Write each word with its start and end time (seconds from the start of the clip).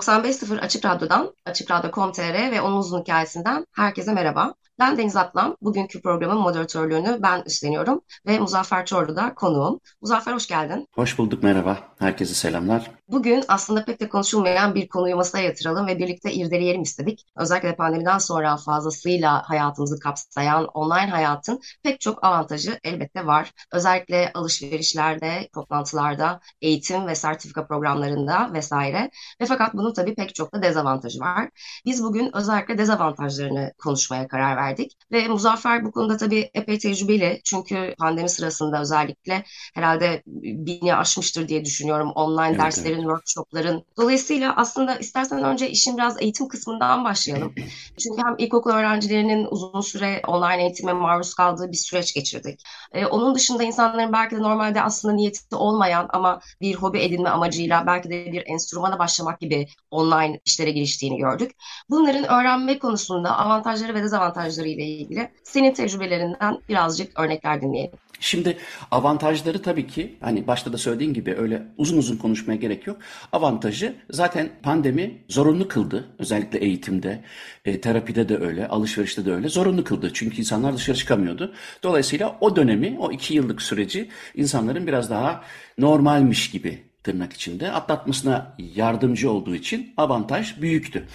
...95.0 0.00 0.60
Açık 0.60 0.84
Radyo'dan, 0.84 1.34
Açık 1.46 1.70
Radyo.com.tr 1.70 2.50
ve 2.50 2.60
onun 2.60 2.76
uzun 2.76 3.00
hikayesinden 3.00 3.66
herkese 3.72 4.12
merhaba. 4.12 4.54
Ben 4.78 4.98
Deniz 4.98 5.16
Atlam. 5.16 5.56
Bugünkü 5.60 6.02
programın 6.02 6.38
moderatörlüğünü 6.38 7.18
ben 7.22 7.42
üstleniyorum 7.46 8.00
ve 8.26 8.38
Muzaffer 8.38 8.86
Çorlu 8.86 9.16
da 9.16 9.34
konuğum. 9.34 9.80
Muzaffer 10.00 10.32
hoş 10.32 10.46
geldin. 10.46 10.88
Hoş 10.94 11.18
bulduk, 11.18 11.42
merhaba. 11.42 11.78
Herkese 11.98 12.34
selamlar. 12.34 12.90
Bugün 13.10 13.44
aslında 13.48 13.84
pek 13.84 14.00
de 14.00 14.08
konuşulmayan 14.08 14.74
bir 14.74 14.88
konuyu 14.88 15.16
masaya 15.16 15.44
yatıralım 15.44 15.86
ve 15.86 15.98
birlikte 15.98 16.32
irdeleyelim 16.32 16.82
istedik. 16.82 17.26
Özellikle 17.36 17.76
pandemiden 17.76 18.18
sonra 18.18 18.56
fazlasıyla 18.56 19.42
hayatımızı 19.48 19.98
kapsayan 19.98 20.64
online 20.64 21.10
hayatın 21.10 21.60
pek 21.82 22.00
çok 22.00 22.24
avantajı 22.24 22.78
elbette 22.84 23.26
var. 23.26 23.52
Özellikle 23.72 24.30
alışverişlerde, 24.34 25.48
toplantılarda, 25.54 26.40
eğitim 26.60 27.06
ve 27.06 27.14
sertifika 27.14 27.66
programlarında 27.66 28.50
vesaire. 28.52 29.10
Ve 29.40 29.46
fakat 29.46 29.74
bunun 29.74 29.92
tabii 29.92 30.14
pek 30.14 30.34
çok 30.34 30.54
da 30.54 30.62
dezavantajı 30.62 31.20
var. 31.20 31.48
Biz 31.86 32.04
bugün 32.04 32.36
özellikle 32.36 32.78
dezavantajlarını 32.78 33.72
konuşmaya 33.78 34.28
karar 34.28 34.56
verdik. 34.56 34.92
Ve 35.12 35.28
Muzaffer 35.28 35.84
bu 35.84 35.92
konuda 35.92 36.16
tabii 36.16 36.50
epey 36.54 36.78
tecrübeli. 36.78 37.40
Çünkü 37.44 37.94
pandemi 37.98 38.28
sırasında 38.28 38.80
özellikle 38.80 39.44
herhalde 39.74 40.22
bini 40.26 40.94
aşmıştır 40.94 41.48
diye 41.48 41.64
düşünüyorum. 41.64 42.12
Online 42.14 42.56
evet, 42.56 42.58
derslerin. 42.58 42.99
Workshopların. 43.00 43.84
Dolayısıyla 43.96 44.56
aslında 44.56 44.96
istersen 44.96 45.44
önce 45.44 45.70
işin 45.70 45.96
biraz 45.96 46.22
eğitim 46.22 46.48
kısmından 46.48 47.04
başlayalım. 47.04 47.54
Çünkü 47.98 48.22
hem 48.22 48.34
ilkokul 48.38 48.70
öğrencilerinin 48.70 49.48
uzun 49.50 49.80
süre 49.80 50.22
online 50.26 50.62
eğitime 50.62 50.92
maruz 50.92 51.34
kaldığı 51.34 51.72
bir 51.72 51.76
süreç 51.76 52.14
geçirdik. 52.14 52.60
Ee, 52.92 53.06
onun 53.06 53.34
dışında 53.34 53.62
insanların 53.62 54.12
belki 54.12 54.36
de 54.36 54.42
normalde 54.42 54.82
aslında 54.82 55.14
niyeti 55.14 55.56
olmayan 55.56 56.06
ama 56.12 56.40
bir 56.60 56.74
hobi 56.74 56.98
edinme 56.98 57.28
amacıyla 57.28 57.86
belki 57.86 58.10
de 58.10 58.32
bir 58.32 58.42
enstrümana 58.46 58.98
başlamak 58.98 59.40
gibi 59.40 59.66
online 59.90 60.40
işlere 60.44 60.70
giriştiğini 60.70 61.18
gördük. 61.18 61.50
Bunların 61.90 62.24
öğrenme 62.24 62.78
konusunda 62.78 63.38
avantajları 63.38 63.94
ve 63.94 64.02
dezavantajları 64.02 64.30
avantajları 64.40 64.68
ile 64.68 64.84
ilgili 64.84 65.30
senin 65.42 65.74
tecrübelerinden 65.74 66.58
birazcık 66.68 67.20
örnekler 67.20 67.60
dinleyelim. 67.60 67.98
Şimdi 68.20 68.58
avantajları 68.90 69.62
tabii 69.62 69.86
ki 69.86 70.16
hani 70.20 70.46
başta 70.46 70.72
da 70.72 70.78
söylediğin 70.78 71.14
gibi 71.14 71.34
öyle 71.34 71.62
uzun 71.76 71.98
uzun 71.98 72.16
konuşmaya 72.16 72.56
gerek 72.56 72.86
yok. 72.86 72.98
Avantajı 73.32 73.94
zaten 74.10 74.50
pandemi 74.62 75.24
zorunlu 75.28 75.68
kıldı. 75.68 76.08
Özellikle 76.18 76.58
eğitimde, 76.58 77.24
e, 77.64 77.80
terapide 77.80 78.28
de 78.28 78.38
öyle, 78.38 78.68
alışverişte 78.68 79.24
de 79.24 79.32
öyle 79.32 79.48
zorunlu 79.48 79.84
kıldı. 79.84 80.10
Çünkü 80.14 80.36
insanlar 80.36 80.76
dışarı 80.76 80.96
çıkamıyordu. 80.96 81.54
Dolayısıyla 81.82 82.38
o 82.40 82.56
dönemi, 82.56 82.96
o 82.98 83.12
iki 83.12 83.34
yıllık 83.34 83.62
süreci 83.62 84.08
insanların 84.34 84.86
biraz 84.86 85.10
daha 85.10 85.44
normalmiş 85.78 86.50
gibi 86.50 86.82
tırnak 87.04 87.32
içinde 87.32 87.72
atlatmasına 87.72 88.56
yardımcı 88.74 89.30
olduğu 89.30 89.54
için 89.54 89.94
avantaj 89.96 90.60
büyüktü. 90.60 91.06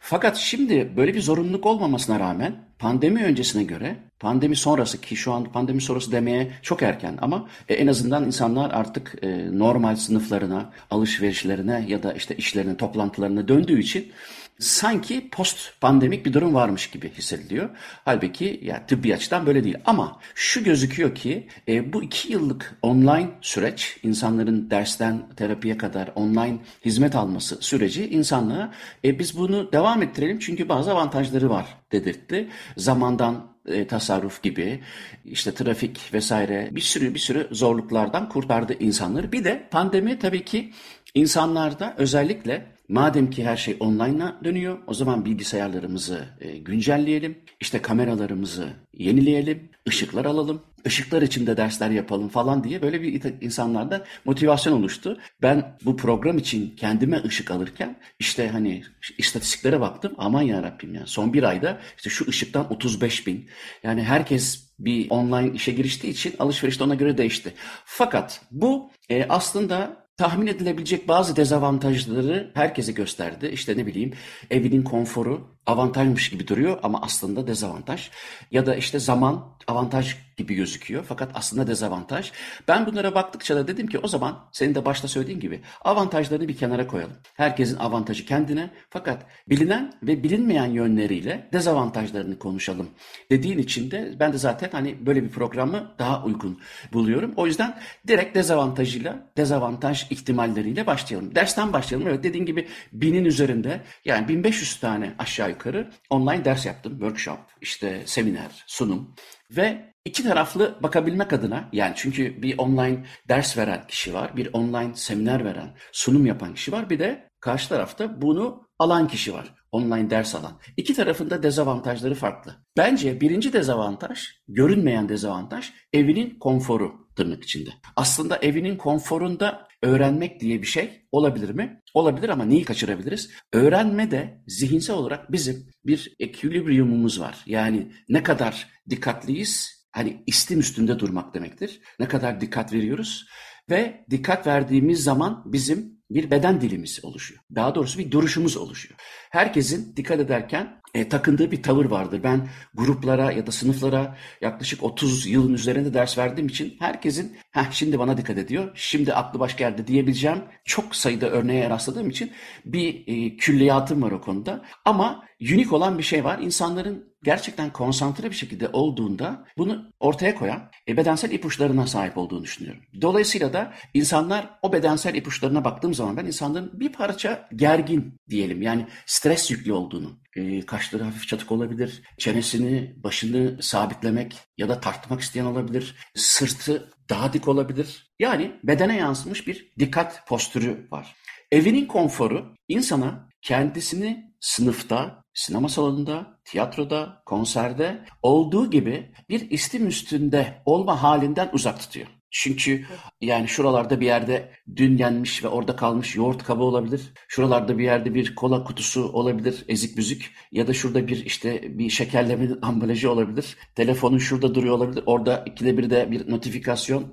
Fakat 0.00 0.36
şimdi 0.36 0.92
böyle 0.96 1.14
bir 1.14 1.20
zorunluluk 1.20 1.66
olmamasına 1.66 2.20
rağmen 2.20 2.56
pandemi 2.78 3.24
öncesine 3.24 3.64
göre 3.64 3.96
pandemi 4.20 4.56
sonrası 4.56 5.00
ki 5.00 5.16
şu 5.16 5.32
an 5.32 5.44
pandemi 5.44 5.80
sonrası 5.80 6.12
demeye 6.12 6.52
çok 6.62 6.82
erken 6.82 7.18
ama 7.20 7.48
e, 7.68 7.74
en 7.74 7.86
azından 7.86 8.24
insanlar 8.26 8.70
artık 8.70 9.14
e, 9.22 9.58
normal 9.58 9.96
sınıflarına, 9.96 10.72
alışverişlerine 10.90 11.84
ya 11.88 12.02
da 12.02 12.12
işte 12.12 12.36
işlerine, 12.36 12.76
toplantılarına 12.76 13.48
döndüğü 13.48 13.80
için 13.80 14.12
sanki 14.58 15.28
post 15.30 15.80
pandemik 15.80 16.26
bir 16.26 16.32
durum 16.32 16.54
varmış 16.54 16.90
gibi 16.90 17.10
hissediliyor. 17.10 17.70
Halbuki 18.04 18.60
ya 18.62 18.86
tıbbi 18.86 19.14
açıdan 19.14 19.46
böyle 19.46 19.64
değil. 19.64 19.76
Ama 19.84 20.20
şu 20.34 20.64
gözüküyor 20.64 21.14
ki 21.14 21.48
e, 21.68 21.92
bu 21.92 22.02
iki 22.02 22.32
yıllık 22.32 22.78
online 22.82 23.28
süreç 23.40 23.98
insanların 24.02 24.70
dersten 24.70 25.22
terapiye 25.36 25.78
kadar 25.78 26.10
online 26.14 26.58
hizmet 26.84 27.14
alması 27.14 27.58
süreci 27.60 28.08
insanlığa 28.08 28.72
e, 29.04 29.18
biz 29.18 29.38
bunu 29.38 29.72
devam 29.72 30.02
ettirelim 30.02 30.38
çünkü 30.38 30.68
bazı 30.68 30.92
avantajları 30.92 31.50
var 31.50 31.66
dedirtti. 31.92 32.48
Zamandan 32.76 33.55
e, 33.66 33.86
tasarruf 33.86 34.42
gibi 34.42 34.82
işte 35.24 35.54
trafik 35.54 36.14
vesaire 36.14 36.68
bir 36.72 36.80
sürü 36.80 37.14
bir 37.14 37.18
sürü 37.18 37.48
zorluklardan 37.50 38.28
kurtardı 38.28 38.76
insanları. 38.80 39.32
Bir 39.32 39.44
de 39.44 39.68
pandemi 39.70 40.18
tabii 40.18 40.44
ki 40.44 40.72
insanlarda 41.16 41.94
özellikle 41.98 42.76
Madem 42.88 43.30
ki 43.30 43.44
her 43.44 43.56
şey 43.56 43.76
online'a 43.80 44.40
dönüyor, 44.44 44.78
o 44.86 44.94
zaman 44.94 45.24
bilgisayarlarımızı 45.24 46.24
e, 46.40 46.58
güncelleyelim, 46.58 47.38
işte 47.60 47.82
kameralarımızı 47.82 48.68
yenileyelim, 48.92 49.68
ışıklar 49.88 50.24
alalım, 50.24 50.62
ışıklar 50.86 51.22
içinde 51.22 51.56
dersler 51.56 51.90
yapalım 51.90 52.28
falan 52.28 52.64
diye 52.64 52.82
böyle 52.82 53.02
bir 53.02 53.22
insanlarda 53.40 54.04
motivasyon 54.24 54.72
oluştu. 54.72 55.18
Ben 55.42 55.76
bu 55.84 55.96
program 55.96 56.38
için 56.38 56.76
kendime 56.76 57.24
ışık 57.24 57.50
alırken 57.50 57.96
işte 58.18 58.48
hani 58.48 58.82
istatistiklere 59.18 59.80
baktım 59.80 60.14
aman 60.18 60.42
ya 60.42 60.62
Rabbim 60.62 60.94
ya 60.94 61.06
son 61.06 61.32
bir 61.32 61.42
ayda 61.42 61.80
işte 61.96 62.10
şu 62.10 62.28
ışıktan 62.28 62.72
35 62.72 63.26
bin 63.26 63.48
yani 63.82 64.02
herkes 64.02 64.66
bir 64.78 65.10
online 65.10 65.52
işe 65.54 65.72
giriştiği 65.72 66.12
için 66.12 66.34
alışveriş 66.38 66.80
de 66.80 66.84
ona 66.84 66.94
göre 66.94 67.18
değişti. 67.18 67.54
Fakat 67.84 68.40
bu 68.50 68.90
e, 69.10 69.26
aslında 69.28 70.05
tahmin 70.16 70.46
edilebilecek 70.46 71.08
bazı 71.08 71.36
dezavantajları 71.36 72.50
herkese 72.54 72.92
gösterdi. 72.92 73.46
İşte 73.46 73.76
ne 73.76 73.86
bileyim 73.86 74.12
evinin 74.50 74.82
konforu 74.82 75.55
avantajmış 75.66 76.30
gibi 76.30 76.48
duruyor 76.48 76.78
ama 76.82 77.02
aslında 77.02 77.46
dezavantaj. 77.46 78.10
Ya 78.50 78.66
da 78.66 78.74
işte 78.74 78.98
zaman 78.98 79.56
avantaj 79.66 80.16
gibi 80.36 80.54
gözüküyor 80.54 81.04
fakat 81.08 81.30
aslında 81.34 81.66
dezavantaj. 81.66 82.32
Ben 82.68 82.86
bunlara 82.86 83.14
baktıkça 83.14 83.56
da 83.56 83.68
dedim 83.68 83.86
ki 83.86 83.98
o 83.98 84.08
zaman 84.08 84.48
senin 84.52 84.74
de 84.74 84.84
başta 84.84 85.08
söylediğin 85.08 85.40
gibi 85.40 85.60
avantajlarını 85.84 86.48
bir 86.48 86.56
kenara 86.56 86.86
koyalım. 86.86 87.16
Herkesin 87.34 87.76
avantajı 87.76 88.26
kendine 88.26 88.70
fakat 88.90 89.26
bilinen 89.48 89.92
ve 90.02 90.22
bilinmeyen 90.22 90.66
yönleriyle 90.66 91.48
dezavantajlarını 91.52 92.38
konuşalım 92.38 92.90
dediğin 93.30 93.58
için 93.58 93.90
de 93.90 94.14
ben 94.20 94.32
de 94.32 94.38
zaten 94.38 94.68
hani 94.72 95.06
böyle 95.06 95.24
bir 95.24 95.30
programı 95.30 95.94
daha 95.98 96.24
uygun 96.24 96.60
buluyorum. 96.92 97.32
O 97.36 97.46
yüzden 97.46 97.78
direkt 98.08 98.36
dezavantajıyla, 98.36 99.30
dezavantaj 99.36 100.06
ihtimalleriyle 100.10 100.86
başlayalım. 100.86 101.34
Dersten 101.34 101.72
başlayalım. 101.72 102.08
Evet 102.08 102.24
dediğin 102.24 102.46
gibi 102.46 102.68
binin 102.92 103.24
üzerinde 103.24 103.80
yani 104.04 104.28
1500 104.28 104.80
tane 104.80 105.14
aşağı 105.18 105.55
yukarı 105.56 105.90
online 106.10 106.44
ders 106.44 106.66
yaptım. 106.66 106.92
Workshop, 106.92 107.38
işte 107.60 108.02
seminer, 108.06 108.64
sunum 108.66 109.14
ve 109.50 109.94
iki 110.04 110.22
taraflı 110.22 110.78
bakabilmek 110.82 111.32
adına 111.32 111.68
yani 111.72 111.92
çünkü 111.96 112.42
bir 112.42 112.58
online 112.58 113.04
ders 113.28 113.58
veren 113.58 113.86
kişi 113.86 114.14
var, 114.14 114.36
bir 114.36 114.50
online 114.52 114.94
seminer 114.94 115.44
veren, 115.44 115.76
sunum 115.92 116.26
yapan 116.26 116.54
kişi 116.54 116.72
var. 116.72 116.90
Bir 116.90 116.98
de 116.98 117.30
karşı 117.40 117.68
tarafta 117.68 118.22
bunu 118.22 118.68
alan 118.78 119.08
kişi 119.08 119.34
var. 119.34 119.54
Online 119.72 120.10
ders 120.10 120.34
alan. 120.34 120.60
İki 120.76 120.94
tarafında 120.94 121.42
dezavantajları 121.42 122.14
farklı. 122.14 122.56
Bence 122.76 123.20
birinci 123.20 123.52
dezavantaj, 123.52 124.24
görünmeyen 124.48 125.08
dezavantaj 125.08 125.72
evinin 125.92 126.38
konforu 126.38 127.08
tırnak 127.16 127.44
içinde. 127.44 127.70
Aslında 127.96 128.36
evinin 128.36 128.76
konforunda 128.76 129.65
öğrenmek 129.82 130.40
diye 130.40 130.62
bir 130.62 130.66
şey 130.66 131.06
olabilir 131.12 131.50
mi? 131.50 131.82
Olabilir 131.94 132.28
ama 132.28 132.44
neyi 132.44 132.64
kaçırabiliriz? 132.64 133.30
Öğrenme 133.52 134.10
de 134.10 134.42
zihinsel 134.46 134.96
olarak 134.96 135.32
bizim 135.32 135.70
bir 135.84 136.16
ekilibriyumumuz 136.20 137.20
var. 137.20 137.42
Yani 137.46 137.92
ne 138.08 138.22
kadar 138.22 138.68
dikkatliyiz, 138.90 139.86
hani 139.92 140.22
istim 140.26 140.60
üstünde 140.60 140.98
durmak 140.98 141.34
demektir. 141.34 141.80
Ne 142.00 142.08
kadar 142.08 142.40
dikkat 142.40 142.72
veriyoruz 142.72 143.26
ve 143.70 144.04
dikkat 144.10 144.46
verdiğimiz 144.46 145.04
zaman 145.04 145.42
bizim 145.46 145.96
bir 146.10 146.30
beden 146.30 146.60
dilimiz 146.60 147.04
oluşuyor. 147.04 147.40
Daha 147.54 147.74
doğrusu 147.74 147.98
bir 147.98 148.10
duruşumuz 148.10 148.56
oluşuyor. 148.56 149.00
herkesin 149.30 149.96
dikkat 149.96 150.20
ederken 150.20 150.80
e, 150.96 151.08
takındığı 151.08 151.50
bir 151.50 151.62
tavır 151.62 151.84
vardır. 151.84 152.20
Ben 152.24 152.48
gruplara 152.74 153.32
ya 153.32 153.46
da 153.46 153.52
sınıflara 153.52 154.16
yaklaşık 154.40 154.82
30 154.82 155.26
yılın 155.26 155.54
üzerinde 155.54 155.94
ders 155.94 156.18
verdiğim 156.18 156.48
için 156.48 156.76
herkesin 156.78 157.36
Heh, 157.50 157.70
şimdi 157.70 157.98
bana 157.98 158.16
dikkat 158.16 158.38
ediyor, 158.38 158.70
şimdi 158.74 159.14
aklı 159.14 159.40
başka 159.40 159.64
yerde 159.64 159.86
diyebileceğim 159.86 160.38
çok 160.64 160.96
sayıda 160.96 161.30
örneğe 161.30 161.70
rastladığım 161.70 162.10
için 162.10 162.32
bir 162.64 163.04
e, 163.06 163.36
külliyatım 163.36 164.02
var 164.02 164.10
o 164.10 164.20
konuda. 164.20 164.64
Ama 164.84 165.24
unik 165.40 165.72
olan 165.72 165.98
bir 165.98 166.02
şey 166.02 166.24
var. 166.24 166.38
İnsanların 166.38 167.15
gerçekten 167.24 167.72
konsantre 167.72 168.30
bir 168.30 168.36
şekilde 168.36 168.68
olduğunda 168.68 169.44
bunu 169.58 169.92
ortaya 170.00 170.34
koyan 170.34 170.70
e, 170.88 170.96
bedensel 170.96 171.30
ipuçlarına 171.30 171.86
sahip 171.86 172.18
olduğunu 172.18 172.42
düşünüyorum. 172.42 172.82
Dolayısıyla 173.00 173.52
da 173.52 173.72
insanlar 173.94 174.50
o 174.62 174.72
bedensel 174.72 175.14
ipuçlarına 175.14 175.64
baktığım 175.64 175.94
zaman 175.94 176.16
ben 176.16 176.26
insanların 176.26 176.80
bir 176.80 176.92
parça 176.92 177.48
gergin 177.56 178.20
diyelim 178.28 178.62
yani 178.62 178.86
stres 179.06 179.50
yüklü 179.50 179.72
olduğunu 179.72 180.18
e, 180.36 180.60
kaşları 180.60 181.02
hafif 181.02 181.28
çatık 181.28 181.52
olabilir, 181.52 182.02
çenesini, 182.18 182.94
başını 182.96 183.62
sabitlemek 183.62 184.36
ya 184.58 184.68
da 184.68 184.80
tartmak 184.80 185.20
isteyen 185.20 185.44
olabilir, 185.44 185.96
sırtı 186.14 186.92
daha 187.08 187.32
dik 187.32 187.48
olabilir. 187.48 188.12
Yani 188.18 188.52
bedene 188.64 188.96
yansımış 188.96 189.46
bir 189.46 189.72
dikkat 189.78 190.26
postürü 190.28 190.88
var. 190.90 191.16
Evinin 191.52 191.86
konforu 191.86 192.54
insana 192.68 193.28
kendisini 193.42 194.35
sınıfta, 194.46 195.24
sinema 195.34 195.68
salonunda, 195.68 196.40
tiyatroda, 196.44 197.22
konserde 197.26 198.04
olduğu 198.22 198.70
gibi 198.70 199.12
bir 199.28 199.50
istim 199.50 199.86
üstünde 199.86 200.62
olma 200.64 201.02
halinden 201.02 201.50
uzak 201.52 201.80
tutuyor. 201.80 202.06
Çünkü 202.30 202.84
yani 203.20 203.48
şuralarda 203.48 204.00
bir 204.00 204.06
yerde 204.06 204.50
dün 204.76 204.98
yenmiş 204.98 205.44
ve 205.44 205.48
orada 205.48 205.76
kalmış 205.76 206.16
yoğurt 206.16 206.44
kabı 206.44 206.62
olabilir. 206.62 207.12
Şuralarda 207.28 207.78
bir 207.78 207.84
yerde 207.84 208.14
bir 208.14 208.34
kola 208.34 208.64
kutusu 208.64 209.12
olabilir, 209.12 209.64
ezik 209.68 209.96
büzük. 209.96 210.32
Ya 210.52 210.66
da 210.66 210.72
şurada 210.72 211.08
bir 211.08 211.24
işte 211.24 211.78
bir 211.78 211.90
şekerlemenin 211.90 212.58
ambalajı 212.62 213.10
olabilir. 213.10 213.56
Telefonun 213.74 214.18
şurada 214.18 214.54
duruyor 214.54 214.74
olabilir. 214.74 215.02
Orada 215.06 215.44
ikide 215.46 215.78
bir 215.78 215.90
de 215.90 216.10
bir 216.10 216.30
notifikasyon 216.30 217.04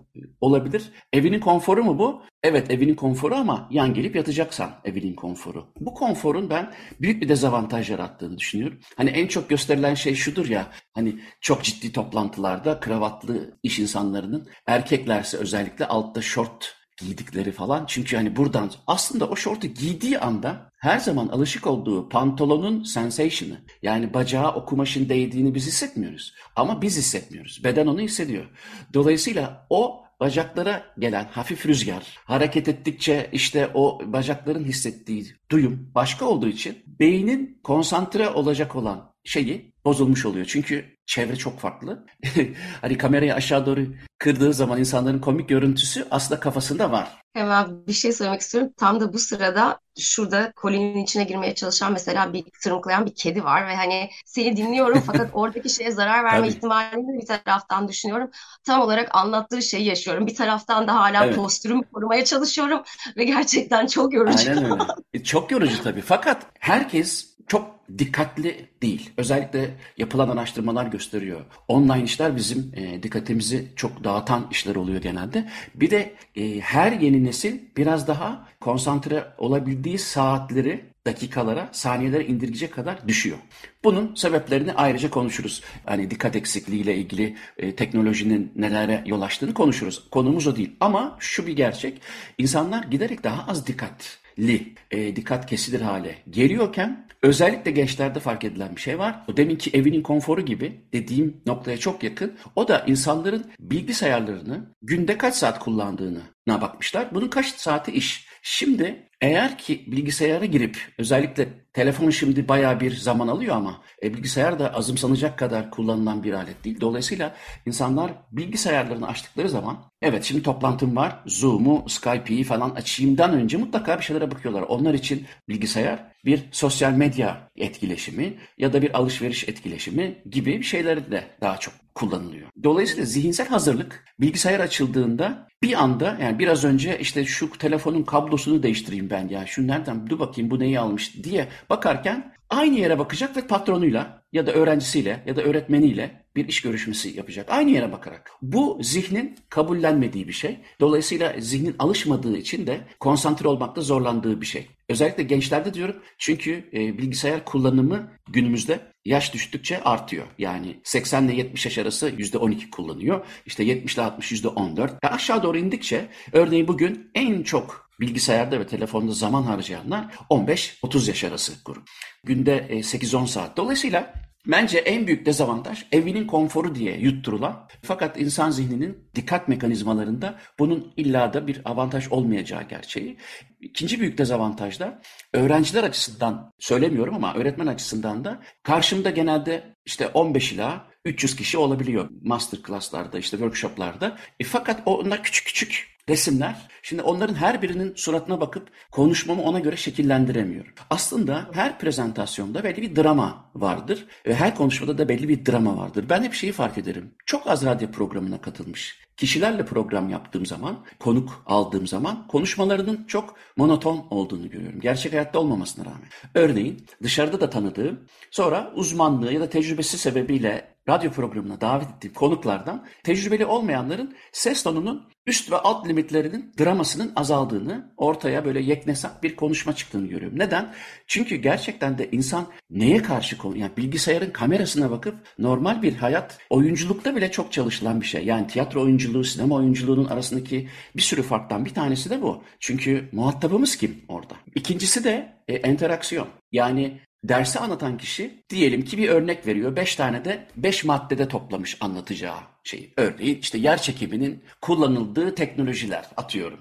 olabilir. 0.42 0.84
Evinin 1.14 1.40
konforu 1.40 1.84
mu 1.84 2.00
bu? 2.00 2.24
Evet 2.44 2.72
evinin 2.72 2.96
konforu 2.96 3.36
ama 3.36 3.68
yan 3.72 3.94
gelip 3.94 4.16
yatacaksan 4.16 4.72
evinin 4.86 5.16
konforu. 5.16 5.68
Bu 5.80 5.94
konforun 5.94 6.50
ben 6.50 6.74
büyük 7.02 7.22
bir 7.22 7.30
dezavantaj 7.30 7.90
yarattığını 7.90 8.38
düşünüyorum. 8.38 8.80
Hani 8.98 9.10
en 9.10 9.28
çok 9.28 9.50
gösterilen 9.50 9.94
şey 9.94 10.16
şudur 10.16 10.50
ya 10.50 10.68
hani 10.94 11.20
çok 11.42 11.64
ciddi 11.64 11.92
toplantılarda 11.92 12.80
kravatlı 12.80 13.60
iş 13.64 13.80
insanlarının 13.80 14.48
erkeklerse 14.68 15.38
özellikle 15.38 15.86
altta 15.86 16.22
şort 16.22 16.76
giydikleri 16.98 17.52
falan. 17.52 17.86
Çünkü 17.88 18.16
hani 18.16 18.36
buradan 18.36 18.72
aslında 18.88 19.30
o 19.30 19.36
şortu 19.36 19.68
giydiği 19.68 20.20
anda 20.20 20.72
her 20.80 21.00
zaman 21.00 21.28
alışık 21.28 21.68
olduğu 21.68 22.10
pantolonun 22.10 22.84
sensation'ı 22.84 23.58
yani 23.82 24.14
bacağı 24.14 24.54
o 24.56 24.66
kumaşın 24.66 25.10
değdiğini 25.10 25.56
biz 25.56 25.68
hissetmiyoruz. 25.68 26.34
Ama 26.56 26.82
biz 26.82 26.98
hissetmiyoruz. 26.98 27.64
Beden 27.64 27.88
onu 27.88 28.00
hissediyor. 28.00 28.46
Dolayısıyla 28.94 29.68
o 29.70 30.03
bacaklara 30.20 30.84
gelen 31.00 31.26
hafif 31.26 31.66
rüzgar, 31.66 32.20
hareket 32.26 32.68
ettikçe 32.68 33.30
işte 33.32 33.70
o 33.74 34.00
bacakların 34.06 34.64
hissettiği 34.64 35.26
duyum 35.52 35.92
başka 35.96 36.26
olduğu 36.26 36.48
için 36.48 36.84
beynin 36.88 37.60
konsantre 37.64 38.30
olacak 38.30 38.76
olan 38.76 39.14
şeyi 39.24 39.73
bozulmuş 39.86 40.26
oluyor. 40.26 40.46
Çünkü 40.46 40.86
çevre 41.06 41.36
çok 41.36 41.60
farklı. 41.60 42.06
hani 42.82 42.98
kamerayı 42.98 43.34
aşağı 43.34 43.66
doğru 43.66 43.86
kırdığı 44.20 44.54
zaman 44.54 44.80
insanların 44.80 45.20
komik 45.20 45.50
görüntüsü 45.50 46.08
aslında 46.12 46.40
kafasında 46.40 46.92
var. 46.92 47.24
Hemen 47.34 47.88
bir 47.88 47.94
şey 47.94 48.14
söylemek 48.14 48.42
istiyorum. 48.42 48.72
Tam 48.78 49.00
da 49.00 49.14
bu 49.14 49.20
sırada 49.20 49.80
şurada 50.00 50.52
kolinin 50.56 51.04
içine 51.04 51.24
girmeye 51.24 51.56
çalışan 51.56 51.94
mesela 51.94 52.34
bir 52.34 52.46
tırmıklayan 52.64 53.06
bir 53.06 53.16
kedi 53.16 53.44
var 53.44 53.68
ve 53.68 53.76
hani 53.76 54.10
seni 54.26 54.58
dinliyorum 54.58 55.02
fakat 55.06 55.30
oradaki 55.34 55.70
şeye 55.70 55.92
zarar 55.92 56.24
verme 56.24 56.48
ihtimalini 56.48 57.22
bir 57.22 57.26
taraftan 57.26 57.88
düşünüyorum. 57.88 58.30
Tam 58.64 58.82
olarak 58.82 59.16
anlattığı 59.16 59.62
şeyi 59.62 59.86
yaşıyorum. 59.86 60.28
Bir 60.28 60.36
taraftan 60.36 60.88
da 60.88 60.96
hala 60.96 61.26
evet. 61.26 61.36
postürümü 61.36 61.84
korumaya 61.94 62.26
çalışıyorum 62.26 62.84
ve 63.18 63.24
gerçekten 63.24 63.88
çok 63.88 64.14
yorucu. 64.14 64.50
Aynen 64.50 64.72
öyle. 64.72 64.84
E, 65.14 65.24
çok 65.24 65.52
yorucu 65.52 65.84
tabii. 65.84 66.02
Fakat 66.02 66.46
herkes 66.60 67.34
çok 67.48 67.73
dikkatli 67.98 68.70
değil. 68.82 69.10
Özellikle 69.18 69.78
yapılan 69.98 70.30
araştırmalar 70.30 70.86
gösteriyor. 70.86 71.42
Online 71.68 72.04
işler 72.04 72.36
bizim 72.36 72.72
e, 72.76 73.04
dikkatimizi 73.04 73.68
çok 73.76 74.04
dağıtan 74.04 74.48
işler 74.52 74.76
oluyor 74.76 75.02
genelde. 75.02 75.50
Bir 75.76 75.92
de 75.92 76.14
e, 76.36 76.60
her 76.60 76.92
yeni 76.92 77.24
nesil 77.24 77.60
biraz 77.78 78.08
daha 78.08 78.48
konsantre 78.60 79.26
olabildiği 79.38 80.00
saatleri 80.00 80.94
dakikalara, 81.08 81.70
saniyelere 81.72 82.26
indirgeyecek 82.26 82.74
kadar 82.74 83.08
düşüyor. 83.08 83.38
Bunun 83.84 84.16
sebeplerini 84.16 84.74
ayrıca 84.74 85.10
konuşuruz. 85.10 85.62
Hani 85.86 86.12
dikkat 86.12 86.36
eksikliğiyle 86.36 86.98
ilgili 86.98 87.36
e, 87.58 87.76
teknolojinin 87.76 88.52
nelere 88.56 89.04
yol 89.06 89.22
açtığını 89.22 89.54
konuşuruz. 89.54 90.10
Konumuz 90.12 90.48
o 90.48 90.56
değil. 90.56 90.76
Ama 90.80 91.18
şu 91.20 91.48
bir 91.48 91.56
gerçek. 91.56 92.02
İnsanlar 92.38 92.84
giderek 92.84 93.24
daha 93.24 93.48
az 93.48 93.68
dikkatli, 93.68 94.74
e, 94.92 95.16
dikkat 95.16 95.46
kesilir 95.46 95.82
hale 95.82 96.16
geliyorken 96.30 97.08
Özellikle 97.24 97.72
gençlerde 97.72 98.20
fark 98.20 98.44
edilen 98.44 98.76
bir 98.76 98.82
şey 98.82 99.00
var. 99.00 99.26
O 99.28 99.38
deminki 99.38 99.70
evinin 99.78 100.02
konforu 100.02 100.42
gibi 100.42 100.82
dediğim 100.94 101.42
noktaya 101.46 101.78
çok 101.78 102.04
yakın. 102.04 102.38
O 102.56 102.68
da 102.68 102.84
insanların 102.88 103.52
bilgisayarlarını 103.60 104.76
günde 104.82 105.18
kaç 105.18 105.36
saat 105.36 105.60
kullandığını 105.60 106.22
bakmışlar. 106.48 107.08
Bunun 107.14 107.28
kaç 107.28 107.46
saati 107.46 107.92
iş. 107.92 108.28
Şimdi 108.42 109.10
eğer 109.24 109.58
ki 109.58 109.84
bilgisayara 109.88 110.46
girip 110.46 110.78
özellikle 110.98 111.48
telefon 111.74 112.10
şimdi 112.10 112.48
baya 112.48 112.80
bir 112.80 112.96
zaman 112.96 113.28
alıyor 113.28 113.56
ama 113.56 113.82
e, 114.04 114.14
bilgisayar 114.14 114.60
da 114.60 114.74
azımsanacak 114.74 115.40
kadar 115.40 115.72
kullanılan 115.72 116.24
bir 116.24 116.34
alet 116.34 116.64
değil. 116.64 116.82
Dolayısıyla 116.82 117.36
insanlar 117.66 118.12
bilgisayarlarını 118.32 119.08
açtıkları 119.08 119.50
zaman 119.50 119.78
evet 120.02 120.24
şimdi 120.24 120.44
toplantım 120.44 120.96
var 120.96 121.20
Zoom'u, 121.26 121.86
Skype'i 121.90 122.44
falan 122.44 122.70
açayımdan 122.70 123.34
önce 123.34 123.58
mutlaka 123.58 123.98
bir 123.98 124.04
şeylere 124.04 124.32
bakıyorlar. 124.32 124.62
Onlar 124.62 124.94
için 124.94 125.26
bilgisayar 125.50 126.14
bir 126.26 126.44
sosyal 126.52 126.92
medya 126.92 127.50
etkileşimi 127.56 128.34
ya 128.58 128.74
da 128.74 128.82
bir 128.82 128.98
alışveriş 128.98 129.50
etkileşimi 129.50 130.22
gibi 130.30 130.64
şeyler 130.64 131.12
de 131.12 131.24
daha 131.42 131.58
çok 131.58 131.74
kullanılıyor. 131.96 132.48
Dolayısıyla 132.64 133.06
zihinsel 133.06 133.48
hazırlık 133.48 134.06
bilgisayar 134.20 134.60
açıldığında 134.60 135.48
bir 135.64 135.84
anda 135.84 136.18
yani 136.22 136.40
biraz 136.40 136.64
önce 136.64 137.00
işte 137.00 137.26
şu 137.26 137.50
telefonun 137.50 138.04
kablosunu 138.04 138.64
değiştireyim 138.64 139.10
ben 139.14 139.28
ya 139.28 139.46
şu 139.46 139.68
nereden 139.68 140.10
dur 140.10 140.20
bakayım 140.20 140.52
bu 140.52 140.60
neyi 140.60 140.80
almış 140.80 141.24
diye 141.24 141.48
bakarken 141.70 142.34
aynı 142.50 142.80
yere 142.80 143.00
bakacak 143.00 143.38
ve 143.38 143.42
patronuyla 143.42 144.24
ya 144.34 144.48
da 144.48 144.52
öğrencisiyle 144.52 145.24
ya 145.26 145.36
da 145.36 145.42
öğretmeniyle 145.42 146.24
bir 146.36 146.48
iş 146.48 146.62
görüşmesi 146.62 147.18
yapacak. 147.18 147.50
Aynı 147.50 147.72
yere 147.72 147.92
bakarak. 147.92 148.32
Bu 148.42 148.80
zihnin 148.82 149.36
kabullenmediği 149.50 150.28
bir 150.28 150.34
şey. 150.34 150.60
Dolayısıyla 150.80 151.36
zihnin 151.40 151.76
alışmadığı 151.80 152.38
için 152.38 152.68
de 152.68 152.82
konsantre 153.00 153.48
olmakta 153.48 153.82
zorlandığı 153.82 154.42
bir 154.42 154.46
şey. 154.46 154.68
Özellikle 154.90 155.24
gençlerde 155.24 155.74
diyorum 155.74 155.96
çünkü 156.18 156.70
e, 156.74 156.98
bilgisayar 156.98 157.46
kullanımı 157.46 158.12
günümüzde 158.30 158.80
yaş 159.06 159.34
düştükçe 159.34 159.84
artıyor. 159.84 160.26
Yani 160.38 160.80
80 160.84 161.24
ile 161.24 161.36
70 161.36 161.66
yaş 161.66 161.78
arası 161.78 162.10
%12 162.10 162.70
kullanıyor. 162.70 163.26
İşte 163.46 163.64
70 163.64 163.96
ile 163.96 164.02
60 164.02 164.32
%14. 164.32 164.90
E 165.04 165.08
aşağı 165.08 165.44
doğru 165.44 165.58
indikçe 165.58 166.08
örneğin 166.32 166.68
bugün 166.68 167.12
en 167.16 167.44
çok 167.44 167.83
bilgisayarda 168.00 168.60
ve 168.60 168.68
telefonda 168.68 169.12
zaman 169.12 169.44
harcayanlar 169.44 170.06
15-30 170.30 171.08
yaş 171.08 171.24
arası 171.24 171.54
grup. 171.66 171.88
Günde 172.24 172.68
8-10 172.70 173.24
e, 173.24 173.28
saat. 173.28 173.58
Dolayısıyla 173.58 174.14
Bence 174.48 174.78
en 174.78 175.08
büyük 175.08 175.26
dezavantaj 175.26 175.86
evinin 175.92 176.28
konforu 176.28 176.76
diye 176.76 176.98
yutturulan 176.98 177.68
fakat 177.82 178.22
insan 178.22 178.52
zihninin 178.52 179.10
dikkat 179.16 179.48
mekanizmalarında 179.48 180.40
bunun 180.60 180.94
illa 180.98 181.34
da 181.34 181.48
bir 181.48 181.62
avantaj 181.66 182.08
olmayacağı 182.12 182.64
gerçeği. 182.64 183.18
İkinci 183.62 184.00
büyük 184.00 184.18
dezavantaj 184.18 184.80
da 184.80 185.02
öğrenciler 185.34 185.84
açısından 185.84 186.52
söylemiyorum 186.60 187.16
ama 187.16 187.34
öğretmen 187.34 187.68
açısından 187.68 188.26
da 188.26 188.42
karşımda 188.64 189.10
genelde 189.10 189.76
işte 189.86 190.08
15 190.08 190.52
ila 190.52 190.88
300 191.06 191.36
kişi 191.36 191.58
olabiliyor 191.58 192.10
master 192.24 192.60
class'larda 192.68 193.20
işte 193.20 193.38
workshop'larda. 193.38 194.18
E, 194.40 194.44
fakat 194.44 194.82
onlar 194.86 195.24
küçük 195.24 195.46
küçük 195.46 195.93
resimler. 196.10 196.68
Şimdi 196.82 197.02
onların 197.02 197.36
her 197.36 197.62
birinin 197.62 197.96
suratına 197.96 198.42
bakıp 198.42 198.70
konuşmamı 198.92 199.42
ona 199.42 199.60
göre 199.60 199.78
şekillendiremiyorum. 199.78 200.74
Aslında 200.90 201.50
her 201.54 201.80
prezentasyonda 201.80 202.64
belli 202.64 202.82
bir 202.82 202.96
drama 202.96 203.52
vardır 203.56 204.06
ve 204.28 204.36
her 204.36 204.56
konuşmada 204.56 204.98
da 204.98 205.10
belli 205.10 205.30
bir 205.30 205.46
drama 205.46 205.78
vardır. 205.78 206.06
Ben 206.10 206.24
hep 206.24 206.34
şeyi 206.34 206.52
fark 206.52 206.78
ederim. 206.78 207.16
Çok 207.26 207.48
az 207.48 207.66
radyo 207.66 207.92
programına 207.92 208.42
katılmış 208.42 209.04
kişilerle 209.18 209.66
program 209.66 210.10
yaptığım 210.10 210.46
zaman, 210.46 210.86
konuk 211.00 211.44
aldığım 211.46 211.88
zaman 211.88 212.28
konuşmalarının 212.28 213.06
çok 213.08 213.36
monoton 213.58 214.08
olduğunu 214.10 214.50
görüyorum. 214.50 214.80
Gerçek 214.80 215.14
hayatta 215.14 215.40
olmamasına 215.40 215.86
rağmen. 215.86 216.10
Örneğin 216.34 216.86
dışarıda 217.04 217.42
da 217.42 217.50
tanıdığım, 217.50 218.00
sonra 218.32 218.72
uzmanlığı 218.76 219.34
ya 219.34 219.42
da 219.42 219.50
tecrübesi 219.50 219.98
sebebiyle 219.98 220.73
radyo 220.90 221.12
programına 221.12 221.62
davet 221.62 221.88
ettiğim 221.90 222.14
konuklardan 222.14 222.86
tecrübeli 223.04 223.46
olmayanların 223.46 224.16
ses 224.32 224.64
tonunun 224.64 225.08
üst 225.26 225.52
ve 225.52 225.56
alt 225.56 225.88
limitlerinin 225.88 226.54
dramasının 226.60 227.12
azaldığını, 227.16 227.94
ortaya 227.98 228.46
böyle 228.46 228.62
yeknesak 228.62 229.24
bir 229.24 229.36
konuşma 229.36 229.76
çıktığını 229.76 230.08
görüyorum. 230.08 230.40
Neden? 230.40 230.74
Çünkü 231.08 231.36
gerçekten 231.36 231.98
de 231.98 232.10
insan 232.12 232.48
neye 232.70 233.02
karşı 233.02 233.38
konu, 233.38 233.58
yani 233.58 233.72
bilgisayarın 233.78 234.32
kamerasına 234.32 234.92
bakıp 234.92 235.16
normal 235.40 235.82
bir 235.82 235.96
hayat, 235.96 236.38
oyunculukta 236.50 237.16
bile 237.16 237.32
çok 237.32 237.52
çalışılan 237.52 238.02
bir 238.02 238.06
şey. 238.06 238.26
Yani 238.26 238.48
tiyatro 238.48 238.82
oyunculuğu, 238.82 239.24
sinema 239.24 239.56
oyunculuğunun 239.56 240.06
arasındaki 240.06 240.70
bir 240.96 241.02
sürü 241.02 241.22
farktan 241.24 241.66
bir 241.66 241.74
tanesi 241.74 242.10
de 242.10 242.22
bu. 242.22 242.44
Çünkü 242.60 243.10
muhatabımız 243.12 243.76
kim 243.76 244.02
orada? 244.08 244.34
İkincisi 244.56 245.04
de 245.04 245.34
e, 245.48 245.70
interaksiyon. 245.72 246.28
Yani 246.52 247.00
dersi 247.24 247.60
anlatan 247.60 247.98
kişi 247.98 248.44
diyelim 248.50 248.86
ki 248.86 248.98
bir 248.98 249.10
örnek 249.10 249.48
veriyor. 249.48 249.76
Beş 249.76 249.96
tane 249.96 250.26
de 250.26 250.48
beş 250.56 250.84
maddede 250.84 251.28
toplamış 251.28 251.78
anlatacağı 251.82 252.40
şeyi. 252.64 252.94
Örneğin 252.98 253.40
işte 253.40 253.58
yer 253.58 253.82
çekiminin 253.82 254.44
kullanıldığı 254.62 255.36
teknolojiler 255.36 256.06
atıyorum. 256.18 256.60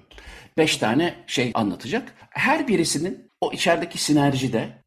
Beş 0.57 0.76
tane 0.76 1.14
şey 1.26 1.50
anlatacak. 1.54 2.14
Her 2.31 2.69
birisinin 2.69 3.31
o 3.40 3.52
içerideki 3.52 3.99
sinerjide, 3.99 4.83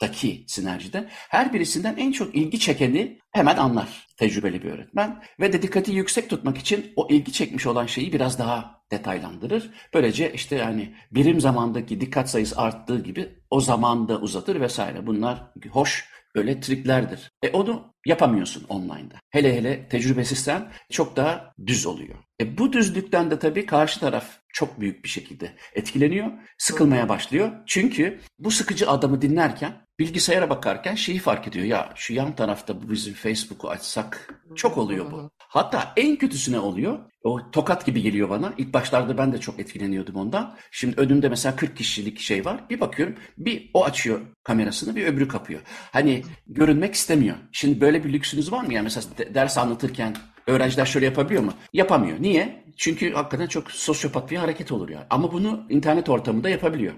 sınıftaki 0.00 0.44
sinerjide 0.48 1.08
her 1.10 1.52
birisinden 1.52 1.96
en 1.96 2.12
çok 2.12 2.34
ilgi 2.34 2.58
çekeni 2.58 3.18
hemen 3.32 3.56
anlar 3.56 4.06
tecrübeli 4.16 4.62
bir 4.62 4.70
öğretmen. 4.70 5.22
Ve 5.40 5.52
de 5.52 5.62
dikkati 5.62 5.92
yüksek 5.92 6.30
tutmak 6.30 6.58
için 6.58 6.92
o 6.96 7.08
ilgi 7.10 7.32
çekmiş 7.32 7.66
olan 7.66 7.86
şeyi 7.86 8.12
biraz 8.12 8.38
daha 8.38 8.80
detaylandırır. 8.90 9.70
Böylece 9.94 10.32
işte 10.32 10.56
yani 10.56 10.94
birim 11.10 11.40
zamandaki 11.40 12.00
dikkat 12.00 12.30
sayısı 12.30 12.56
arttığı 12.56 13.02
gibi 13.02 13.28
o 13.50 13.60
zamanda 13.60 14.20
uzatır 14.20 14.60
vesaire. 14.60 15.06
Bunlar 15.06 15.52
hoş 15.70 16.08
öyle 16.34 16.60
triklerdir. 16.60 17.30
E 17.42 17.50
onu 17.50 17.94
yapamıyorsun 18.06 18.64
online'da. 18.68 19.14
Hele 19.30 19.56
hele 19.56 19.88
tecrübesizsen 19.88 20.72
çok 20.90 21.16
daha 21.16 21.52
düz 21.66 21.86
oluyor. 21.86 22.18
E 22.40 22.58
bu 22.58 22.72
düzlükten 22.72 23.30
de 23.30 23.38
tabii 23.38 23.66
karşı 23.66 24.00
taraf 24.00 24.43
çok 24.54 24.80
büyük 24.80 25.04
bir 25.04 25.08
şekilde 25.08 25.52
etkileniyor, 25.74 26.30
sıkılmaya 26.58 27.08
başlıyor. 27.08 27.50
Çünkü 27.66 28.20
bu 28.38 28.50
sıkıcı 28.50 28.90
adamı 28.90 29.22
dinlerken 29.22 29.72
bilgisayara 29.98 30.50
bakarken 30.50 30.94
şeyi 30.94 31.18
fark 31.18 31.48
ediyor. 31.48 31.64
Ya 31.64 31.92
şu 31.96 32.14
yan 32.14 32.36
tarafta 32.36 32.82
bu 32.82 32.90
bizim 32.90 33.14
Facebook'u 33.14 33.70
açsak 33.70 34.34
çok 34.56 34.78
oluyor 34.78 35.12
bu. 35.12 35.30
Hatta 35.38 35.92
en 35.96 36.16
kötüsü 36.16 36.52
ne 36.52 36.58
oluyor? 36.58 36.98
O 37.24 37.50
tokat 37.50 37.86
gibi 37.86 38.02
geliyor 38.02 38.30
bana. 38.30 38.52
İlk 38.58 38.74
başlarda 38.74 39.18
ben 39.18 39.32
de 39.32 39.40
çok 39.40 39.60
etkileniyordum 39.60 40.16
ondan. 40.16 40.56
Şimdi 40.70 41.00
önümde 41.00 41.28
mesela 41.28 41.56
40 41.56 41.76
kişilik 41.76 42.18
şey 42.18 42.44
var. 42.44 42.60
Bir 42.70 42.80
bakıyorum 42.80 43.16
bir 43.38 43.70
o 43.74 43.84
açıyor 43.84 44.20
kamerasını 44.42 44.96
bir 44.96 45.06
öbürü 45.06 45.28
kapıyor. 45.28 45.60
Hani 45.92 46.22
görünmek 46.46 46.94
istemiyor. 46.94 47.36
Şimdi 47.52 47.80
böyle 47.80 48.04
bir 48.04 48.12
lüksünüz 48.12 48.52
var 48.52 48.64
mı? 48.64 48.74
Yani 48.74 48.84
mesela 48.84 49.34
ders 49.34 49.58
anlatırken 49.58 50.16
öğrenciler 50.46 50.86
şöyle 50.86 51.06
yapabiliyor 51.06 51.42
mu? 51.42 51.52
Yapamıyor. 51.72 52.22
Niye? 52.22 52.63
Çünkü 52.76 53.12
hakikaten 53.12 53.46
çok 53.46 53.70
sosyopat 53.70 54.30
bir 54.30 54.36
hareket 54.36 54.72
olur 54.72 54.88
ya. 54.88 55.06
Ama 55.10 55.32
bunu 55.32 55.66
internet 55.70 56.08
ortamında 56.08 56.48
yapabiliyor. 56.48 56.94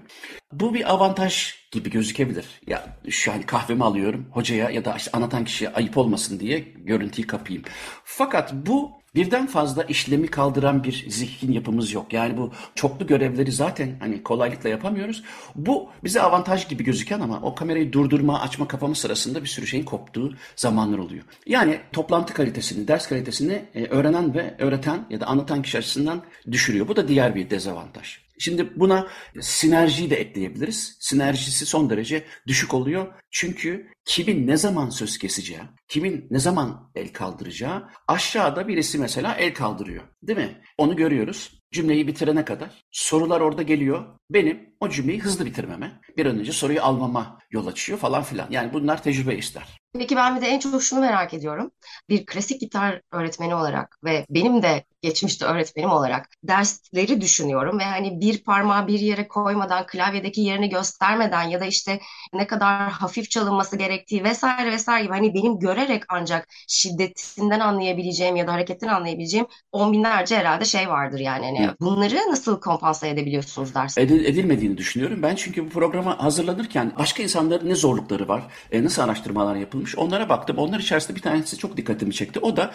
Bu 0.53 0.73
bir 0.73 0.93
avantaj 0.93 1.55
gibi 1.71 1.89
gözükebilir. 1.89 2.45
Ya 2.67 2.97
şu 3.09 3.31
an 3.31 3.41
kahvemi 3.41 3.83
alıyorum 3.83 4.27
hocaya 4.31 4.69
ya 4.69 4.85
da 4.85 4.95
işte 4.97 5.11
anlatan 5.13 5.45
kişiye 5.45 5.69
ayıp 5.69 5.97
olmasın 5.97 6.39
diye 6.39 6.59
görüntüyü 6.59 7.27
kapayım. 7.27 7.63
Fakat 8.03 8.53
bu 8.53 8.91
birden 9.17 9.47
fazla 9.47 9.83
işlemi 9.83 10.27
kaldıran 10.27 10.83
bir 10.83 11.05
zihin 11.09 11.51
yapımız 11.51 11.93
yok. 11.93 12.13
Yani 12.13 12.37
bu 12.37 12.51
çoklu 12.75 13.07
görevleri 13.07 13.51
zaten 13.51 13.95
hani 13.99 14.23
kolaylıkla 14.23 14.69
yapamıyoruz. 14.69 15.23
Bu 15.55 15.89
bize 16.03 16.21
avantaj 16.21 16.67
gibi 16.67 16.83
gözüken 16.83 17.19
ama 17.19 17.41
o 17.41 17.55
kamerayı 17.55 17.93
durdurma, 17.93 18.41
açma, 18.41 18.67
kapama 18.67 18.95
sırasında 18.95 19.41
bir 19.41 19.47
sürü 19.47 19.67
şeyin 19.67 19.85
koptuğu 19.85 20.33
zamanlar 20.55 20.97
oluyor. 20.97 21.23
Yani 21.45 21.79
toplantı 21.91 22.33
kalitesini, 22.33 22.87
ders 22.87 23.07
kalitesini 23.07 23.65
e, 23.75 23.85
öğrenen 23.85 24.33
ve 24.33 24.55
öğreten 24.59 25.05
ya 25.09 25.19
da 25.19 25.25
anlatan 25.25 25.61
kişi 25.61 25.77
açısından 25.77 26.21
düşürüyor. 26.51 26.87
Bu 26.87 26.95
da 26.95 27.07
diğer 27.07 27.35
bir 27.35 27.49
dezavantaj. 27.49 28.26
Şimdi 28.39 28.79
buna 28.79 29.07
sinerjiyi 29.41 30.09
de 30.09 30.15
ekleyebiliriz. 30.15 30.97
Sinerjisi 30.99 31.65
son 31.65 31.89
derece 31.89 32.25
düşük 32.47 32.73
oluyor. 32.73 33.13
Çünkü 33.31 33.87
kimin 34.05 34.47
ne 34.47 34.57
zaman 34.57 34.89
söz 34.89 35.17
keseceği, 35.17 35.59
kimin 35.87 36.27
ne 36.31 36.39
zaman 36.39 36.91
el 36.95 37.13
kaldıracağı 37.13 37.87
aşağıda 38.07 38.67
birisi 38.67 38.97
mesela 38.99 39.35
el 39.35 39.53
kaldırıyor. 39.53 40.03
Değil 40.23 40.39
mi? 40.39 40.61
Onu 40.77 40.95
görüyoruz. 40.95 41.57
Cümleyi 41.71 42.07
bitirene 42.07 42.45
kadar 42.45 42.83
sorular 42.91 43.41
orada 43.41 43.61
geliyor. 43.61 44.05
Benim 44.29 44.69
o 44.79 44.89
cümleyi 44.89 45.19
hızlı 45.19 45.45
bitirmeme, 45.45 46.01
bir 46.17 46.25
an 46.25 46.39
önce 46.39 46.51
soruyu 46.51 46.81
almama 46.81 47.39
yol 47.51 47.67
açıyor 47.67 47.99
falan 47.99 48.23
filan. 48.23 48.47
Yani 48.49 48.73
bunlar 48.73 49.03
tecrübe 49.03 49.35
ister. 49.35 49.77
Peki 49.93 50.15
ben 50.15 50.35
bir 50.35 50.41
de 50.41 50.47
en 50.47 50.59
çok 50.59 50.83
şunu 50.83 50.99
merak 50.99 51.33
ediyorum. 51.33 51.71
Bir 52.09 52.25
klasik 52.25 52.61
gitar 52.61 53.01
öğretmeni 53.11 53.55
olarak 53.55 53.97
ve 54.03 54.25
benim 54.29 54.63
de 54.63 54.85
geçmişte 55.01 55.45
öğretmenim 55.45 55.89
olarak 55.89 56.29
dersleri 56.43 57.21
düşünüyorum 57.21 57.79
ve 57.79 57.83
hani 57.83 58.19
bir 58.21 58.43
parmağı 58.43 58.87
bir 58.87 58.99
yere 58.99 59.27
koymadan, 59.27 59.85
klavyedeki 59.85 60.41
yerini 60.41 60.69
göstermeden 60.69 61.43
ya 61.43 61.59
da 61.59 61.65
işte 61.65 61.99
ne 62.33 62.47
kadar 62.47 62.91
hafif 62.91 63.29
çalınması 63.29 63.77
gerektiği 63.77 64.23
vesaire 64.23 64.71
vesaire 64.71 65.03
gibi 65.03 65.13
hani 65.13 65.33
benim 65.33 65.59
görerek 65.59 66.03
ancak 66.09 66.47
şiddetinden 66.67 67.59
anlayabileceğim 67.59 68.35
ya 68.35 68.47
da 68.47 68.53
hareketten 68.53 68.87
anlayabileceğim 68.87 69.47
on 69.71 69.93
binlerce 69.93 70.37
herhalde 70.37 70.65
şey 70.65 70.89
vardır 70.89 71.19
yani. 71.19 71.45
Hani 71.45 71.71
bunları 71.81 72.15
nasıl 72.29 72.59
kompanse 72.61 73.09
edebiliyorsunuz 73.09 73.75
ders? 73.75 73.97
Edil, 73.97 74.25
edilmediğini 74.25 74.77
düşünüyorum. 74.77 75.23
Ben 75.23 75.35
çünkü 75.35 75.65
bu 75.65 75.69
programa 75.69 76.23
hazırlanırken 76.23 76.93
başka 76.99 77.23
insanların 77.23 77.69
ne 77.69 77.75
zorlukları 77.75 78.27
var, 78.27 78.43
e, 78.71 78.83
nasıl 78.83 79.01
araştırmalar 79.01 79.55
yapılmış 79.55 79.95
onlara 79.97 80.29
baktım. 80.29 80.57
Onlar 80.57 80.79
içerisinde 80.79 81.17
bir 81.17 81.21
tanesi 81.21 81.57
çok 81.57 81.77
dikkatimi 81.77 82.13
çekti. 82.13 82.39
O 82.39 82.57
da 82.57 82.71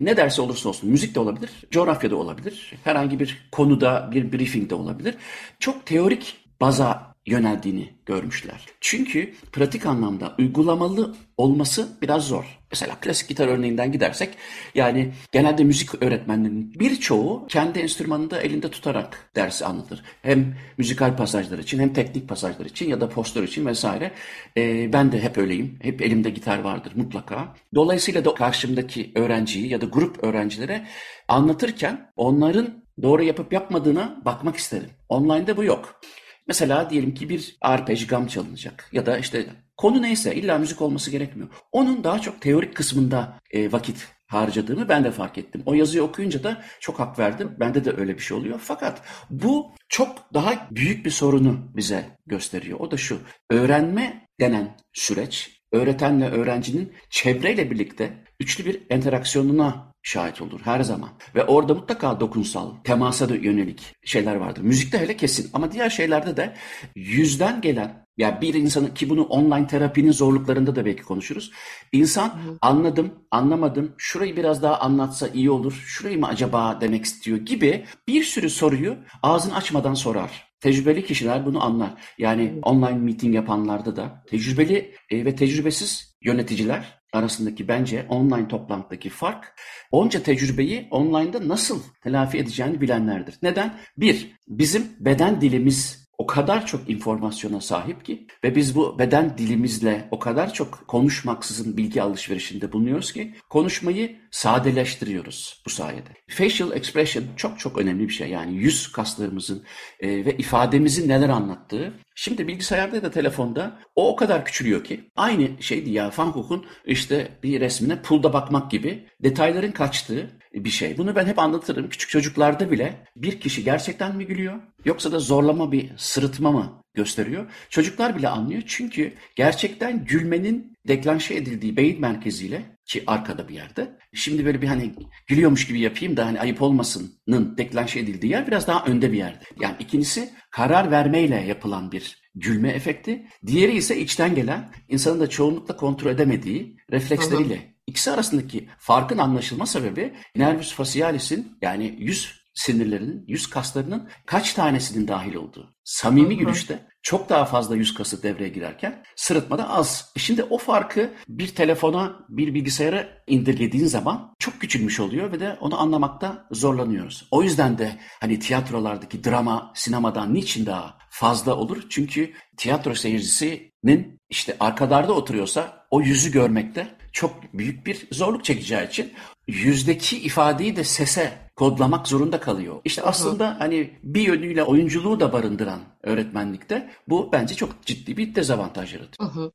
ne 0.00 0.16
derse 0.16 0.42
olursa 0.42 0.68
olsun 0.68 0.90
müzik 0.90 1.14
de 1.14 1.20
olabilir, 1.20 1.50
coğrafyada 1.70 2.16
olabilir, 2.16 2.72
herhangi 2.84 3.20
bir 3.20 3.48
konuda 3.52 4.10
bir 4.12 4.32
briefing 4.32 4.70
de 4.70 4.74
olabilir. 4.74 5.14
Çok 5.58 5.86
teorik 5.86 6.36
baza 6.60 7.14
yöneldiğini 7.26 7.92
görmüşler. 8.06 8.66
Çünkü 8.80 9.34
pratik 9.52 9.86
anlamda 9.86 10.34
uygulamalı 10.38 11.14
olması 11.36 11.98
biraz 12.02 12.26
zor. 12.26 12.58
Mesela 12.74 12.96
klasik 13.00 13.28
gitar 13.28 13.48
örneğinden 13.48 13.92
gidersek 13.92 14.28
yani 14.74 15.12
genelde 15.32 15.64
müzik 15.64 16.02
öğretmenlerinin 16.02 16.74
birçoğu 16.80 17.46
kendi 17.48 17.78
enstrümanını 17.78 18.30
da 18.30 18.40
elinde 18.40 18.70
tutarak 18.70 19.30
dersi 19.36 19.64
anlatır. 19.64 20.02
Hem 20.22 20.54
müzikal 20.78 21.16
pasajlar 21.16 21.58
için 21.58 21.78
hem 21.78 21.92
teknik 21.92 22.28
pasajlar 22.28 22.66
için 22.66 22.88
ya 22.88 23.00
da 23.00 23.08
postör 23.08 23.42
için 23.42 23.66
vesaire. 23.66 24.10
Ee, 24.56 24.92
ben 24.92 25.12
de 25.12 25.22
hep 25.22 25.38
öyleyim. 25.38 25.78
Hep 25.82 26.02
elimde 26.02 26.30
gitar 26.30 26.58
vardır 26.58 26.92
mutlaka. 26.94 27.54
Dolayısıyla 27.74 28.24
da 28.24 28.34
karşımdaki 28.34 29.12
öğrenciyi 29.14 29.68
ya 29.68 29.80
da 29.80 29.86
grup 29.86 30.24
öğrencilere 30.24 30.86
anlatırken 31.28 32.12
onların 32.16 32.84
doğru 33.02 33.22
yapıp 33.22 33.52
yapmadığına 33.52 34.22
bakmak 34.24 34.56
isterim. 34.56 34.90
Online'da 35.08 35.56
bu 35.56 35.64
yok. 35.64 36.00
Mesela 36.46 36.90
diyelim 36.90 37.14
ki 37.14 37.28
bir 37.28 37.56
arpej 37.60 38.08
çalınacak 38.28 38.88
ya 38.92 39.06
da 39.06 39.18
işte 39.18 39.46
konu 39.76 40.02
neyse 40.02 40.34
illa 40.34 40.58
müzik 40.58 40.82
olması 40.82 41.10
gerekmiyor. 41.10 41.48
Onun 41.72 42.04
daha 42.04 42.18
çok 42.18 42.40
teorik 42.40 42.74
kısmında 42.74 43.40
e, 43.50 43.72
vakit 43.72 44.08
harcadığımı 44.26 44.88
ben 44.88 45.04
de 45.04 45.10
fark 45.10 45.38
ettim. 45.38 45.62
O 45.66 45.74
yazıyı 45.74 46.02
okuyunca 46.02 46.44
da 46.44 46.62
çok 46.80 47.00
hak 47.00 47.18
verdim. 47.18 47.56
Bende 47.60 47.84
de 47.84 47.92
öyle 47.96 48.14
bir 48.14 48.22
şey 48.22 48.36
oluyor. 48.36 48.60
Fakat 48.62 49.02
bu 49.30 49.72
çok 49.88 50.34
daha 50.34 50.68
büyük 50.70 51.06
bir 51.06 51.10
sorunu 51.10 51.72
bize 51.76 52.18
gösteriyor. 52.26 52.80
O 52.80 52.90
da 52.90 52.96
şu. 52.96 53.18
Öğrenme 53.50 54.28
denen 54.40 54.76
süreç 54.92 55.60
öğretenle 55.72 56.28
öğrencinin 56.30 56.92
çevreyle 57.10 57.70
birlikte 57.70 58.24
üçlü 58.40 58.64
bir 58.64 58.94
interaksiyonuna 58.96 59.93
şahit 60.04 60.42
olur 60.42 60.60
her 60.64 60.80
zaman. 60.80 61.10
Ve 61.34 61.44
orada 61.44 61.74
mutlaka 61.74 62.20
dokunsal, 62.20 62.70
temasa 62.84 63.28
da 63.28 63.34
yönelik 63.34 63.94
şeyler 64.04 64.34
vardır. 64.34 64.62
Müzikte 64.62 64.98
hele 64.98 65.16
kesin 65.16 65.50
ama 65.52 65.72
diğer 65.72 65.90
şeylerde 65.90 66.36
de 66.36 66.54
yüzden 66.94 67.60
gelen 67.60 68.04
ya 68.16 68.40
bir 68.40 68.54
insanın 68.54 68.94
ki 68.94 69.10
bunu 69.10 69.22
online 69.22 69.66
terapinin 69.66 70.12
zorluklarında 70.12 70.76
da 70.76 70.84
belki 70.84 71.02
konuşuruz. 71.02 71.50
İnsan 71.92 72.28
Hı. 72.28 72.58
anladım, 72.62 73.14
anlamadım, 73.30 73.94
şurayı 73.98 74.36
biraz 74.36 74.62
daha 74.62 74.78
anlatsa 74.78 75.28
iyi 75.28 75.50
olur, 75.50 75.72
şurayı 75.86 76.20
mı 76.20 76.26
acaba 76.26 76.78
demek 76.80 77.04
istiyor 77.04 77.38
gibi 77.38 77.84
bir 78.08 78.22
sürü 78.24 78.50
soruyu 78.50 78.96
ağzını 79.22 79.56
açmadan 79.56 79.94
sorar. 79.94 80.54
Tecrübeli 80.60 81.04
kişiler 81.04 81.46
bunu 81.46 81.64
anlar. 81.64 81.90
Yani 82.18 82.58
online 82.62 82.98
meeting 82.98 83.34
yapanlarda 83.34 83.96
da 83.96 84.24
tecrübeli 84.26 84.94
e, 85.10 85.24
ve 85.24 85.36
tecrübesiz 85.36 86.16
yöneticiler 86.22 87.03
arasındaki 87.14 87.68
bence 87.68 88.06
online 88.08 88.48
toplantıdaki 88.48 89.10
fark 89.10 89.54
onca 89.90 90.22
tecrübeyi 90.22 90.88
online'da 90.90 91.48
nasıl 91.48 91.82
telafi 92.02 92.38
edeceğini 92.38 92.80
bilenlerdir. 92.80 93.34
Neden? 93.42 93.74
Bir, 93.98 94.36
bizim 94.48 94.86
beden 95.00 95.40
dilimiz 95.40 96.04
o 96.18 96.26
kadar 96.26 96.66
çok 96.66 96.90
informasyona 96.90 97.60
sahip 97.60 98.04
ki 98.04 98.26
ve 98.44 98.56
biz 98.56 98.76
bu 98.76 98.98
beden 98.98 99.38
dilimizle 99.38 100.08
o 100.10 100.18
kadar 100.18 100.52
çok 100.52 100.88
konuşmaksızın 100.88 101.76
bilgi 101.76 102.02
alışverişinde 102.02 102.72
bulunuyoruz 102.72 103.12
ki 103.12 103.34
konuşmayı 103.50 104.16
sadeleştiriyoruz 104.34 105.62
bu 105.66 105.70
sayede. 105.70 106.08
Facial 106.28 106.72
expression 106.72 107.24
çok 107.36 107.58
çok 107.58 107.78
önemli 107.78 108.08
bir 108.08 108.12
şey. 108.12 108.28
Yani 108.28 108.56
yüz 108.56 108.92
kaslarımızın 108.92 109.64
e, 110.00 110.08
ve 110.24 110.36
ifademizin 110.36 111.08
neler 111.08 111.28
anlattığı. 111.28 111.92
Şimdi 112.14 112.48
bilgisayarda 112.48 112.96
ya 112.96 113.02
da 113.02 113.10
telefonda 113.10 113.78
o 113.96 114.12
o 114.12 114.16
kadar 114.16 114.44
küçülüyor 114.44 114.84
ki 114.84 115.10
aynı 115.16 115.62
şeydi 115.62 115.90
ya 115.90 116.10
Van 116.16 116.32
Gogh'un 116.32 116.66
işte 116.84 117.28
bir 117.42 117.60
resmine 117.60 118.02
pulda 118.02 118.32
bakmak 118.32 118.70
gibi 118.70 119.06
detayların 119.22 119.72
kaçtığı 119.72 120.30
bir 120.54 120.70
şey. 120.70 120.98
Bunu 120.98 121.16
ben 121.16 121.26
hep 121.26 121.38
anlatırım. 121.38 121.88
Küçük 121.88 122.10
çocuklarda 122.10 122.70
bile 122.70 123.06
bir 123.16 123.40
kişi 123.40 123.64
gerçekten 123.64 124.16
mi 124.16 124.26
gülüyor 124.26 124.60
yoksa 124.84 125.12
da 125.12 125.18
zorlama 125.18 125.72
bir 125.72 125.92
sırıtma 125.96 126.52
mı 126.52 126.82
gösteriyor? 126.94 127.46
Çocuklar 127.70 128.16
bile 128.16 128.28
anlıyor 128.28 128.62
çünkü 128.66 129.12
gerçekten 129.36 130.04
gülmenin 130.04 130.76
deklanşe 130.88 131.34
edildiği 131.34 131.76
beyin 131.76 132.00
merkeziyle 132.00 132.73
ki 132.86 133.04
arkada 133.06 133.48
bir 133.48 133.54
yerde. 133.54 133.98
Şimdi 134.14 134.44
böyle 134.44 134.62
bir 134.62 134.66
hani 134.66 134.94
gülüyormuş 135.26 135.66
gibi 135.66 135.80
yapayım 135.80 136.16
da 136.16 136.26
hani 136.26 136.40
ayıp 136.40 136.62
olmasının 136.62 137.58
deklanşe 137.58 138.00
edildiği 138.00 138.32
yer 138.32 138.46
biraz 138.46 138.66
daha 138.66 138.84
önde 138.84 139.12
bir 139.12 139.18
yerde. 139.18 139.44
Yani 139.60 139.76
ikincisi 139.78 140.30
karar 140.50 140.90
vermeyle 140.90 141.36
yapılan 141.36 141.92
bir 141.92 142.22
gülme 142.34 142.68
efekti. 142.68 143.26
Diğeri 143.46 143.76
ise 143.76 144.00
içten 144.00 144.34
gelen 144.34 144.72
insanın 144.88 145.20
da 145.20 145.28
çoğunlukla 145.28 145.76
kontrol 145.76 146.10
edemediği 146.10 146.76
refleksleriyle 146.90 147.74
İkisi 147.86 148.10
arasındaki 148.10 148.68
farkın 148.78 149.18
anlaşılma 149.18 149.66
sebebi 149.66 150.14
nervus 150.36 150.74
facialis'in 150.74 151.58
yani 151.62 151.96
yüz 151.98 152.44
sinirlerinin, 152.54 153.24
yüz 153.28 153.50
kaslarının 153.50 154.08
kaç 154.26 154.54
tanesinin 154.54 155.08
dahil 155.08 155.34
olduğu. 155.34 155.74
Samimi 155.84 156.36
gülüşte 156.36 156.86
çok 157.04 157.28
daha 157.28 157.44
fazla 157.44 157.76
yüz 157.76 157.94
kası 157.94 158.22
devreye 158.22 158.48
girerken 158.48 159.02
sırıtmada 159.16 159.70
az. 159.70 160.12
E 160.16 160.20
şimdi 160.20 160.42
o 160.42 160.58
farkı 160.58 161.14
bir 161.28 161.48
telefona, 161.48 162.16
bir 162.28 162.54
bilgisayara 162.54 163.08
indirgediğin 163.26 163.86
zaman 163.86 164.34
çok 164.38 164.60
küçülmüş 164.60 165.00
oluyor 165.00 165.32
ve 165.32 165.40
de 165.40 165.56
onu 165.60 165.80
anlamakta 165.80 166.46
zorlanıyoruz. 166.50 167.28
O 167.30 167.42
yüzden 167.42 167.78
de 167.78 167.98
hani 168.20 168.38
tiyatrolardaki 168.38 169.24
drama 169.24 169.72
sinemadan 169.74 170.34
niçin 170.34 170.66
daha 170.66 170.98
fazla 171.10 171.56
olur? 171.56 171.82
Çünkü 171.90 172.32
tiyatro 172.56 172.94
seyircisinin 172.94 174.20
işte 174.30 174.56
arkalarda 174.60 175.12
oturuyorsa 175.12 175.86
o 175.90 176.00
yüzü 176.00 176.32
görmekte 176.32 176.96
çok 177.12 177.54
büyük 177.54 177.86
bir 177.86 178.08
zorluk 178.12 178.44
çekeceği 178.44 178.88
için 178.88 179.12
yüzdeki 179.48 180.18
ifadeyi 180.18 180.76
de 180.76 180.84
sese 180.84 181.32
kodlamak 181.56 182.08
zorunda 182.08 182.40
kalıyor. 182.40 182.80
İşte 182.84 183.02
aslında 183.02 183.56
hani 183.58 183.98
bir 184.02 184.20
yönüyle 184.20 184.62
oyunculuğu 184.62 185.20
da 185.20 185.32
barındıran 185.32 185.80
öğretmenlikte 186.04 186.90
bu 187.08 187.32
bence 187.32 187.54
çok 187.54 187.86
ciddi 187.86 188.16
bir 188.16 188.34
dezavantaj 188.34 188.94
yaratıyor. 188.94 189.30
Hı 189.30 189.40
hı. 189.40 189.52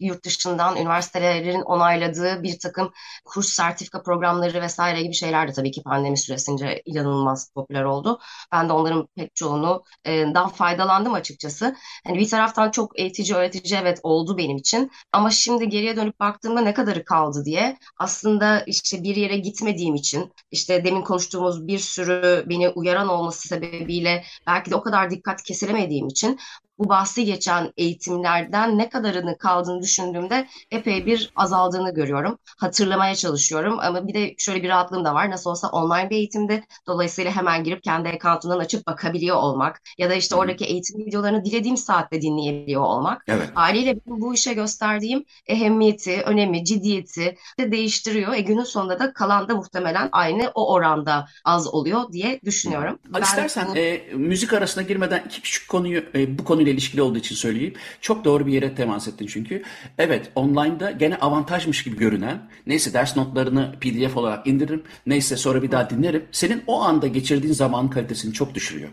Yurt 0.00 0.24
dışından 0.24 0.76
üniversitelerin 0.76 1.60
onayladığı 1.60 2.42
bir 2.42 2.58
takım 2.58 2.92
kurs 3.24 3.48
sertifika 3.48 4.02
programları 4.02 4.62
vesaire 4.62 5.02
gibi 5.02 5.14
şeyler 5.14 5.48
de 5.48 5.52
tabii 5.52 5.70
ki 5.70 5.82
pandemi 5.82 6.18
süresince 6.18 6.82
inanılmaz 6.84 7.50
popüler 7.54 7.82
oldu. 7.82 8.18
Ben 8.52 8.68
de 8.68 8.72
onların 8.72 9.08
pek 9.16 9.34
çoğunu 9.34 9.82
e, 10.04 10.34
dan 10.34 10.48
faydalandım 10.48 11.14
açıkçası. 11.14 11.76
Hani 12.06 12.18
bir 12.18 12.28
taraftan 12.28 12.70
çok 12.70 13.00
eğitici, 13.00 13.36
öğretici 13.36 13.80
evet 13.82 14.00
oldu 14.02 14.38
benim 14.38 14.56
için. 14.56 14.90
Ama 15.12 15.30
şimdi 15.30 15.68
geriye 15.68 15.96
dönüp 15.96 16.20
baktığımda 16.20 16.60
ne 16.60 16.74
kadarı 16.74 17.04
kaldı 17.04 17.44
diye 17.44 17.78
aslında 17.98 18.60
işte 18.60 19.02
bir 19.02 19.16
yere 19.16 19.36
gitmediğim 19.36 19.94
için 19.94 20.32
işte 20.50 20.84
demin 20.84 21.02
konuştuğumuz 21.02 21.66
bir 21.66 21.78
sürü 21.78 22.44
beni 22.48 22.68
uyaran 22.68 23.08
olması 23.08 23.48
sebebiyle 23.48 24.24
belki 24.46 24.70
de 24.70 24.76
o 24.76 24.82
kadar 24.82 25.10
dikkat 25.10 25.42
kesilemediğim 25.76 26.08
için 26.08 26.38
bu 26.78 26.88
bahsi 26.88 27.24
geçen 27.24 27.72
eğitimlerden 27.76 28.78
ne 28.78 28.88
kadarını 28.88 29.38
kaldığını 29.38 29.82
düşündüğümde 29.82 30.46
epey 30.70 31.06
bir 31.06 31.30
azaldığını 31.36 31.94
görüyorum. 31.94 32.38
Hatırlamaya 32.56 33.14
çalışıyorum 33.14 33.78
ama 33.80 34.08
bir 34.08 34.14
de 34.14 34.34
şöyle 34.38 34.62
bir 34.62 34.68
rahatlığım 34.68 35.04
da 35.04 35.14
var. 35.14 35.30
Nasıl 35.30 35.50
olsa 35.50 35.68
online 35.68 36.10
bir 36.10 36.16
eğitimde 36.16 36.64
dolayısıyla 36.86 37.30
hemen 37.30 37.64
girip 37.64 37.82
kendi 37.82 38.08
account'undan 38.08 38.58
açıp 38.58 38.86
bakabiliyor 38.86 39.36
olmak 39.36 39.82
ya 39.98 40.10
da 40.10 40.14
işte 40.14 40.34
oradaki 40.34 40.64
eğitim 40.64 41.06
videolarını 41.06 41.44
dilediğim 41.44 41.76
saatte 41.76 42.22
dinleyebiliyor 42.22 42.82
olmak. 42.82 43.24
Evet. 43.28 43.50
Haliyle 43.54 44.00
bu 44.06 44.34
işe 44.34 44.54
gösterdiğim 44.54 45.24
ehemmiyeti, 45.46 46.22
önemi, 46.22 46.64
ciddiyeti 46.64 47.36
de 47.60 47.72
değiştiriyor. 47.72 48.34
E 48.34 48.40
günün 48.40 48.64
sonunda 48.64 48.98
da 48.98 49.12
kalan 49.12 49.48
da 49.48 49.54
muhtemelen 49.54 50.08
aynı 50.12 50.50
o 50.54 50.72
oranda 50.72 51.26
az 51.44 51.66
oluyor 51.74 52.12
diye 52.12 52.40
düşünüyorum. 52.44 52.98
Ben 53.08 53.22
İstersen 53.22 53.68
bu... 53.68 53.78
e, 53.78 54.02
müzik 54.14 54.52
arasına 54.52 54.82
girmeden 54.82 55.22
iki 55.26 55.42
küçük 55.42 55.68
konuyu 55.68 56.04
e, 56.14 56.38
bu 56.38 56.44
konuyu 56.44 56.65
konuyla 56.66 56.72
ilişkili 56.72 57.02
olduğu 57.02 57.18
için 57.18 57.34
söyleyeyim. 57.34 57.74
Çok 58.00 58.24
doğru 58.24 58.46
bir 58.46 58.52
yere 58.52 58.74
temas 58.74 59.08
ettin 59.08 59.26
çünkü. 59.26 59.62
Evet 59.98 60.30
online'da 60.34 60.90
gene 60.90 61.16
avantajmış 61.16 61.84
gibi 61.84 61.96
görünen 61.96 62.48
neyse 62.66 62.92
ders 62.92 63.16
notlarını 63.16 63.74
pdf 63.80 64.16
olarak 64.16 64.46
indiririm 64.46 64.82
neyse 65.06 65.36
sonra 65.36 65.62
bir 65.62 65.70
daha 65.70 65.90
dinlerim. 65.90 66.24
Senin 66.32 66.62
o 66.66 66.82
anda 66.82 67.06
geçirdiğin 67.06 67.54
zaman 67.54 67.90
kalitesini 67.90 68.32
çok 68.32 68.54
düşürüyor. 68.54 68.88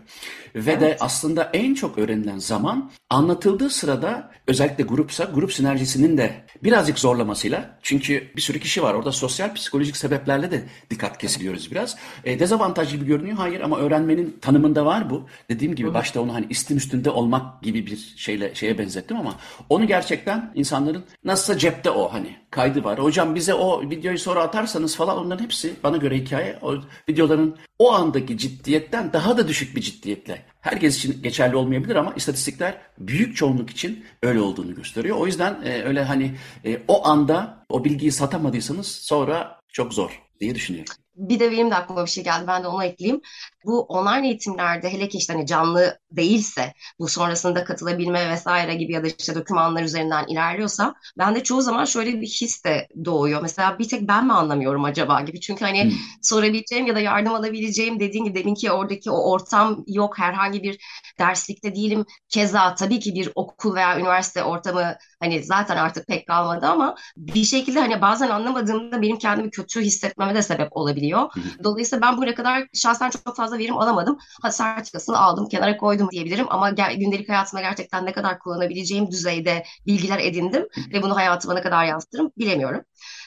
Ve 0.54 0.72
evet. 0.72 0.80
de 0.80 0.96
aslında 1.00 1.50
en 1.52 1.74
çok 1.74 1.98
öğrenilen 1.98 2.38
zaman 2.38 2.90
anlatıldığı 3.10 3.70
sırada 3.70 4.30
özellikle 4.46 4.84
grupsa 4.84 5.24
grup 5.24 5.52
sinerjisinin 5.52 6.16
de 6.16 6.44
birazcık 6.62 6.98
zorlamasıyla 6.98 7.78
çünkü 7.82 8.28
bir 8.36 8.42
sürü 8.42 8.60
kişi 8.60 8.82
var 8.82 8.94
orada 8.94 9.12
sosyal 9.12 9.54
psikolojik 9.54 9.96
sebeplerle 9.96 10.50
de 10.50 10.64
dikkat 10.90 11.18
kesiliyoruz 11.18 11.70
biraz. 11.70 11.96
E, 12.24 12.38
dezavantaj 12.38 12.92
gibi 12.92 13.06
görünüyor. 13.06 13.36
Hayır 13.36 13.60
ama 13.60 13.78
öğrenmenin 13.78 14.38
tanımında 14.40 14.86
var 14.86 15.10
bu. 15.10 15.26
Dediğim 15.50 15.74
gibi 15.74 15.88
Hı. 15.88 15.94
başta 15.94 16.20
onu 16.20 16.34
hani 16.34 16.46
istim 16.50 16.76
üstünde 16.76 17.10
olmak 17.10 17.63
gibi 17.64 17.86
bir 17.86 18.14
şeyle 18.16 18.54
şeye 18.54 18.78
benzettim 18.78 19.16
ama 19.16 19.34
onu 19.68 19.86
gerçekten 19.86 20.52
insanların 20.54 21.04
nasılsa 21.24 21.58
cepte 21.58 21.90
o 21.90 22.12
hani 22.12 22.36
kaydı 22.50 22.84
var. 22.84 22.98
Hocam 22.98 23.34
bize 23.34 23.54
o 23.54 23.90
videoyu 23.90 24.18
sonra 24.18 24.42
atarsanız 24.42 24.96
falan 24.96 25.18
onların 25.18 25.44
hepsi 25.44 25.74
bana 25.82 25.96
göre 25.96 26.16
hikaye. 26.16 26.58
O 26.62 26.74
videoların 27.08 27.56
o 27.78 27.92
andaki 27.92 28.38
ciddiyetten 28.38 29.12
daha 29.12 29.36
da 29.36 29.48
düşük 29.48 29.76
bir 29.76 29.80
ciddiyetle. 29.80 30.44
Herkes 30.60 30.96
için 30.96 31.22
geçerli 31.22 31.56
olmayabilir 31.56 31.96
ama 31.96 32.12
istatistikler 32.16 32.78
büyük 32.98 33.36
çoğunluk 33.36 33.70
için 33.70 34.04
öyle 34.22 34.40
olduğunu 34.40 34.74
gösteriyor. 34.74 35.16
O 35.16 35.26
yüzden 35.26 35.62
e, 35.64 35.82
öyle 35.82 36.04
hani 36.04 36.36
e, 36.64 36.80
o 36.88 37.06
anda 37.06 37.66
o 37.68 37.84
bilgiyi 37.84 38.12
satamadıysanız 38.12 38.86
sonra 38.86 39.60
çok 39.68 39.94
zor 39.94 40.22
diye 40.40 40.54
düşünüyorum. 40.54 40.94
Bir 41.16 41.40
de 41.40 41.50
benim 41.50 41.70
de 41.70 41.74
aklıma 41.74 42.04
bir 42.04 42.10
şey 42.10 42.24
geldi. 42.24 42.44
Ben 42.46 42.62
de 42.62 42.68
onu 42.68 42.84
ekleyeyim. 42.84 43.20
Bu 43.64 43.80
online 43.80 44.26
eğitimlerde 44.26 44.92
hele 44.92 45.08
ki 45.08 45.18
işte 45.18 45.32
hani 45.32 45.46
canlı 45.46 45.98
değilse 46.12 46.72
bu 46.98 47.08
sonrasında 47.08 47.64
katılabilme 47.64 48.30
vesaire 48.30 48.74
gibi 48.74 48.92
ya 48.92 49.04
da 49.04 49.08
işte 49.18 49.34
dokümanlar 49.34 49.82
üzerinden 49.82 50.26
ilerliyorsa 50.26 50.94
ben 51.18 51.34
de 51.34 51.42
çoğu 51.42 51.62
zaman 51.62 51.84
şöyle 51.84 52.20
bir 52.20 52.26
his 52.26 52.64
de 52.64 52.88
doğuyor. 53.04 53.42
Mesela 53.42 53.78
bir 53.78 53.88
tek 53.88 54.08
ben 54.08 54.26
mi 54.26 54.32
anlamıyorum 54.32 54.84
acaba 54.84 55.20
gibi. 55.20 55.40
Çünkü 55.40 55.64
hani 55.64 55.84
hmm. 55.84 55.92
sorabileceğim 56.22 56.86
ya 56.86 56.94
da 56.94 57.00
yardım 57.00 57.34
alabileceğim 57.34 58.00
dediğim 58.00 58.24
gibi 58.24 58.38
deminki 58.38 58.72
oradaki 58.72 59.10
o 59.10 59.30
ortam 59.30 59.84
yok. 59.86 60.18
Herhangi 60.18 60.62
bir 60.62 60.78
derslikte 61.18 61.74
değilim. 61.74 62.04
Keza 62.28 62.74
tabii 62.74 63.00
ki 63.00 63.14
bir 63.14 63.32
okul 63.34 63.74
veya 63.74 63.98
üniversite 63.98 64.44
ortamı 64.44 64.96
hani 65.20 65.44
zaten 65.44 65.76
artık 65.76 66.06
pek 66.06 66.26
kalmadı 66.26 66.66
ama 66.66 66.94
bir 67.16 67.44
şekilde 67.44 67.80
hani 67.80 68.00
bazen 68.00 68.28
anlamadığımda 68.28 69.02
benim 69.02 69.18
kendimi 69.18 69.50
kötü 69.50 69.80
hissetmeme 69.80 70.34
de 70.34 70.42
sebep 70.42 70.68
olabiliyor. 70.70 71.30
Dolayısıyla 71.64 72.02
ben 72.02 72.16
buraya 72.16 72.34
kadar 72.34 72.66
şahsen 72.74 73.10
çok 73.10 73.36
fazla 73.36 73.53
verim 73.58 73.78
alamadım. 73.78 74.18
Hadi 74.42 74.54
sertifikasını 74.54 75.18
aldım, 75.18 75.48
kenara 75.48 75.76
koydum 75.76 76.08
diyebilirim 76.10 76.46
ama 76.50 76.70
gündelik 76.70 77.28
hayatımda 77.28 77.62
gerçekten 77.62 78.06
ne 78.06 78.12
kadar 78.12 78.38
kullanabileceğim 78.38 79.10
düzeyde 79.10 79.64
bilgiler 79.86 80.18
edindim 80.18 80.68
ve 80.92 81.02
bunu 81.02 81.16
hayatıma 81.16 81.54
ne 81.54 81.62
kadar 81.62 81.84
yansıtırım 81.84 82.30
bilemiyorum. 82.38 82.80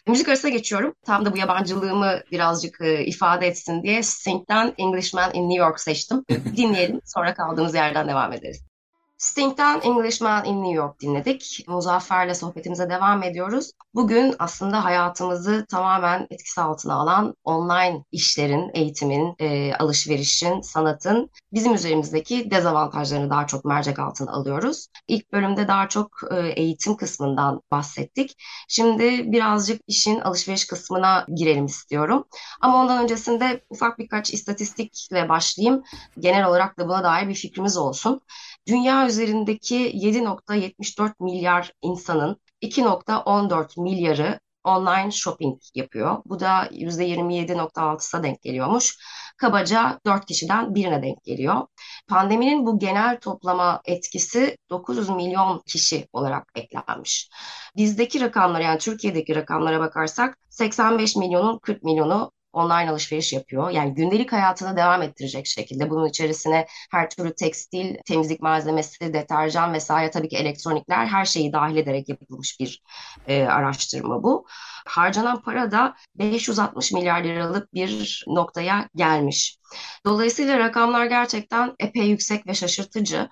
Müzik 0.08 0.28
arasına 0.28 0.52
geçiyorum. 0.52 0.94
Tam 1.06 1.26
da 1.26 1.34
bu 1.34 1.38
yabancılığımı 1.38 2.20
birazcık 2.32 2.82
e, 2.82 3.06
ifade 3.06 3.48
etsin 3.48 3.84
diye 3.84 4.04
Sting'den 4.04 4.74
Englishman 4.78 5.34
in 5.34 5.50
New 5.50 5.64
York 5.64 5.80
seçtim. 5.80 6.26
Dinleyelim 6.58 7.02
sonra 7.06 7.34
kaldığımız 7.34 7.76
yerden 7.76 8.08
devam 8.08 8.34
ederiz. 8.34 8.77
Sting'den 9.18 9.82
Englishman 9.82 10.46
in 10.46 10.64
New 10.64 10.74
York 10.74 11.00
dinledik. 11.00 11.66
Muzaffer'le 11.68 12.34
sohbetimize 12.34 12.90
devam 12.90 13.24
ediyoruz. 13.24 13.72
Bugün 13.94 14.36
aslında 14.40 14.86
hayatımızı 14.86 15.66
tamamen 15.70 16.28
etkisi 16.30 16.62
altına 16.62 16.94
alan 16.94 17.36
online 17.44 18.04
işlerin, 18.12 18.72
eğitimin, 18.74 19.36
e, 19.40 19.74
alışverişin, 19.74 20.62
sanatın 20.62 21.30
bizim 21.54 21.74
üzerimizdeki 21.74 22.52
dezavantajlarını 22.52 23.30
daha 23.30 23.48
çok 23.48 23.66
mercek 23.66 24.00
altına 24.00 24.32
alıyoruz. 24.32 24.88
İlk 25.08 25.34
bölümde 25.34 25.68
daha 25.68 25.90
çok 25.90 26.12
e, 26.32 26.48
eğitim 26.48 26.98
kısmından 26.98 27.62
bahsettik. 27.72 28.36
Şimdi 28.68 29.32
birazcık 29.32 29.82
işin 29.88 30.20
alışveriş 30.20 30.68
kısmına 30.68 31.26
girelim 31.36 31.66
istiyorum. 31.66 32.26
Ama 32.62 32.82
ondan 32.82 33.04
öncesinde 33.04 33.64
ufak 33.70 34.00
birkaç 34.00 34.34
istatistikle 34.34 35.30
başlayayım. 35.30 35.84
Genel 36.20 36.46
olarak 36.46 36.80
da 36.80 36.88
buna 36.88 37.04
dair 37.04 37.28
bir 37.28 37.36
fikrimiz 37.36 37.78
olsun. 37.78 38.22
Dünya 38.68 39.08
üzerindeki 39.08 39.92
7.74 39.92 41.14
milyar 41.20 41.72
insanın 41.82 42.38
2.14 42.62 43.82
milyarı 43.82 44.40
online 44.64 45.12
shopping 45.12 45.62
yapıyor. 45.76 46.18
Bu 46.26 46.40
da 46.40 46.68
%27.6'sa 46.72 48.24
denk 48.24 48.42
geliyormuş. 48.42 48.98
Kabaca 49.38 50.00
4 50.06 50.26
kişiden 50.26 50.76
birine 50.76 51.04
denk 51.04 51.24
geliyor. 51.24 51.68
Pandeminin 52.08 52.66
bu 52.66 52.80
genel 52.80 53.20
toplama 53.20 53.82
etkisi 53.86 54.58
900 54.70 55.10
milyon 55.10 55.62
kişi 55.68 56.08
olarak 56.14 56.52
eklenmiş. 56.56 57.30
Bizdeki 57.78 58.22
rakamlara 58.22 58.64
yani 58.64 58.80
Türkiye'deki 58.80 59.36
rakamlara 59.36 59.80
bakarsak 59.80 60.38
85 60.50 61.16
milyonun 61.16 61.60
40 61.60 61.84
milyonu 61.84 62.32
online 62.58 62.92
alışveriş 62.92 63.34
yapıyor. 63.34 63.70
Yani 63.70 63.94
gündelik 63.94 64.32
hayatını 64.32 64.78
devam 64.78 65.02
ettirecek 65.02 65.48
şekilde 65.48 65.90
bunun 65.90 66.06
içerisine 66.10 66.68
her 66.92 67.10
türlü 67.10 67.36
tekstil, 67.36 67.96
temizlik 68.06 68.42
malzemesi, 68.42 69.14
deterjan 69.14 69.74
vesaire 69.74 70.12
tabii 70.12 70.30
ki 70.30 70.38
elektronikler 70.38 71.06
her 71.06 71.26
şeyi 71.26 71.54
dahil 71.54 71.76
ederek 71.76 72.10
yapılmış 72.10 72.60
bir 72.60 72.82
e, 73.28 73.44
araştırma 73.44 74.24
bu. 74.24 74.46
Harcanan 74.88 75.42
para 75.42 75.72
da 75.72 75.96
560 76.16 76.92
milyar 76.92 77.24
liralık 77.24 77.74
bir 77.74 78.24
noktaya 78.28 78.90
gelmiş. 78.96 79.58
Dolayısıyla 80.06 80.60
rakamlar 80.60 81.06
gerçekten 81.06 81.76
epey 81.80 82.04
yüksek 82.04 82.48
ve 82.48 82.54
şaşırtıcı. 82.54 83.30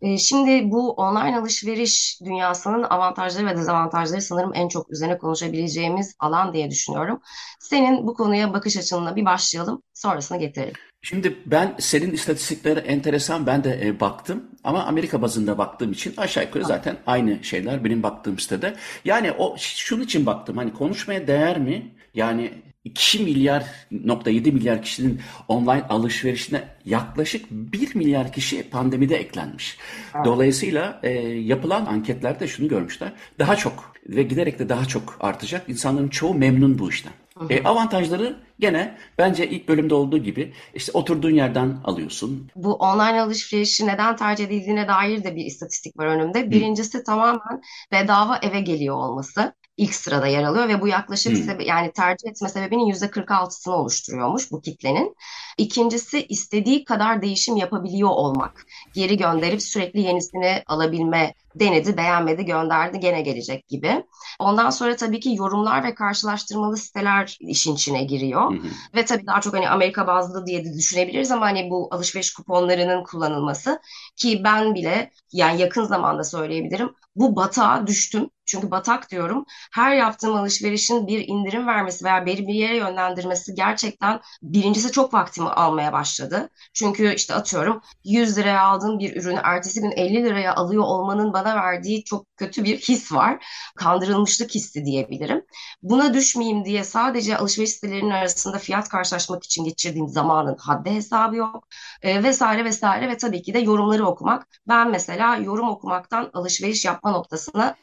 Ee, 0.00 0.18
şimdi 0.18 0.70
bu 0.70 0.92
online 0.92 1.38
alışveriş 1.38 2.20
dünyasının 2.24 2.82
avantajları 2.82 3.46
ve 3.46 3.56
dezavantajları 3.56 4.22
sanırım 4.22 4.52
en 4.54 4.68
çok 4.68 4.90
üzerine 4.90 5.18
konuşabileceğimiz 5.18 6.14
alan 6.18 6.52
diye 6.52 6.70
düşünüyorum. 6.70 7.20
Senin 7.60 8.06
bu 8.06 8.14
konuya 8.14 8.52
bakış 8.52 8.76
açınla 8.76 9.16
bir 9.16 9.24
başlayalım, 9.24 9.82
sonrasını 9.94 10.38
getirelim. 10.38 10.74
Şimdi 11.02 11.38
ben 11.46 11.74
senin 11.78 12.12
istatistikleri 12.12 12.80
enteresan 12.80 13.46
ben 13.46 13.64
de 13.64 13.80
e, 13.86 14.00
baktım 14.00 14.44
ama 14.64 14.84
Amerika 14.84 15.22
bazında 15.22 15.58
baktığım 15.58 15.92
için 15.92 16.14
aşağı 16.16 16.44
yukarı 16.44 16.64
zaten 16.64 16.96
aynı 17.06 17.44
şeyler 17.44 17.84
benim 17.84 18.02
baktığım 18.02 18.38
sitede. 18.38 18.76
Yani 19.04 19.32
o 19.32 19.56
şunun 19.58 20.02
için 20.02 20.26
baktım 20.26 20.56
hani 20.56 20.72
konuşmaya 20.72 21.26
değer 21.26 21.58
mi? 21.58 21.94
Yani 22.14 22.62
2 22.84 23.18
milyar 23.18 23.64
nokta 23.90 24.30
7 24.30 24.52
milyar 24.52 24.82
kişinin 24.82 25.20
online 25.48 25.82
alışverişine 25.88 26.64
yaklaşık 26.84 27.50
1 27.50 27.94
milyar 27.94 28.32
kişi 28.32 28.70
pandemide 28.70 29.16
eklenmiş. 29.16 29.78
Dolayısıyla 30.24 31.00
e, 31.02 31.10
yapılan 31.28 31.86
anketlerde 31.86 32.48
şunu 32.48 32.68
görmüşler. 32.68 33.12
Daha 33.38 33.56
çok 33.56 33.94
ve 34.08 34.22
giderek 34.22 34.58
de 34.58 34.68
daha 34.68 34.84
çok 34.84 35.16
artacak. 35.20 35.68
İnsanların 35.68 36.08
çoğu 36.08 36.34
memnun 36.34 36.78
bu 36.78 36.90
işten. 36.90 37.12
E, 37.50 37.62
avantajları 37.62 38.36
gene 38.58 38.96
bence 39.18 39.48
ilk 39.48 39.68
bölümde 39.68 39.94
olduğu 39.94 40.18
gibi 40.18 40.52
işte 40.74 40.92
oturduğun 40.94 41.34
yerden 41.34 41.76
alıyorsun. 41.84 42.50
Bu 42.56 42.74
online 42.74 43.22
alışverişi 43.22 43.86
neden 43.86 44.16
tercih 44.16 44.44
edildiğine 44.44 44.88
dair 44.88 45.24
de 45.24 45.36
bir 45.36 45.44
istatistik 45.44 45.98
var 45.98 46.06
önümde. 46.06 46.50
Birincisi 46.50 46.98
Hı. 46.98 47.04
tamamen 47.04 47.62
bedava 47.92 48.38
eve 48.42 48.60
geliyor 48.60 48.96
olması 48.96 49.54
ilk 49.76 49.94
sırada 49.94 50.26
yer 50.26 50.42
alıyor 50.42 50.68
ve 50.68 50.80
bu 50.80 50.88
yaklaşık 50.88 51.36
hmm. 51.36 51.42
sebe- 51.42 51.64
yani 51.64 51.92
tercih 51.92 52.28
etme 52.28 52.48
sebebinin 52.48 52.86
yüzde 52.86 53.06
46'sını 53.06 53.74
oluşturuyormuş 53.74 54.52
bu 54.52 54.60
kitlenin. 54.60 55.16
İkincisi 55.58 56.26
istediği 56.26 56.84
kadar 56.84 57.22
değişim 57.22 57.56
yapabiliyor 57.56 58.10
olmak. 58.10 58.66
Geri 58.94 59.16
gönderip 59.16 59.62
sürekli 59.62 60.00
yenisini 60.00 60.62
alabilme 60.66 61.34
denedi, 61.54 61.96
beğenmedi, 61.96 62.44
gönderdi, 62.44 63.00
gene 63.00 63.20
gelecek 63.20 63.68
gibi. 63.68 64.04
Ondan 64.38 64.70
sonra 64.70 64.96
tabii 64.96 65.20
ki 65.20 65.34
yorumlar 65.34 65.84
ve 65.84 65.94
karşılaştırmalı 65.94 66.76
siteler 66.76 67.36
işin 67.40 67.74
içine 67.74 68.04
giriyor. 68.04 68.50
Hı 68.50 68.56
hı. 68.56 68.68
Ve 68.94 69.04
tabii 69.04 69.26
daha 69.26 69.40
çok 69.40 69.54
hani 69.54 69.68
Amerika 69.68 70.06
bazlı 70.06 70.46
diye 70.46 70.64
de 70.64 70.74
düşünebiliriz 70.74 71.30
ama 71.30 71.46
hani 71.46 71.70
bu 71.70 71.88
alışveriş 71.90 72.32
kuponlarının 72.32 73.04
kullanılması 73.04 73.80
ki 74.16 74.40
ben 74.44 74.74
bile 74.74 75.10
yani 75.32 75.60
yakın 75.60 75.84
zamanda 75.84 76.24
söyleyebilirim 76.24 76.94
bu 77.16 77.36
batağa 77.36 77.86
düştüm. 77.86 78.30
Çünkü 78.46 78.70
batak 78.70 79.10
diyorum. 79.10 79.44
Her 79.72 79.94
yaptığım 79.96 80.36
alışverişin 80.36 81.06
bir 81.06 81.28
indirim 81.28 81.66
vermesi 81.66 82.04
veya 82.04 82.26
beni 82.26 82.46
bir 82.48 82.54
yere 82.54 82.76
yönlendirmesi 82.76 83.54
gerçekten 83.54 84.20
birincisi 84.42 84.92
çok 84.92 85.14
vaktimi 85.14 85.48
almaya 85.48 85.92
başladı. 85.92 86.50
Çünkü 86.74 87.14
işte 87.14 87.34
atıyorum 87.34 87.80
100 88.04 88.38
liraya 88.38 88.60
aldığım 88.62 88.98
bir 88.98 89.16
ürünü 89.16 89.40
ertesi 89.44 89.80
gün 89.80 89.90
50 89.90 90.24
liraya 90.24 90.54
alıyor 90.54 90.82
olmanın 90.82 91.32
bana 91.32 91.56
verdiği 91.56 92.04
çok 92.04 92.36
kötü 92.36 92.64
bir 92.64 92.78
his 92.78 93.12
var. 93.12 93.44
Kandırılmışlık 93.76 94.54
hissi 94.54 94.84
diyebilirim. 94.84 95.44
Buna 95.82 96.14
düşmeyeyim 96.14 96.64
diye 96.64 96.84
sadece 96.84 97.38
alışveriş 97.38 97.70
sitelerinin 97.70 98.10
arasında 98.10 98.58
fiyat 98.58 98.88
karşılaşmak 98.88 99.44
için 99.44 99.64
geçirdiğim 99.64 100.08
zamanın 100.08 100.56
haddi 100.60 100.90
hesabı 100.90 101.36
yok. 101.36 101.68
E, 102.02 102.22
vesaire 102.22 102.64
vesaire 102.64 103.08
ve 103.08 103.16
tabii 103.16 103.42
ki 103.42 103.54
de 103.54 103.58
yorumları 103.58 104.06
okumak. 104.06 104.46
Ben 104.68 104.90
mesela 104.90 105.36
yorum 105.36 105.68
okumaktan 105.68 106.30
alışveriş 106.34 106.84
yapma 106.84 107.10
noktasına 107.10 107.76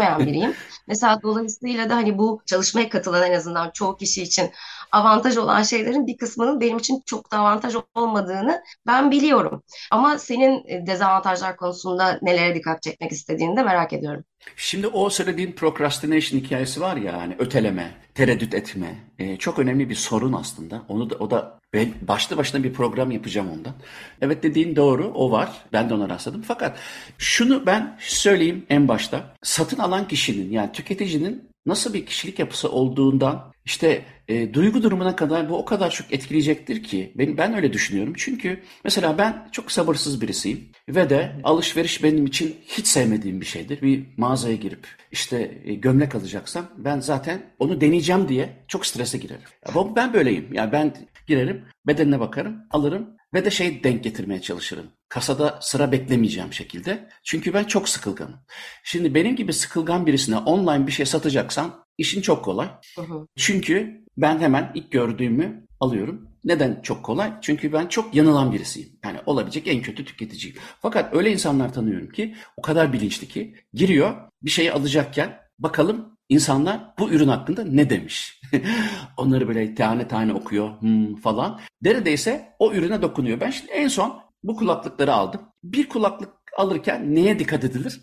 geçemeyen 0.00 0.26
biriyim. 0.26 0.54
mesela 0.86 1.22
dolayısıyla 1.22 1.90
da 1.90 1.96
hani 1.96 2.18
bu 2.18 2.42
çalışmaya 2.46 2.88
katılan 2.88 3.30
en 3.30 3.36
azından 3.36 3.70
çoğu 3.70 3.96
kişi 3.96 4.22
için 4.22 4.50
avantaj 4.92 5.36
olan 5.36 5.62
şeylerin 5.62 6.06
bir 6.06 6.16
kısmının 6.16 6.60
benim 6.60 6.78
için 6.78 7.02
çok 7.06 7.32
da 7.32 7.38
avantaj 7.38 7.74
olmadığını 7.94 8.62
ben 8.86 9.10
biliyorum. 9.10 9.62
Ama 9.90 10.18
senin 10.18 10.64
e, 10.66 10.86
dezavantajlar 10.86 11.56
konusunda 11.56 12.18
nelere 12.22 12.54
dikkat 12.54 12.82
çekmek 12.82 13.12
istediğini 13.12 13.56
de 13.56 13.62
merak 13.62 13.92
ediyorum. 13.92 14.24
Şimdi 14.56 14.86
o 14.86 15.10
söylediğin 15.10 15.52
procrastination 15.52 16.40
hikayesi 16.40 16.80
var 16.80 16.96
ya 16.96 17.18
hani 17.18 17.36
öteleme, 17.38 17.94
tereddüt 18.14 18.54
etme. 18.54 18.94
E, 19.18 19.36
çok 19.36 19.58
önemli 19.58 19.88
bir 19.88 19.94
sorun 19.94 20.32
aslında. 20.32 20.82
Onu 20.88 21.10
da 21.10 21.14
o 21.14 21.30
da 21.30 21.58
ben 21.72 21.94
başlı 22.02 22.36
başına 22.36 22.64
bir 22.64 22.72
program 22.72 23.10
yapacağım 23.10 23.50
ondan. 23.52 23.74
Evet 24.20 24.42
dediğin 24.42 24.76
doğru 24.76 25.12
o 25.14 25.30
var. 25.30 25.52
Ben 25.72 25.90
de 25.90 25.94
ona 25.94 26.08
rastladım. 26.08 26.42
Fakat 26.42 26.78
şunu 27.18 27.66
ben 27.66 27.96
söyleyeyim 28.00 28.66
en 28.70 28.88
başta. 28.88 29.34
Satın 29.42 29.78
alan 29.78 30.08
kişinin 30.08 30.52
yani 30.52 30.72
tüketicinin 30.72 31.50
nasıl 31.66 31.94
bir 31.94 32.06
kişilik 32.06 32.38
yapısı 32.38 32.70
olduğundan 32.70 33.52
işte 33.64 34.04
e, 34.30 34.54
duygu 34.54 34.82
durumuna 34.82 35.16
kadar 35.16 35.48
bu 35.48 35.58
o 35.58 35.64
kadar 35.64 35.90
çok 35.90 36.12
etkileyecektir 36.12 36.82
ki 36.82 37.12
ben, 37.14 37.36
ben 37.36 37.54
öyle 37.54 37.72
düşünüyorum. 37.72 38.14
Çünkü 38.16 38.62
mesela 38.84 39.18
ben 39.18 39.48
çok 39.52 39.72
sabırsız 39.72 40.20
birisiyim 40.20 40.68
ve 40.88 41.10
de 41.10 41.36
alışveriş 41.44 42.02
benim 42.02 42.26
için 42.26 42.56
hiç 42.66 42.86
sevmediğim 42.86 43.40
bir 43.40 43.46
şeydir. 43.46 43.82
Bir 43.82 44.06
mağazaya 44.16 44.56
girip 44.56 44.86
işte 45.12 45.60
e, 45.64 45.74
gömlek 45.74 46.14
alacaksam 46.14 46.66
ben 46.76 47.00
zaten 47.00 47.42
onu 47.58 47.80
deneyeceğim 47.80 48.28
diye 48.28 48.64
çok 48.68 48.86
strese 48.86 49.18
girerim. 49.18 49.42
Ya, 49.68 49.96
ben 49.96 50.12
böyleyim. 50.12 50.48
Yani 50.52 50.72
ben 50.72 50.94
girerim, 51.26 51.64
bedenine 51.86 52.20
bakarım, 52.20 52.56
alırım 52.70 53.16
ve 53.34 53.44
de 53.44 53.50
şey 53.50 53.84
denk 53.84 54.04
getirmeye 54.04 54.40
çalışırım. 54.40 54.86
Kasada 55.08 55.58
sıra 55.62 55.92
beklemeyeceğim 55.92 56.52
şekilde. 56.52 57.08
Çünkü 57.24 57.54
ben 57.54 57.64
çok 57.64 57.88
sıkılganım. 57.88 58.36
Şimdi 58.84 59.14
benim 59.14 59.36
gibi 59.36 59.52
sıkılgan 59.52 60.06
birisine 60.06 60.36
online 60.36 60.86
bir 60.86 60.92
şey 60.92 61.06
satacaksan 61.06 61.84
işin 61.98 62.20
çok 62.20 62.44
kolay. 62.44 62.68
Hı 62.96 63.02
hı. 63.02 63.26
Çünkü 63.36 64.04
ben 64.20 64.38
hemen 64.38 64.72
ilk 64.74 64.90
gördüğümü 64.90 65.66
alıyorum. 65.80 66.28
Neden 66.44 66.80
çok 66.82 67.02
kolay? 67.02 67.32
Çünkü 67.40 67.72
ben 67.72 67.86
çok 67.86 68.14
yanılan 68.14 68.52
birisiyim. 68.52 68.88
Yani 69.04 69.18
olabilecek 69.26 69.68
en 69.68 69.82
kötü 69.82 70.04
tüketiciyim. 70.04 70.56
Fakat 70.82 71.14
öyle 71.14 71.32
insanlar 71.32 71.72
tanıyorum 71.72 72.08
ki 72.08 72.34
o 72.56 72.62
kadar 72.62 72.92
bilinçli 72.92 73.28
ki 73.28 73.54
giriyor 73.74 74.14
bir 74.42 74.50
şeyi 74.50 74.72
alacakken 74.72 75.38
bakalım 75.58 76.16
insanlar 76.28 76.80
bu 76.98 77.10
ürün 77.10 77.28
hakkında 77.28 77.64
ne 77.64 77.90
demiş? 77.90 78.40
Onları 79.16 79.48
böyle 79.48 79.74
tane 79.74 80.08
tane 80.08 80.32
okuyor 80.32 80.80
hmm, 80.80 81.16
falan. 81.16 81.60
Neredeyse 81.82 82.54
o 82.58 82.72
ürüne 82.72 83.02
dokunuyor. 83.02 83.40
Ben 83.40 83.50
şimdi 83.50 83.72
en 83.72 83.88
son 83.88 84.20
bu 84.42 84.56
kulaklıkları 84.56 85.14
aldım. 85.14 85.40
Bir 85.64 85.88
kulaklık 85.88 86.30
alırken 86.56 87.14
neye 87.14 87.38
dikkat 87.38 87.64
edilir? 87.64 88.00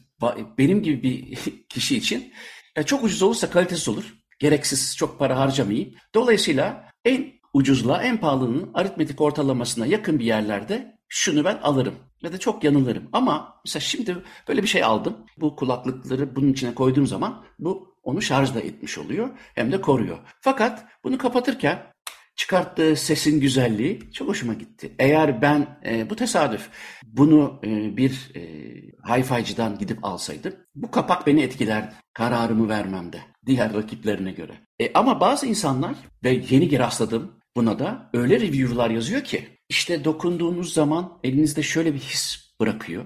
Benim 0.57 0.83
gibi 0.83 1.03
bir 1.03 1.35
kişi 1.69 1.97
için 1.97 2.33
çok 2.85 3.03
ucuz 3.03 3.21
olursa 3.23 3.49
kalitesiz 3.49 3.89
olur. 3.89 4.16
Gereksiz 4.39 4.97
çok 4.97 5.19
para 5.19 5.39
harcamayayım. 5.39 5.93
Dolayısıyla 6.15 6.91
en 7.05 7.25
ucuzla 7.53 8.03
en 8.03 8.17
pahalının 8.17 8.71
aritmetik 8.73 9.21
ortalamasına 9.21 9.85
yakın 9.85 10.19
bir 10.19 10.25
yerlerde 10.25 10.97
şunu 11.07 11.45
ben 11.45 11.57
alırım 11.57 11.95
ya 12.21 12.33
da 12.33 12.37
çok 12.37 12.63
yanılırım. 12.63 13.09
Ama 13.13 13.61
mesela 13.65 13.81
şimdi 13.81 14.17
böyle 14.47 14.63
bir 14.63 14.67
şey 14.67 14.83
aldım. 14.83 15.17
Bu 15.37 15.55
kulaklıkları 15.55 16.35
bunun 16.35 16.51
içine 16.51 16.75
koyduğum 16.75 17.07
zaman 17.07 17.45
bu 17.59 17.97
onu 18.03 18.21
şarj 18.21 18.55
da 18.55 18.59
etmiş 18.59 18.97
oluyor 18.97 19.29
hem 19.55 19.71
de 19.71 19.81
koruyor. 19.81 20.17
Fakat 20.41 20.85
bunu 21.03 21.17
kapatırken 21.17 21.83
çıkarttığı 22.35 22.95
sesin 22.95 23.39
güzelliği 23.41 24.11
çok 24.13 24.27
hoşuma 24.27 24.53
gitti. 24.53 24.95
Eğer 24.99 25.41
ben 25.41 25.79
e, 25.85 26.09
bu 26.09 26.15
tesadüf 26.15 26.69
bunu 27.03 27.61
e, 27.63 27.97
bir 27.97 28.31
e, 28.35 28.41
hi-fi'cıdan 29.13 29.77
gidip 29.77 30.05
alsaydım 30.05 30.53
bu 30.75 30.91
kapak 30.91 31.27
beni 31.27 31.41
etkilerdi 31.41 31.93
kararımı 32.13 32.69
vermemde 32.69 33.21
diğer 33.47 33.73
rakiplerine 33.73 34.31
göre. 34.31 34.51
E, 34.79 34.93
ama 34.93 35.19
bazı 35.19 35.45
insanlar 35.45 35.95
ve 36.23 36.41
yeni 36.49 36.79
rastladım 36.79 37.31
buna 37.55 37.79
da 37.79 38.09
öyle 38.13 38.39
review'lar 38.39 38.89
yazıyor 38.89 39.23
ki 39.23 39.47
işte 39.69 40.05
dokunduğunuz 40.05 40.73
zaman 40.73 41.19
elinizde 41.23 41.63
şöyle 41.63 41.93
bir 41.93 41.99
his 41.99 42.47
bırakıyor. 42.59 43.05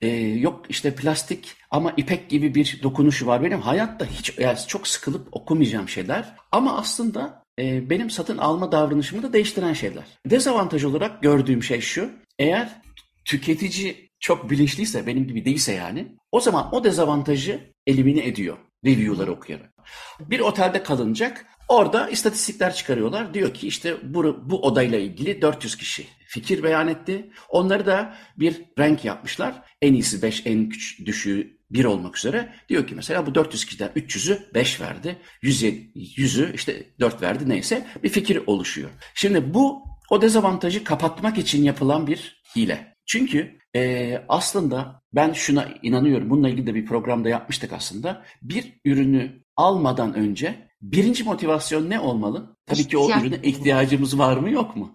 Ee, 0.00 0.08
yok 0.18 0.66
işte 0.68 0.94
plastik 0.94 1.56
ama 1.70 1.92
ipek 1.96 2.30
gibi 2.30 2.54
bir 2.54 2.80
dokunuşu 2.82 3.26
var. 3.26 3.42
Benim 3.42 3.60
hayatta 3.60 4.06
hiç 4.06 4.38
yani 4.38 4.58
çok 4.66 4.88
sıkılıp 4.88 5.28
okumayacağım 5.32 5.88
şeyler. 5.88 6.34
Ama 6.52 6.78
aslında 6.78 7.42
e, 7.58 7.90
benim 7.90 8.10
satın 8.10 8.38
alma 8.38 8.72
davranışımı 8.72 9.22
da 9.22 9.32
değiştiren 9.32 9.72
şeyler. 9.72 10.04
Dezavantaj 10.26 10.84
olarak 10.84 11.22
gördüğüm 11.22 11.62
şey 11.62 11.80
şu. 11.80 12.10
Eğer 12.38 12.82
tüketici 13.24 14.10
çok 14.20 14.50
bilinçliyse, 14.50 15.06
benim 15.06 15.26
gibi 15.26 15.44
değilse 15.44 15.72
yani, 15.72 16.16
o 16.32 16.40
zaman 16.40 16.74
o 16.74 16.84
dezavantajı 16.84 17.60
elimine 17.86 18.26
ediyor 18.26 18.56
review'ları 18.84 19.32
okuyarak. 19.32 19.72
Bir 20.20 20.40
otelde 20.40 20.82
kalınacak. 20.82 21.46
Orada 21.68 22.08
istatistikler 22.08 22.74
çıkarıyorlar. 22.74 23.34
Diyor 23.34 23.54
ki 23.54 23.66
işte 23.68 23.96
bu, 24.02 24.50
bu 24.50 24.62
odayla 24.62 24.98
ilgili 24.98 25.42
400 25.42 25.76
kişi 25.76 26.06
fikir 26.26 26.62
beyan 26.62 26.88
etti. 26.88 27.30
Onları 27.48 27.86
da 27.86 28.14
bir 28.38 28.62
renk 28.78 29.04
yapmışlar. 29.04 29.62
En 29.82 29.94
iyisi 29.94 30.22
5, 30.22 30.42
en 30.46 30.68
küçük, 30.68 31.06
düşüğü 31.06 31.58
1 31.70 31.84
olmak 31.84 32.18
üzere. 32.18 32.52
Diyor 32.68 32.86
ki 32.86 32.94
mesela 32.94 33.26
bu 33.26 33.34
400 33.34 33.64
kişiden 33.64 33.90
300'ü 33.96 34.54
5 34.54 34.80
verdi. 34.80 35.18
100'ü 35.42 36.54
işte 36.54 36.86
4 37.00 37.22
verdi 37.22 37.48
neyse 37.48 37.86
bir 38.02 38.08
fikir 38.08 38.42
oluşuyor. 38.46 38.90
Şimdi 39.14 39.54
bu 39.54 39.82
o 40.10 40.22
dezavantajı 40.22 40.84
kapatmak 40.84 41.38
için 41.38 41.62
yapılan 41.62 42.06
bir 42.06 42.42
hile. 42.56 42.96
Çünkü 43.06 43.59
e, 43.76 44.24
aslında 44.28 45.02
ben 45.12 45.32
şuna 45.32 45.68
inanıyorum. 45.82 46.30
Bununla 46.30 46.48
ilgili 46.48 46.66
de 46.66 46.74
bir 46.74 46.86
programda 46.86 47.28
yapmıştık 47.28 47.72
aslında. 47.72 48.24
Bir 48.42 48.80
ürünü 48.84 49.42
almadan 49.56 50.14
önce 50.14 50.68
birinci 50.82 51.24
motivasyon 51.24 51.90
ne 51.90 52.00
olmalı? 52.00 52.56
Tabii 52.66 52.88
ki 52.88 52.98
o 52.98 53.10
ürüne 53.10 53.38
ihtiyacımız 53.42 54.18
var 54.18 54.36
mı 54.36 54.50
yok 54.50 54.76
mu? 54.76 54.92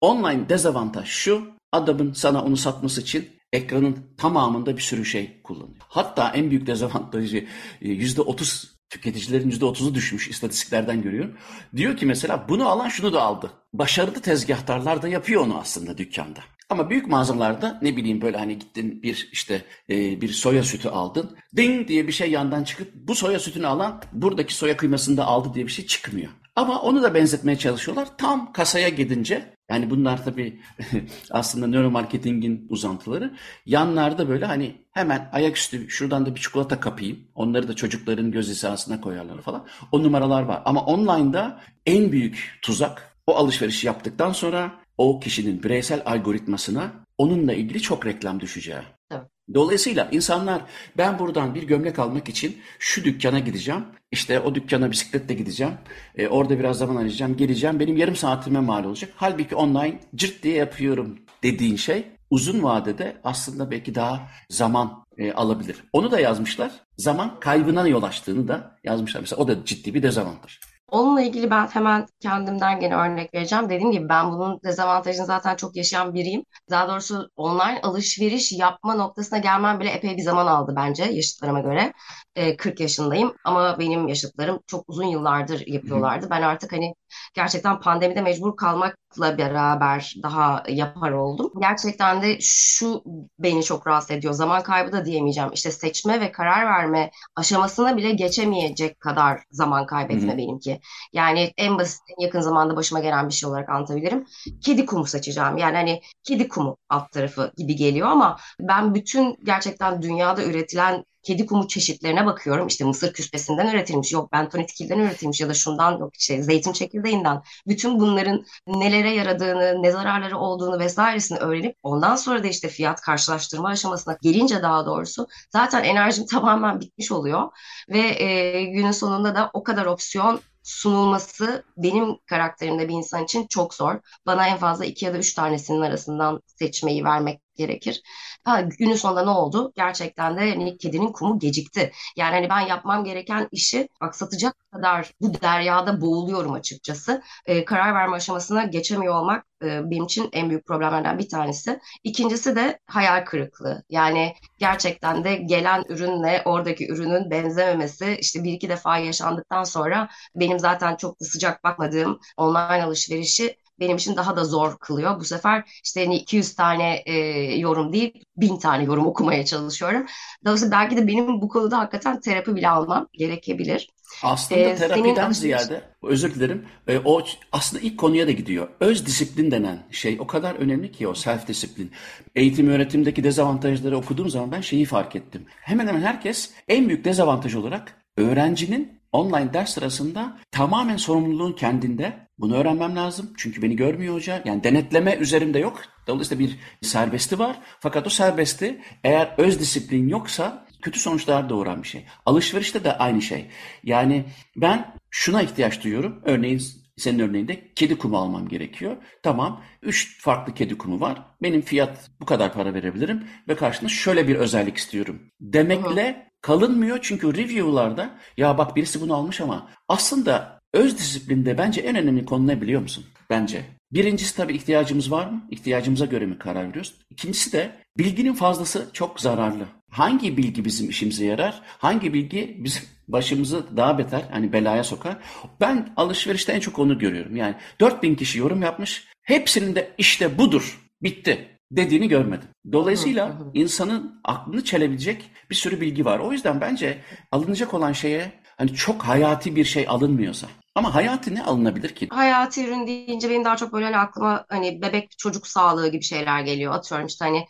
Online 0.00 0.48
dezavantaj 0.48 1.08
şu. 1.08 1.52
Adamın 1.72 2.12
sana 2.12 2.44
onu 2.44 2.56
satması 2.56 3.00
için 3.00 3.28
ekranın 3.52 4.14
tamamında 4.16 4.76
bir 4.76 4.82
sürü 4.82 5.04
şey 5.04 5.42
kullanıyor. 5.42 5.76
Hatta 5.88 6.32
en 6.34 6.50
büyük 6.50 6.66
dezavantajı 6.66 7.46
%30 7.82 8.72
tüketicilerin 8.92 9.50
%30'u 9.50 9.94
düşmüş 9.94 10.28
istatistiklerden 10.28 11.02
görüyorum. 11.02 11.36
Diyor 11.76 11.96
ki 11.96 12.06
mesela 12.06 12.46
bunu 12.48 12.68
alan 12.68 12.88
şunu 12.88 13.12
da 13.12 13.22
aldı. 13.22 13.50
Başarılı 13.72 14.20
tezgahtarlar 14.20 15.02
da 15.02 15.08
yapıyor 15.08 15.42
onu 15.42 15.58
aslında 15.58 15.98
dükkanda. 15.98 16.40
Ama 16.70 16.90
büyük 16.90 17.06
mağazalarda 17.06 17.78
ne 17.82 17.96
bileyim 17.96 18.20
böyle 18.20 18.38
hani 18.38 18.58
gittin 18.58 19.02
bir 19.02 19.28
işte 19.32 19.64
e, 19.90 20.20
bir 20.20 20.28
soya 20.28 20.62
sütü 20.62 20.88
aldın. 20.88 21.36
Ding 21.56 21.88
diye 21.88 22.06
bir 22.06 22.12
şey 22.12 22.30
yandan 22.30 22.64
çıkıp 22.64 22.94
bu 22.94 23.14
soya 23.14 23.38
sütünü 23.38 23.66
alan 23.66 24.02
buradaki 24.12 24.54
soya 24.54 24.76
kıymasını 24.76 25.16
da 25.16 25.24
aldı 25.24 25.54
diye 25.54 25.66
bir 25.66 25.72
şey 25.72 25.86
çıkmıyor. 25.86 26.32
Ama 26.56 26.80
onu 26.80 27.02
da 27.02 27.14
benzetmeye 27.14 27.58
çalışıyorlar. 27.58 28.08
Tam 28.18 28.52
kasaya 28.52 28.88
gidince 28.88 29.54
yani 29.72 29.90
bunlar 29.90 30.24
tabii 30.24 30.60
aslında 31.30 31.66
nöromarketingin 31.66 32.66
uzantıları. 32.70 33.34
Yanlarda 33.66 34.28
böyle 34.28 34.46
hani 34.46 34.76
hemen 34.90 35.28
ayaküstü 35.32 35.90
şuradan 35.90 36.26
da 36.26 36.34
bir 36.34 36.40
çikolata 36.40 36.80
kapayım. 36.80 37.18
Onları 37.34 37.68
da 37.68 37.76
çocukların 37.76 38.30
göz 38.30 38.48
hizasına 38.48 39.00
koyarlar 39.00 39.40
falan. 39.40 39.66
O 39.92 40.02
numaralar 40.02 40.42
var. 40.42 40.62
Ama 40.64 40.84
online'da 40.84 41.60
en 41.86 42.12
büyük 42.12 42.58
tuzak 42.62 43.16
o 43.26 43.36
alışverişi 43.36 43.86
yaptıktan 43.86 44.32
sonra 44.32 44.72
o 44.98 45.20
kişinin 45.20 45.62
bireysel 45.62 46.02
algoritmasına 46.06 46.92
onunla 47.18 47.52
ilgili 47.52 47.80
çok 47.80 48.06
reklam 48.06 48.40
düşeceği. 48.40 48.82
Evet. 49.10 49.31
Dolayısıyla 49.54 50.08
insanlar 50.12 50.62
ben 50.96 51.18
buradan 51.18 51.54
bir 51.54 51.62
gömlek 51.62 51.98
almak 51.98 52.28
için 52.28 52.58
şu 52.78 53.04
dükkana 53.04 53.38
gideceğim. 53.38 53.84
İşte 54.12 54.40
o 54.40 54.54
dükkana 54.54 54.90
bisikletle 54.90 55.34
gideceğim. 55.34 55.72
E, 56.16 56.28
orada 56.28 56.58
biraz 56.58 56.78
zaman 56.78 56.96
arayacağım. 56.96 57.36
Geleceğim. 57.36 57.80
Benim 57.80 57.96
yarım 57.96 58.16
saatime 58.16 58.60
mal 58.60 58.84
olacak. 58.84 59.10
Halbuki 59.16 59.56
online 59.56 60.00
cırt 60.14 60.42
diye 60.42 60.54
yapıyorum 60.54 61.18
dediğin 61.42 61.76
şey 61.76 62.06
uzun 62.30 62.62
vadede 62.62 63.16
aslında 63.24 63.70
belki 63.70 63.94
daha 63.94 64.28
zaman 64.50 65.04
e, 65.18 65.32
alabilir. 65.32 65.76
Onu 65.92 66.10
da 66.10 66.20
yazmışlar. 66.20 66.72
Zaman 66.98 67.40
kaybına 67.40 67.88
yol 67.88 68.02
açtığını 68.02 68.48
da 68.48 68.78
yazmışlar. 68.84 69.20
Mesela 69.20 69.42
o 69.42 69.48
da 69.48 69.64
ciddi 69.64 69.94
bir 69.94 70.02
dezavantaj. 70.02 70.58
Onunla 70.92 71.22
ilgili 71.22 71.50
ben 71.50 71.66
hemen 71.66 72.06
kendimden 72.20 72.80
gene 72.80 72.96
örnek 72.96 73.34
vereceğim. 73.34 73.64
Dediğim 73.70 73.90
gibi 73.92 74.08
ben 74.08 74.32
bunun 74.32 74.60
dezavantajını 74.64 75.26
zaten 75.26 75.56
çok 75.56 75.76
yaşayan 75.76 76.14
biriyim. 76.14 76.44
Daha 76.70 76.88
doğrusu 76.88 77.30
online 77.36 77.80
alışveriş 77.82 78.52
yapma 78.52 78.94
noktasına 78.94 79.38
gelmem 79.38 79.80
bile 79.80 79.90
epey 79.90 80.16
bir 80.16 80.22
zaman 80.22 80.46
aldı 80.46 80.72
bence 80.76 81.04
yaşıtlarıma 81.04 81.60
göre. 81.60 81.92
E, 82.36 82.56
40 82.56 82.80
yaşındayım 82.80 83.34
ama 83.44 83.78
benim 83.78 84.08
yaşıtlarım 84.08 84.60
çok 84.66 84.84
uzun 84.88 85.04
yıllardır 85.04 85.66
yapıyorlardı. 85.66 86.30
Ben 86.30 86.42
artık 86.42 86.72
hani 86.72 86.94
gerçekten 87.34 87.80
pandemide 87.80 88.20
mecbur 88.22 88.56
kalmakla 88.56 89.38
beraber 89.38 90.14
daha 90.22 90.62
yapar 90.68 91.12
oldum. 91.12 91.52
Gerçekten 91.60 92.22
de 92.22 92.38
şu 92.40 93.02
beni 93.38 93.64
çok 93.64 93.86
rahatsız 93.86 94.10
ediyor. 94.10 94.32
Zaman 94.32 94.62
kaybı 94.62 94.92
da 94.92 95.04
diyemeyeceğim. 95.04 95.50
İşte 95.52 95.70
seçme 95.70 96.20
ve 96.20 96.32
karar 96.32 96.66
verme 96.66 97.10
aşamasına 97.36 97.96
bile 97.96 98.12
geçemeyecek 98.12 99.00
kadar 99.00 99.40
zaman 99.50 99.86
kaybetme 99.86 100.36
benimki. 100.36 100.80
Yani 101.12 101.52
en 101.56 101.78
basit, 101.78 102.00
en 102.08 102.24
yakın 102.24 102.40
zamanda 102.40 102.76
başıma 102.76 103.00
gelen 103.00 103.28
bir 103.28 103.34
şey 103.34 103.48
olarak 103.48 103.68
anlatabilirim. 103.68 104.26
Kedi 104.60 104.86
kumu 104.86 105.06
seçeceğim. 105.06 105.56
Yani 105.56 105.76
hani 105.76 106.02
kedi 106.24 106.48
kumu 106.48 106.76
alt 106.88 107.12
tarafı 107.12 107.52
gibi 107.56 107.76
geliyor 107.76 108.08
ama 108.08 108.38
ben 108.60 108.94
bütün 108.94 109.36
gerçekten 109.44 110.02
dünyada 110.02 110.44
üretilen 110.44 111.04
kedi 111.22 111.46
kumu 111.46 111.68
çeşitlerine 111.68 112.26
bakıyorum. 112.26 112.66
İşte 112.66 112.84
mısır 112.84 113.12
küspesinden 113.12 113.66
üretilmiş, 113.66 114.12
yok 114.12 114.32
bentonit 114.32 114.80
üretilmiş 114.80 115.40
ya 115.40 115.48
da 115.48 115.54
şundan 115.54 115.98
yok 115.98 116.16
işte 116.16 116.42
zeytin 116.42 116.72
çekirdeğinden. 116.72 117.42
Bütün 117.66 118.00
bunların 118.00 118.44
nelere 118.66 119.10
yaradığını, 119.10 119.82
ne 119.82 119.90
zararları 119.90 120.38
olduğunu 120.38 120.78
vesairesini 120.78 121.38
öğrenip 121.38 121.76
ondan 121.82 122.16
sonra 122.16 122.44
da 122.44 122.46
işte 122.46 122.68
fiyat 122.68 123.00
karşılaştırma 123.00 123.68
aşamasına 123.68 124.18
gelince 124.22 124.62
daha 124.62 124.86
doğrusu 124.86 125.26
zaten 125.50 125.84
enerjim 125.84 126.26
tamamen 126.30 126.80
bitmiş 126.80 127.12
oluyor 127.12 127.50
ve 127.88 128.22
e, 128.24 128.64
günün 128.64 128.92
sonunda 128.92 129.34
da 129.34 129.50
o 129.52 129.62
kadar 129.62 129.86
opsiyon 129.86 130.40
sunulması 130.62 131.64
benim 131.76 132.18
karakterimde 132.26 132.88
bir 132.88 132.94
insan 132.94 133.24
için 133.24 133.46
çok 133.46 133.74
zor. 133.74 134.00
Bana 134.26 134.48
en 134.48 134.58
fazla 134.58 134.84
iki 134.84 135.04
ya 135.04 135.14
da 135.14 135.18
üç 135.18 135.34
tanesinin 135.34 135.80
arasından 135.80 136.42
seçmeyi 136.46 137.04
vermek 137.04 137.40
gerekir. 137.56 138.02
Ha, 138.44 138.60
günün 138.60 138.94
sonunda 138.94 139.24
ne 139.24 139.30
oldu? 139.30 139.72
Gerçekten 139.76 140.36
de 140.36 140.40
hani 140.50 140.78
kedinin 140.78 141.12
kumu 141.12 141.38
gecikti. 141.38 141.92
Yani 142.16 142.34
hani 142.34 142.48
ben 142.48 142.60
yapmam 142.60 143.04
gereken 143.04 143.48
işi 143.52 143.88
aksatacak 144.00 144.54
kadar 144.72 145.12
bu 145.20 145.34
deryada 145.42 146.00
boğuluyorum 146.00 146.52
açıkçası. 146.52 147.22
E, 147.46 147.64
karar 147.64 147.94
verme 147.94 148.16
aşamasına 148.16 148.64
geçemiyor 148.64 149.14
olmak 149.14 149.46
e, 149.64 149.90
benim 149.90 150.04
için 150.04 150.28
en 150.32 150.50
büyük 150.50 150.66
problemlerden 150.66 151.18
bir 151.18 151.28
tanesi. 151.28 151.80
İkincisi 152.04 152.56
de 152.56 152.78
hayal 152.86 153.24
kırıklığı. 153.24 153.82
Yani 153.88 154.34
gerçekten 154.58 155.24
de 155.24 155.36
gelen 155.36 155.84
ürünle 155.88 156.42
oradaki 156.44 156.88
ürünün 156.92 157.30
benzememesi 157.30 158.16
işte 158.20 158.44
bir 158.44 158.52
iki 158.52 158.68
defa 158.68 158.98
yaşandıktan 158.98 159.64
sonra 159.64 160.08
benim 160.36 160.58
zaten 160.58 160.96
çok 160.96 161.20
da 161.20 161.24
sıcak 161.24 161.64
bakmadığım 161.64 162.20
online 162.36 162.84
alışverişi 162.84 163.56
benim 163.80 163.96
için 163.96 164.16
daha 164.16 164.36
da 164.36 164.44
zor 164.44 164.78
kılıyor. 164.78 165.20
Bu 165.20 165.24
sefer 165.24 165.80
işte 165.84 166.04
hani 166.04 166.16
200 166.16 166.54
tane 166.54 167.02
e, 167.06 167.14
yorum 167.58 167.92
değil 167.92 168.24
1000 168.36 168.56
tane 168.56 168.84
yorum 168.84 169.06
okumaya 169.06 169.44
çalışıyorum. 169.44 170.06
Dolayısıyla 170.44 170.78
belki 170.78 170.96
de 170.96 171.06
benim 171.06 171.40
bu 171.40 171.48
konuda 171.48 171.78
hakikaten 171.78 172.20
terapi 172.20 172.56
bile 172.56 172.68
almam 172.68 173.08
gerekebilir. 173.12 173.88
Aslında 174.22 174.60
ee, 174.60 174.76
terapiden 174.76 175.14
senin... 175.14 175.32
ziyade 175.32 175.82
özür 176.02 176.34
dilerim 176.34 176.66
e, 176.88 176.98
o 177.04 177.22
aslında 177.52 177.82
ilk 177.82 177.98
konuya 177.98 178.26
da 178.26 178.30
gidiyor. 178.30 178.68
Öz 178.80 179.06
disiplin 179.06 179.50
denen 179.50 179.78
şey 179.90 180.16
o 180.20 180.26
kadar 180.26 180.54
önemli 180.54 180.92
ki 180.92 181.08
o 181.08 181.14
self 181.14 181.48
disiplin. 181.48 181.90
Eğitim 182.34 182.68
öğretimdeki 182.68 183.24
dezavantajları 183.24 183.96
okuduğum 183.98 184.30
zaman 184.30 184.52
ben 184.52 184.60
şeyi 184.60 184.84
fark 184.84 185.16
ettim. 185.16 185.46
Hemen 185.60 185.86
hemen 185.86 186.00
herkes 186.00 186.50
en 186.68 186.88
büyük 186.88 187.04
dezavantaj 187.04 187.54
olarak 187.54 188.02
öğrencinin 188.16 189.01
online 189.12 189.52
ders 189.52 189.74
sırasında 189.74 190.38
tamamen 190.50 190.96
sorumluluğun 190.96 191.52
kendinde. 191.52 192.28
Bunu 192.38 192.56
öğrenmem 192.56 192.96
lazım. 192.96 193.30
Çünkü 193.36 193.62
beni 193.62 193.76
görmüyor 193.76 194.14
hoca. 194.14 194.42
Yani 194.44 194.64
denetleme 194.64 195.16
üzerimde 195.16 195.58
yok. 195.58 195.82
Dolayısıyla 196.06 196.44
bir 196.44 196.58
serbesti 196.82 197.38
var. 197.38 197.56
Fakat 197.80 198.06
o 198.06 198.10
serbesti 198.10 198.82
eğer 199.04 199.34
öz 199.38 199.60
disiplin 199.60 200.08
yoksa 200.08 200.66
kötü 200.82 201.00
sonuçlar 201.00 201.48
doğuran 201.48 201.82
bir 201.82 201.88
şey. 201.88 202.04
Alışverişte 202.26 202.84
de 202.84 202.98
aynı 202.98 203.22
şey. 203.22 203.46
Yani 203.84 204.24
ben 204.56 204.94
şuna 205.10 205.42
ihtiyaç 205.42 205.84
duyuyorum. 205.84 206.22
Örneğin 206.24 206.62
senin 206.96 207.18
örneğinde 207.18 207.72
kedi 207.74 207.98
kumu 207.98 208.16
almam 208.16 208.48
gerekiyor. 208.48 208.96
Tamam. 209.22 209.62
Üç 209.82 210.20
farklı 210.20 210.54
kedi 210.54 210.78
kumu 210.78 211.00
var. 211.00 211.22
Benim 211.42 211.60
fiyat 211.60 212.10
bu 212.20 212.26
kadar 212.26 212.52
para 212.52 212.74
verebilirim 212.74 213.24
ve 213.48 213.56
karşında 213.56 213.88
şöyle 213.88 214.28
bir 214.28 214.36
özellik 214.36 214.76
istiyorum. 214.76 215.22
Demekle 215.40 216.31
kalınmıyor 216.42 216.98
çünkü 217.02 217.34
review'larda 217.36 218.10
ya 218.36 218.58
bak 218.58 218.76
birisi 218.76 219.00
bunu 219.00 219.14
almış 219.14 219.40
ama 219.40 219.68
aslında 219.88 220.60
öz 220.72 220.98
disiplinde 220.98 221.58
bence 221.58 221.80
en 221.80 221.96
önemli 221.96 222.24
konu 222.24 222.46
ne 222.46 222.60
biliyor 222.60 222.80
musun? 222.80 223.04
Bence. 223.30 223.64
Birincisi 223.92 224.36
tabii 224.36 224.54
ihtiyacımız 224.54 225.10
var 225.10 225.26
mı? 225.26 225.42
İhtiyacımıza 225.50 226.06
göre 226.06 226.26
mi 226.26 226.38
karar 226.38 226.68
veriyoruz? 226.68 226.94
İkincisi 227.10 227.52
de 227.52 227.70
bilginin 227.98 228.34
fazlası 228.34 228.88
çok 228.92 229.20
zararlı. 229.20 229.64
Hangi 229.90 230.36
bilgi 230.36 230.64
bizim 230.64 230.90
işimize 230.90 231.24
yarar? 231.24 231.62
Hangi 231.64 232.14
bilgi 232.14 232.56
bizim 232.58 232.82
başımızı 233.08 233.76
daha 233.76 233.98
beter 233.98 234.22
hani 234.30 234.52
belaya 234.52 234.84
sokar? 234.84 235.16
Ben 235.60 235.92
alışverişte 235.96 236.52
en 236.52 236.60
çok 236.60 236.78
onu 236.78 236.98
görüyorum. 236.98 237.36
Yani 237.36 237.54
4000 237.80 238.14
kişi 238.14 238.38
yorum 238.38 238.62
yapmış. 238.62 239.08
Hepsinin 239.22 239.74
de 239.74 239.94
işte 239.98 240.38
budur. 240.38 240.80
Bitti 241.02 241.58
dediğini 241.70 242.08
görmedim. 242.08 242.48
Dolayısıyla 242.72 243.38
insanın 243.54 244.20
aklını 244.24 244.64
çelebilecek 244.64 245.30
bir 245.52 245.56
sürü 245.56 245.80
bilgi 245.80 246.04
var. 246.04 246.18
O 246.18 246.32
yüzden 246.32 246.60
bence 246.60 246.98
alınacak 247.32 247.74
olan 247.74 247.92
şeye 247.92 248.32
hani 248.58 248.74
çok 248.74 249.02
hayati 249.02 249.56
bir 249.56 249.64
şey 249.64 249.86
alınmıyorsa 249.88 250.46
ama 250.74 250.94
hayati 250.94 251.34
ne 251.34 251.42
alınabilir 251.42 251.94
ki? 251.94 252.08
Hayati 252.10 252.64
ürün 252.64 252.86
deyince 252.86 253.30
benim 253.30 253.44
daha 253.44 253.56
çok 253.56 253.72
böyle 253.72 253.84
hani 253.84 253.96
aklıma 253.96 254.44
hani 254.48 254.82
bebek 254.82 255.18
çocuk 255.18 255.46
sağlığı 255.46 255.88
gibi 255.88 256.02
şeyler 256.02 256.40
geliyor. 256.40 256.74
Atıyorum 256.74 257.06
işte 257.06 257.24
hani 257.24 257.46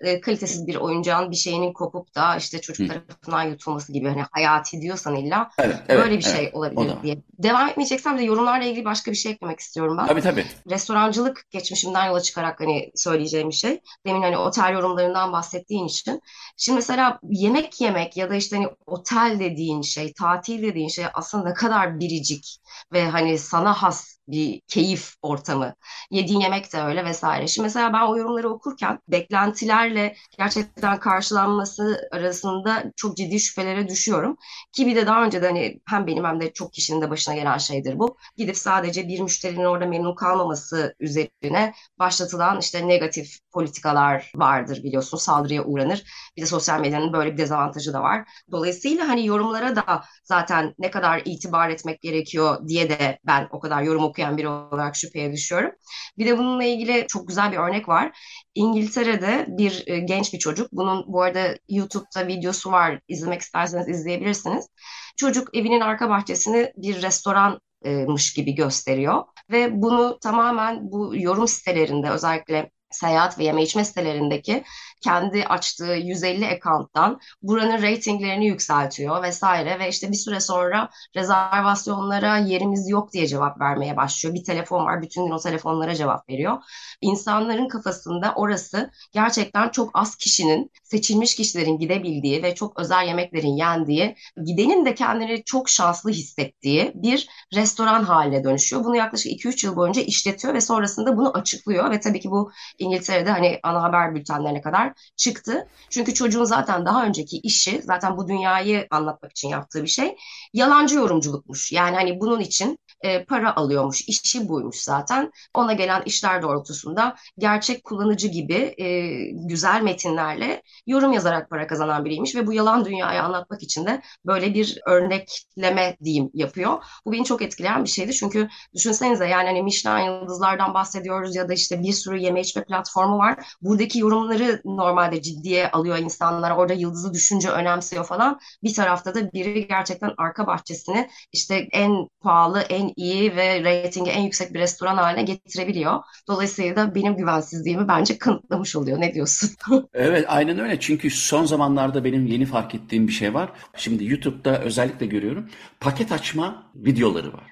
e, 0.00 0.20
kalitesiz 0.20 0.66
bir 0.66 0.76
oyuncağın 0.76 1.30
bir 1.30 1.36
şeyinin 1.36 1.72
kopup 1.72 2.14
da 2.14 2.36
işte 2.36 2.60
çocuk 2.60 2.88
tarafından 2.88 3.42
yutulması 3.42 3.92
gibi 3.92 4.08
hani 4.08 4.22
hayati 4.30 4.80
diyorsan 4.80 5.16
illa 5.16 5.50
evet, 5.58 5.76
evet, 5.88 6.04
böyle 6.04 6.18
bir 6.18 6.24
evet, 6.26 6.36
şey 6.36 6.50
olabilir 6.52 6.92
diye. 7.02 7.18
Devam 7.38 7.68
etmeyeceksem 7.68 8.18
de 8.18 8.22
yorumlarla 8.22 8.64
ilgili 8.64 8.84
başka 8.84 9.10
bir 9.10 9.16
şey 9.16 9.32
eklemek 9.32 9.60
istiyorum 9.60 9.98
ben. 9.98 10.06
Tabii 10.06 10.20
tabii. 10.20 10.46
Restorancılık 10.70 11.50
geçmişimden 11.50 12.06
yola 12.06 12.20
çıkarak 12.20 12.60
hani 12.60 12.90
söyleyeceğim 12.94 13.48
bir 13.48 13.54
şey. 13.54 13.80
Demin 14.06 14.22
hani 14.22 14.36
otel 14.36 14.72
yorumlarından 14.72 15.32
bahsettiğin 15.32 15.86
için. 15.86 16.20
Şimdi 16.56 16.76
mesela 16.76 17.18
yemek 17.22 17.80
yemek 17.80 18.16
ya 18.16 18.30
da 18.30 18.34
işte 18.34 18.56
hani 18.56 18.68
otel 18.86 19.36
dediğin 19.40 19.82
şey, 19.82 20.12
tatil 20.12 20.62
dediğin 20.62 20.88
şey 20.88 21.04
aslında 21.14 21.48
ne 21.48 21.54
kadar 21.54 22.00
biricik 22.00 22.58
ve 22.92 23.08
hani 23.08 23.38
sana 23.38 23.72
has 23.72 24.14
bir 24.28 24.60
keyif 24.68 25.14
ortamı. 25.22 25.74
Yediğin 26.10 26.40
yemek 26.40 26.72
de 26.72 26.80
öyle 26.82 27.04
vesaire. 27.04 27.46
Şimdi 27.48 27.66
mesela 27.66 27.92
ben 27.92 28.00
o 28.06 28.16
yorumları 28.16 28.48
okurken 28.50 28.98
beklentilerle 29.08 30.16
gerçekten 30.38 31.00
karşılanması 31.00 32.08
arasında 32.12 32.84
çok 32.96 33.16
ciddi 33.16 33.40
şüphelere 33.40 33.88
düşüyorum. 33.88 34.36
Ki 34.72 34.86
bir 34.86 34.96
de 34.96 35.06
daha 35.06 35.24
önce 35.24 35.42
de 35.42 35.46
hani 35.46 35.80
hem 35.88 36.06
benim 36.06 36.24
hem 36.24 36.40
de 36.40 36.52
çok 36.52 36.72
kişinin 36.72 37.00
de 37.00 37.10
başına 37.10 37.34
gelen 37.34 37.58
şeydir 37.58 37.98
bu. 37.98 38.16
Gidip 38.36 38.56
sadece 38.56 39.08
bir 39.08 39.20
müşterinin 39.20 39.64
orada 39.64 39.86
memnun 39.86 40.14
kalmaması 40.14 40.94
üzerine 41.00 41.74
başlatılan 41.98 42.60
işte 42.60 42.88
negatif 42.88 43.38
politikalar 43.54 44.32
vardır 44.36 44.82
biliyorsun. 44.84 45.18
Saldırıya 45.18 45.64
uğranır. 45.64 46.04
Bir 46.36 46.42
de 46.42 46.46
sosyal 46.46 46.80
medyanın 46.80 47.12
böyle 47.12 47.32
bir 47.32 47.38
dezavantajı 47.38 47.92
da 47.92 48.02
var. 48.02 48.28
Dolayısıyla 48.52 49.08
hani 49.08 49.26
yorumlara 49.26 49.76
da 49.76 50.04
zaten 50.24 50.74
ne 50.78 50.90
kadar 50.90 51.22
itibar 51.24 51.70
etmek 51.70 52.00
gerekiyor 52.02 52.68
diye 52.68 52.90
de 52.90 53.18
ben 53.26 53.48
o 53.50 53.60
kadar 53.60 53.82
yorum 53.82 54.04
okuyan 54.04 54.36
biri 54.36 54.48
olarak 54.48 54.96
şüpheye 54.96 55.32
düşüyorum. 55.32 55.70
Bir 56.18 56.26
de 56.26 56.38
bununla 56.38 56.64
ilgili 56.64 57.06
çok 57.08 57.28
güzel 57.28 57.52
bir 57.52 57.56
örnek 57.56 57.88
var. 57.88 58.18
İngiltere'de 58.54 59.46
bir 59.48 59.84
e, 59.86 59.98
genç 59.98 60.32
bir 60.32 60.38
çocuk. 60.38 60.72
Bunun 60.72 61.04
bu 61.12 61.22
arada 61.22 61.56
YouTube'da 61.68 62.26
videosu 62.26 62.72
var. 62.72 63.00
İzlemek 63.08 63.40
isterseniz 63.40 63.88
izleyebilirsiniz. 63.88 64.68
Çocuk 65.16 65.56
evinin 65.56 65.80
arka 65.80 66.10
bahçesini 66.10 66.72
bir 66.76 67.02
restoranmış 67.02 68.34
gibi 68.36 68.54
gösteriyor 68.54 69.24
ve 69.50 69.82
bunu 69.82 70.18
tamamen 70.22 70.90
bu 70.92 71.16
yorum 71.16 71.48
sitelerinde 71.48 72.10
özellikle 72.10 72.70
seyahat 72.94 73.38
ve 73.38 73.44
yeme 73.44 73.62
içme 73.62 73.84
sitelerindeki 73.84 74.64
kendi 75.00 75.44
açtığı 75.44 75.94
150 75.94 76.46
account'tan 76.46 77.20
buranın 77.42 77.82
ratinglerini 77.82 78.46
yükseltiyor 78.46 79.22
vesaire 79.22 79.78
ve 79.78 79.88
işte 79.88 80.12
bir 80.12 80.16
süre 80.16 80.40
sonra 80.40 80.90
rezervasyonlara 81.16 82.38
yerimiz 82.38 82.88
yok 82.88 83.12
diye 83.12 83.26
cevap 83.26 83.60
vermeye 83.60 83.96
başlıyor. 83.96 84.34
Bir 84.34 84.44
telefon 84.44 84.86
var, 84.86 85.02
bütün 85.02 85.26
gün 85.26 85.32
o 85.32 85.38
telefonlara 85.38 85.94
cevap 85.94 86.28
veriyor. 86.28 86.58
İnsanların 87.00 87.68
kafasında 87.68 88.32
orası 88.36 88.90
gerçekten 89.12 89.68
çok 89.68 89.90
az 89.94 90.16
kişinin, 90.16 90.70
seçilmiş 90.84 91.34
kişilerin 91.34 91.78
gidebildiği 91.78 92.42
ve 92.42 92.54
çok 92.54 92.80
özel 92.80 93.06
yemeklerin 93.06 93.56
yendiği, 93.56 94.16
gidenin 94.44 94.84
de 94.84 94.94
kendini 94.94 95.44
çok 95.44 95.68
şanslı 95.68 96.10
hissettiği 96.10 96.92
bir 96.94 97.28
restoran 97.54 98.04
haline 98.04 98.44
dönüşüyor. 98.44 98.84
Bunu 98.84 98.96
yaklaşık 98.96 99.32
2-3 99.32 99.66
yıl 99.66 99.76
boyunca 99.76 100.02
işletiyor 100.02 100.54
ve 100.54 100.60
sonrasında 100.60 101.16
bunu 101.16 101.36
açıklıyor 101.36 101.90
ve 101.90 102.00
tabii 102.00 102.20
ki 102.20 102.30
bu 102.30 102.52
İngiltere'de 102.84 103.30
hani 103.30 103.60
ana 103.62 103.82
haber 103.82 104.14
bültenlerine 104.14 104.60
kadar 104.60 104.92
çıktı. 105.16 105.68
Çünkü 105.90 106.14
çocuğun 106.14 106.44
zaten 106.44 106.86
daha 106.86 107.04
önceki 107.06 107.38
işi 107.38 107.82
zaten 107.82 108.16
bu 108.16 108.28
dünyayı 108.28 108.86
anlatmak 108.90 109.30
için 109.32 109.48
yaptığı 109.48 109.82
bir 109.82 109.88
şey 109.88 110.16
yalancı 110.52 110.94
yorumculukmuş. 110.96 111.72
Yani 111.72 111.96
hani 111.96 112.20
bunun 112.20 112.40
için 112.40 112.78
e, 113.04 113.24
para 113.24 113.56
alıyormuş. 113.56 114.08
İşi 114.08 114.48
buymuş 114.48 114.76
zaten. 114.76 115.32
Ona 115.54 115.72
gelen 115.72 116.02
işler 116.06 116.42
doğrultusunda 116.42 117.16
gerçek 117.38 117.84
kullanıcı 117.84 118.28
gibi 118.28 118.74
e, 118.78 118.86
güzel 119.32 119.82
metinlerle 119.82 120.62
yorum 120.86 121.12
yazarak 121.12 121.50
para 121.50 121.66
kazanan 121.66 122.04
biriymiş 122.04 122.34
ve 122.36 122.46
bu 122.46 122.52
yalan 122.52 122.84
dünyayı 122.84 123.22
anlatmak 123.22 123.62
için 123.62 123.86
de 123.86 124.02
böyle 124.26 124.54
bir 124.54 124.78
örnekleme 124.86 125.96
diyeyim 126.04 126.30
yapıyor. 126.34 126.82
Bu 127.06 127.12
beni 127.12 127.24
çok 127.24 127.42
etkileyen 127.42 127.84
bir 127.84 127.88
şeydi. 127.88 128.12
Çünkü 128.12 128.48
düşünsenize 128.74 129.28
yani 129.28 129.46
hani 129.48 129.62
Michelin 129.62 130.04
yıldızlardan 130.20 130.74
bahsediyoruz 130.74 131.36
ya 131.36 131.48
da 131.48 131.52
işte 131.54 131.82
bir 131.82 131.92
sürü 131.92 132.18
yeme 132.18 132.40
içme 132.40 132.64
platformu 132.64 133.18
var. 133.18 133.46
Buradaki 133.62 133.98
yorumları 133.98 134.60
normalde 134.64 135.22
ciddiye 135.22 135.70
alıyor 135.70 135.98
insanlar. 135.98 136.50
Orada 136.50 136.72
yıldızı 136.72 137.14
düşünce 137.14 137.50
önemsiyor 137.50 138.04
falan. 138.04 138.40
Bir 138.62 138.74
tarafta 138.74 139.14
da 139.14 139.32
biri 139.32 139.68
gerçekten 139.68 140.10
arka 140.18 140.46
bahçesini 140.46 141.10
işte 141.32 141.68
en 141.72 142.08
pahalı, 142.20 142.60
en 142.60 142.92
iyi 142.96 143.36
ve 143.36 143.64
reytingi 143.64 144.10
en 144.10 144.22
yüksek 144.22 144.54
bir 144.54 144.58
restoran 144.58 144.96
haline 144.96 145.22
getirebiliyor. 145.22 146.00
Dolayısıyla 146.28 146.94
benim 146.94 147.16
güvensizliğimi 147.16 147.88
bence 147.88 148.18
kanıtlamış 148.18 148.76
oluyor. 148.76 149.00
Ne 149.00 149.14
diyorsun? 149.14 149.50
evet 149.94 150.24
aynen 150.28 150.58
öyle. 150.58 150.80
Çünkü 150.80 151.10
son 151.10 151.44
zamanlarda 151.44 152.04
benim 152.04 152.26
yeni 152.26 152.46
fark 152.46 152.74
ettiğim 152.74 153.08
bir 153.08 153.12
şey 153.12 153.34
var. 153.34 153.48
Şimdi 153.76 154.04
YouTube'da 154.04 154.60
özellikle 154.60 155.06
görüyorum. 155.06 155.50
Paket 155.80 156.12
açma 156.12 156.62
videoları 156.74 157.32
var. 157.32 157.50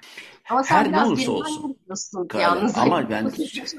Ama 0.49 0.63
sen 0.63 0.75
Her 0.75 0.91
ne 0.91 1.03
olursa 1.03 1.31
olsun. 1.31 1.77
Yalnız 2.41 2.77
ama 2.77 3.09
ben 3.09 3.31
100, 3.37 3.75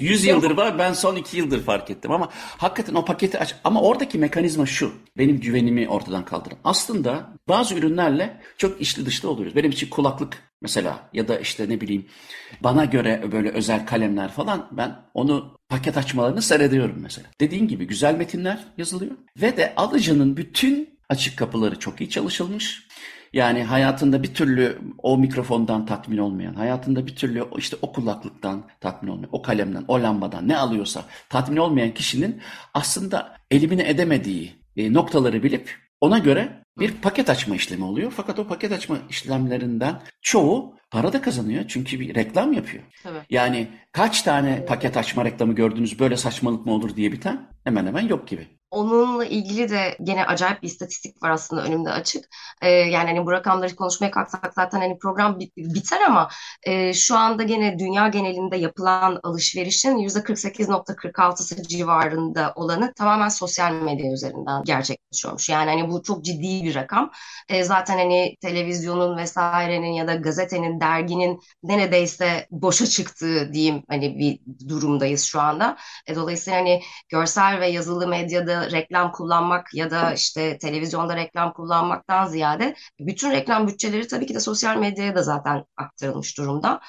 100 0.00 0.24
yıldır 0.24 0.50
var 0.50 0.78
ben 0.78 0.92
son 0.92 1.16
2 1.16 1.36
yıldır 1.36 1.62
fark 1.62 1.90
ettim 1.90 2.10
ama 2.10 2.28
hakikaten 2.32 2.94
o 2.94 3.04
paketi 3.04 3.38
aç 3.38 3.54
ama 3.64 3.82
oradaki 3.82 4.18
mekanizma 4.18 4.66
şu 4.66 4.92
benim 5.18 5.40
güvenimi 5.40 5.88
ortadan 5.88 6.24
kaldıran. 6.24 6.58
Aslında 6.64 7.32
bazı 7.48 7.74
ürünlerle 7.74 8.40
çok 8.58 8.80
içli 8.80 9.06
dışlı 9.06 9.30
oluyoruz. 9.30 9.56
Benim 9.56 9.70
için 9.70 9.90
kulaklık 9.90 10.42
mesela 10.62 11.08
ya 11.12 11.28
da 11.28 11.38
işte 11.38 11.68
ne 11.68 11.80
bileyim 11.80 12.06
bana 12.60 12.84
göre 12.84 13.24
böyle 13.32 13.50
özel 13.50 13.86
kalemler 13.86 14.32
falan 14.32 14.68
ben 14.72 14.96
onu 15.14 15.58
paket 15.68 15.96
açmalarını 15.96 16.42
seyrediyorum 16.42 16.96
mesela. 16.98 17.28
Dediğin 17.40 17.68
gibi 17.68 17.86
güzel 17.86 18.14
metinler 18.14 18.64
yazılıyor 18.78 19.16
ve 19.36 19.56
de 19.56 19.72
alıcının 19.76 20.36
bütün 20.36 20.98
açık 21.08 21.38
kapıları 21.38 21.78
çok 21.78 22.00
iyi 22.00 22.10
çalışılmış. 22.10 22.88
Yani 23.32 23.64
hayatında 23.64 24.22
bir 24.22 24.34
türlü 24.34 24.78
o 24.98 25.18
mikrofondan 25.18 25.86
tatmin 25.86 26.18
olmayan, 26.18 26.54
hayatında 26.54 27.06
bir 27.06 27.16
türlü 27.16 27.44
işte 27.56 27.76
o 27.82 27.92
kulaklıktan 27.92 28.64
tatmin 28.80 29.10
olmayan, 29.10 29.28
o 29.32 29.42
kalemden, 29.42 29.84
o 29.88 30.02
lambadan 30.02 30.48
ne 30.48 30.56
alıyorsa 30.56 31.04
tatmin 31.28 31.56
olmayan 31.56 31.94
kişinin 31.94 32.40
aslında 32.74 33.36
elimine 33.50 33.88
edemediği 33.88 34.52
e, 34.76 34.92
noktaları 34.92 35.42
bilip 35.42 35.76
ona 36.00 36.18
göre 36.18 36.62
bir 36.78 36.92
paket 36.92 37.30
açma 37.30 37.54
işlemi 37.54 37.84
oluyor. 37.84 38.12
Fakat 38.16 38.38
o 38.38 38.46
paket 38.46 38.72
açma 38.72 38.98
işlemlerinden 39.10 40.00
çoğu 40.22 40.74
para 40.90 41.12
da 41.12 41.22
kazanıyor. 41.22 41.64
Çünkü 41.68 42.00
bir 42.00 42.14
reklam 42.14 42.52
yapıyor. 42.52 42.84
Tabii. 43.02 43.18
Yani 43.30 43.68
kaç 43.92 44.22
tane 44.22 44.64
paket 44.64 44.96
açma 44.96 45.24
reklamı 45.24 45.54
gördünüz 45.54 45.98
böyle 45.98 46.16
saçmalık 46.16 46.66
mı 46.66 46.72
olur 46.72 46.96
diye 46.96 47.12
biten 47.12 47.48
hemen 47.64 47.86
hemen 47.86 48.08
yok 48.08 48.28
gibi. 48.28 48.46
Onunla 48.72 49.24
ilgili 49.24 49.68
de 49.68 49.96
gene 50.02 50.26
acayip 50.26 50.62
bir 50.62 50.68
istatistik 50.68 51.22
var 51.22 51.30
aslında 51.30 51.64
önümde 51.64 51.90
açık. 51.90 52.24
Ee, 52.62 52.70
yani 52.70 53.06
hani 53.06 53.26
bu 53.26 53.32
rakamları 53.32 53.76
konuşmaya 53.76 54.10
kalksak 54.10 54.54
zaten 54.54 54.80
hani 54.80 54.98
program 54.98 55.40
biter 55.56 56.00
ama 56.00 56.28
e, 56.62 56.94
şu 56.94 57.16
anda 57.16 57.42
gene 57.42 57.78
dünya 57.78 58.08
genelinde 58.08 58.56
yapılan 58.56 59.20
alışverişin 59.22 59.96
%48.46'sı 59.98 61.62
civarında 61.62 62.52
olanı 62.56 62.92
tamamen 62.94 63.28
sosyal 63.28 63.72
medya 63.72 64.12
üzerinden 64.12 64.64
gerçekleşiyormuş. 64.64 65.48
Yani 65.48 65.70
hani 65.70 65.90
bu 65.90 66.02
çok 66.02 66.24
ciddi 66.24 66.64
bir 66.64 66.74
rakam. 66.74 67.10
E, 67.48 67.64
zaten 67.64 67.98
hani 67.98 68.36
televizyonun 68.40 69.16
vesairenin 69.16 69.92
ya 69.92 70.08
da 70.08 70.14
gazetenin, 70.14 70.80
derginin 70.80 71.40
neredeyse 71.62 72.46
boşa 72.50 72.86
çıktığı 72.86 73.52
diyeyim 73.52 73.82
hani 73.88 74.18
bir 74.18 74.40
durumdayız 74.68 75.24
şu 75.24 75.40
anda. 75.40 75.76
E, 76.06 76.14
dolayısıyla 76.14 76.58
hani 76.58 76.82
görsel 77.08 77.60
ve 77.60 77.66
yazılı 77.66 78.06
medyada 78.08 78.61
reklam 78.70 79.12
kullanmak 79.12 79.74
ya 79.74 79.90
da 79.90 80.12
işte 80.12 80.58
televizyonda 80.58 81.16
reklam 81.16 81.52
kullanmaktan 81.52 82.26
ziyade 82.26 82.74
bütün 83.00 83.30
reklam 83.30 83.68
bütçeleri 83.68 84.08
tabii 84.08 84.26
ki 84.26 84.34
de 84.34 84.40
sosyal 84.40 84.76
medyaya 84.76 85.14
da 85.14 85.22
zaten 85.22 85.64
aktarılmış 85.76 86.38
durumda. 86.38 86.80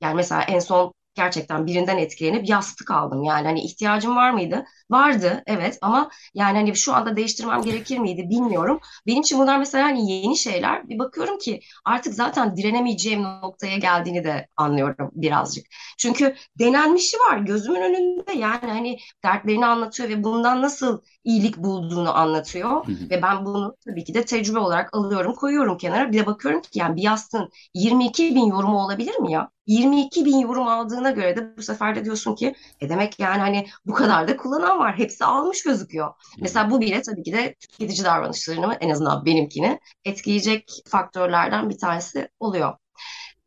Yani 0.00 0.14
mesela 0.14 0.42
en 0.42 0.58
son 0.58 0.92
gerçekten 1.14 1.66
birinden 1.66 1.98
etkilenip 1.98 2.48
yastık 2.48 2.90
aldım. 2.90 3.22
Yani 3.22 3.46
hani 3.46 3.60
ihtiyacım 3.60 4.16
var 4.16 4.30
mıydı? 4.30 4.64
Vardı 4.90 5.42
evet 5.46 5.78
ama 5.82 6.10
yani 6.34 6.58
hani 6.58 6.76
şu 6.76 6.94
anda 6.94 7.16
değiştirmem 7.16 7.62
gerekir 7.62 7.98
miydi 7.98 8.30
bilmiyorum. 8.30 8.80
Benim 9.06 9.20
için 9.20 9.38
bunlar 9.38 9.58
mesela 9.58 9.84
hani 9.84 10.12
yeni 10.12 10.36
şeyler. 10.36 10.88
Bir 10.88 10.98
bakıyorum 10.98 11.38
ki 11.38 11.60
artık 11.84 12.14
zaten 12.14 12.56
direnemeyeceğim 12.56 13.22
noktaya 13.22 13.76
geldiğini 13.76 14.24
de 14.24 14.48
anlıyorum 14.56 15.10
birazcık. 15.12 15.66
Çünkü 15.98 16.34
denenmişi 16.58 17.16
var 17.18 17.38
gözümün 17.38 17.80
önünde 17.82 18.32
yani 18.32 18.70
hani 18.72 18.98
dertlerini 19.24 19.66
anlatıyor 19.66 20.08
ve 20.08 20.24
bundan 20.24 20.62
nasıl 20.62 21.00
iyilik 21.24 21.56
bulduğunu 21.58 22.18
anlatıyor. 22.18 22.86
Ve 23.10 23.22
ben 23.22 23.44
bunu 23.44 23.76
tabii 23.84 24.04
ki 24.04 24.14
de 24.14 24.24
tecrübe 24.24 24.58
olarak 24.58 24.94
alıyorum 24.94 25.34
koyuyorum 25.34 25.76
kenara. 25.76 26.12
Bir 26.12 26.18
de 26.18 26.26
bakıyorum 26.26 26.62
ki 26.62 26.78
yani 26.78 26.96
bir 26.96 27.02
yastığın 27.02 27.48
22 27.74 28.34
bin 28.34 28.46
yorumu 28.46 28.78
olabilir 28.84 29.18
mi 29.18 29.32
ya? 29.32 29.50
22 29.66 30.24
bin 30.24 30.38
yorum 30.38 30.68
aldığına 30.68 31.10
göre 31.10 31.36
de 31.36 31.56
bu 31.56 31.62
sefer 31.62 31.96
de 31.96 32.04
diyorsun 32.04 32.34
ki 32.34 32.54
e 32.80 32.88
demek 32.88 33.18
yani 33.18 33.40
hani 33.40 33.66
bu 33.86 33.92
kadar 33.94 34.28
da 34.28 34.36
kullanan 34.36 34.78
var. 34.78 34.98
Hepsi 34.98 35.24
almış 35.24 35.62
gözüküyor. 35.62 36.14
Mesela 36.40 36.70
bu 36.70 36.80
bile 36.80 37.02
tabii 37.02 37.22
ki 37.22 37.32
de 37.32 37.54
tüketici 37.54 38.04
davranışlarını 38.04 38.74
en 38.80 38.90
azından 38.90 39.24
benimkini 39.24 39.78
etkileyecek 40.04 40.82
faktörlerden 40.86 41.70
bir 41.70 41.78
tanesi 41.78 42.28
oluyor. 42.40 42.74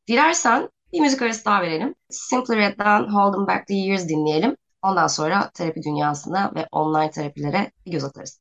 Dilersen 0.08 0.70
bir 0.94 1.00
müzik 1.00 1.22
arası 1.22 1.46
daha 1.46 1.62
verelim. 1.62 1.96
Simple 2.10 2.56
Red'den 2.56 3.04
Holding 3.04 3.48
Back 3.48 3.68
the 3.68 3.74
Years 3.74 4.10
dinleyelim. 4.10 4.56
Ondan 4.86 5.08
sonra 5.08 5.50
terapi 5.54 5.84
dünyasına 5.84 6.52
ve 6.56 6.68
online 6.72 7.12
terapilere 7.12 7.72
göz 7.86 8.04
atarız. 8.04 8.40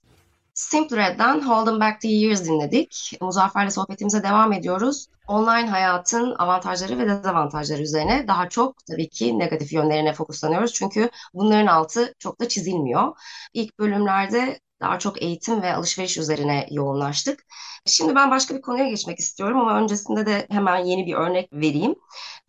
Simple 0.55 0.97
Red'den 0.97 1.41
Hold 1.41 1.67
Them 1.67 1.81
Back 1.81 2.01
the 2.01 2.09
Years 2.09 2.45
dinledik. 2.45 3.19
Muzaffer'le 3.21 3.71
sohbetimize 3.71 4.23
devam 4.23 4.53
ediyoruz. 4.53 5.07
Online 5.29 5.69
hayatın 5.69 6.35
avantajları 6.39 6.99
ve 6.99 7.09
dezavantajları 7.09 7.83
üzerine 7.83 8.29
daha 8.29 8.49
çok 8.49 8.87
tabii 8.87 9.09
ki 9.09 9.39
negatif 9.39 9.73
yönlerine 9.73 10.13
fokuslanıyoruz. 10.13 10.73
Çünkü 10.73 11.11
bunların 11.35 11.67
altı 11.67 12.15
çok 12.19 12.41
da 12.41 12.49
çizilmiyor. 12.49 13.17
İlk 13.55 13.79
bölümlerde 13.79 14.61
daha 14.81 14.99
çok 14.99 15.23
eğitim 15.23 15.63
ve 15.63 15.75
alışveriş 15.75 16.19
üzerine 16.19 16.67
yoğunlaştık. 16.71 17.45
Şimdi 17.87 18.15
ben 18.15 18.31
başka 18.31 18.55
bir 18.57 18.63
konuya 18.63 18.89
geçmek 18.89 19.19
istiyorum 19.19 19.59
ama 19.61 19.79
öncesinde 19.79 20.27
de 20.27 20.47
hemen 20.51 20.77
yeni 20.77 21.07
bir 21.07 21.15
örnek 21.15 21.53
vereyim. 21.53 21.95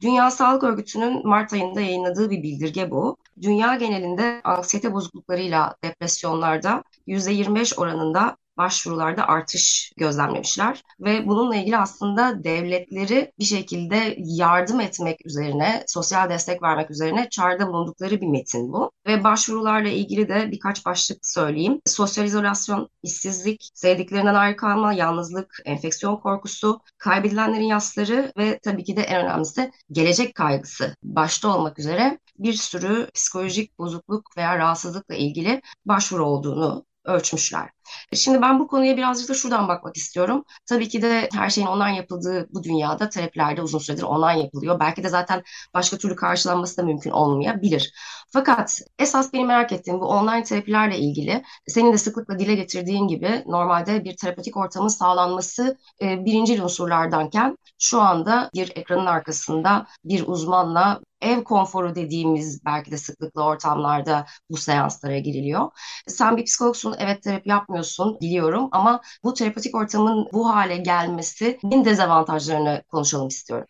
Dünya 0.02 0.32
Sağlık 0.32 0.64
Örgütü'nün 0.64 1.28
Mart 1.28 1.54
ayında 1.54 1.82
yayınladığı 1.82 2.30
bir 2.30 2.44
bildirge 2.44 2.92
bu. 2.92 3.18
Dünya 3.42 3.76
genelinde 3.76 4.42
anksiyete 4.44 4.94
bozukluklarıyla 4.94 5.76
depresyonlarda 5.84 6.84
%25 7.08 7.80
oranında 7.80 8.38
başvurularda 8.58 9.28
artış 9.28 9.92
gözlemlemişler 9.98 10.84
ve 11.00 11.28
bununla 11.28 11.56
ilgili 11.56 11.78
aslında 11.78 12.44
devletleri 12.44 13.32
bir 13.40 13.46
şekilde 13.46 14.16
yardım 14.18 14.80
etmek 14.80 15.26
üzerine, 15.26 15.84
sosyal 15.88 16.30
destek 16.30 16.64
vermek 16.64 16.92
üzerine 16.92 17.30
çağrıda 17.30 17.68
bulundukları 17.68 18.22
bir 18.22 18.28
metin 18.28 18.74
bu. 18.74 18.92
Ve 19.08 19.24
başvurularla 19.24 19.90
ilgili 19.90 20.30
de 20.30 20.52
birkaç 20.52 20.86
başlık 20.86 21.26
söyleyeyim. 21.26 21.82
Sosyal 21.86 22.26
izolasyon, 22.26 22.90
işsizlik, 23.04 23.70
sevdiklerinden 23.74 24.36
ayrı 24.36 24.56
kalma, 24.56 24.94
yalnızlık, 24.94 25.58
enfeksiyon 25.66 26.18
korkusu, 26.18 26.80
kaybedilenlerin 26.98 27.66
yasları 27.66 28.34
ve 28.38 28.60
tabii 28.60 28.84
ki 28.84 28.98
de 28.98 29.02
en 29.02 29.26
önemlisi 29.26 29.72
gelecek 29.92 30.36
kaygısı 30.36 30.96
başta 31.04 31.48
olmak 31.58 31.80
üzere 31.80 32.20
bir 32.40 32.54
sürü 32.54 33.10
psikolojik 33.14 33.80
bozukluk 33.80 34.38
veya 34.38 34.58
rahatsızlıkla 34.58 35.16
ilgili 35.16 35.62
başvuru 35.86 36.26
olduğunu 36.26 36.86
ölçmüşler. 37.06 37.75
Şimdi 38.14 38.42
ben 38.42 38.60
bu 38.60 38.68
konuya 38.68 38.98
birazcık 38.98 39.30
da 39.30 39.34
şuradan 39.34 39.68
bakmak 39.68 39.98
istiyorum. 39.98 40.46
Tabii 40.66 40.90
ki 40.90 41.02
de 41.02 41.30
her 41.34 41.50
şeyin 41.50 41.68
online 41.68 41.96
yapıldığı 41.96 42.48
bu 42.54 42.64
dünyada 42.64 43.10
terapilerde 43.10 43.62
uzun 43.62 43.80
süredir 43.80 44.04
online 44.04 44.40
yapılıyor. 44.44 44.80
Belki 44.80 45.04
de 45.04 45.10
zaten 45.10 45.44
başka 45.74 45.98
türlü 45.98 46.16
karşılanması 46.16 46.78
da 46.78 46.84
mümkün 46.84 47.12
olmayabilir. 47.12 47.94
Fakat 48.34 48.82
esas 49.00 49.34
benim 49.34 49.48
merak 49.48 49.72
ettiğim 49.72 50.00
bu 50.02 50.06
online 50.06 50.44
terapilerle 50.44 50.98
ilgili 51.00 51.44
senin 51.68 51.94
de 51.94 51.98
sıklıkla 51.98 52.40
dile 52.40 52.56
getirdiğin 52.56 53.08
gibi 53.08 53.44
normalde 53.48 54.04
bir 54.04 54.18
terapetik 54.18 54.58
ortamın 54.58 54.88
sağlanması 54.88 55.78
e, 56.02 56.26
birinci 56.26 56.62
unsurlardanken 56.64 57.58
şu 57.80 58.02
anda 58.02 58.50
bir 58.54 58.72
ekranın 58.76 59.06
arkasında 59.06 59.88
bir 60.04 60.28
uzmanla 60.28 61.02
ev 61.22 61.44
konforu 61.44 61.96
dediğimiz 61.96 62.66
belki 62.66 62.92
de 62.92 62.98
sıklıkla 62.98 63.44
ortamlarda 63.46 64.26
bu 64.50 64.58
seanslara 64.58 65.18
giriliyor. 65.20 65.72
Sen 66.08 66.38
bir 66.38 66.46
psikologsun, 66.46 66.96
evet 67.00 67.24
terapi 67.24 67.50
yapmıyorsun 67.50 67.75
biliyorum 68.22 68.70
ama 68.72 69.02
bu 69.24 69.34
terapetik 69.34 69.76
ortamın 69.76 70.28
bu 70.34 70.50
hale 70.50 70.78
gelmesinin 70.78 71.86
dezavantajlarını 71.86 72.84
konuşalım 72.92 73.28
istiyorum. 73.28 73.68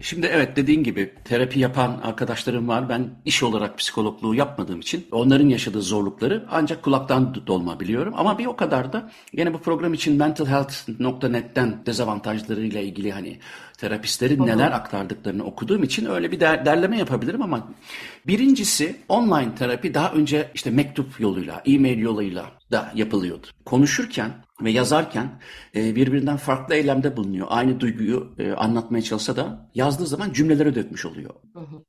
Şimdi 0.00 0.26
evet 0.26 0.56
dediğin 0.56 0.84
gibi 0.84 1.14
terapi 1.24 1.60
yapan 1.60 2.00
arkadaşlarım 2.02 2.68
var. 2.68 2.88
Ben 2.88 3.10
iş 3.24 3.42
olarak 3.42 3.78
psikologluğu 3.78 4.34
yapmadığım 4.34 4.80
için 4.80 5.06
onların 5.12 5.48
yaşadığı 5.48 5.82
zorlukları 5.82 6.46
ancak 6.50 6.82
kulaktan 6.82 7.46
dolma 7.46 7.80
biliyorum. 7.80 8.14
Ama 8.16 8.38
bir 8.38 8.46
o 8.46 8.56
kadar 8.56 8.92
da 8.92 9.10
yine 9.32 9.54
bu 9.54 9.58
program 9.58 9.94
için 9.94 10.16
mentalhealth.net'ten 10.16 11.86
dezavantajlarıyla 11.86 12.80
ilgili 12.80 13.12
hani 13.12 13.38
terapistlerin 13.78 14.46
neler 14.46 14.72
aktardıklarını 14.72 15.44
okuduğum 15.44 15.82
için 15.82 16.06
öyle 16.06 16.32
bir 16.32 16.40
der, 16.40 16.66
derleme 16.66 16.98
yapabilirim 16.98 17.42
ama 17.42 17.68
birincisi 18.26 18.96
online 19.08 19.54
terapi 19.54 19.94
daha 19.94 20.12
önce 20.12 20.50
işte 20.54 20.70
mektup 20.70 21.20
yoluyla, 21.20 21.62
e-mail 21.66 21.98
yoluyla 21.98 22.44
da 22.72 22.92
yapılıyordu. 22.94 23.46
Konuşurken 23.64 24.32
ve 24.64 24.70
yazarken 24.70 25.40
e, 25.76 25.96
birbirinden 25.96 26.36
farklı 26.36 26.74
eylemde 26.74 27.16
bulunuyor. 27.16 27.46
Aynı 27.50 27.80
duyguyu 27.80 28.34
e, 28.38 28.52
anlatmaya 28.52 29.02
çalışsa 29.02 29.36
da 29.36 29.70
yazdığı 29.74 30.06
zaman 30.06 30.32
cümlelere 30.32 30.74
dökmüş 30.74 31.06
oluyor. 31.06 31.30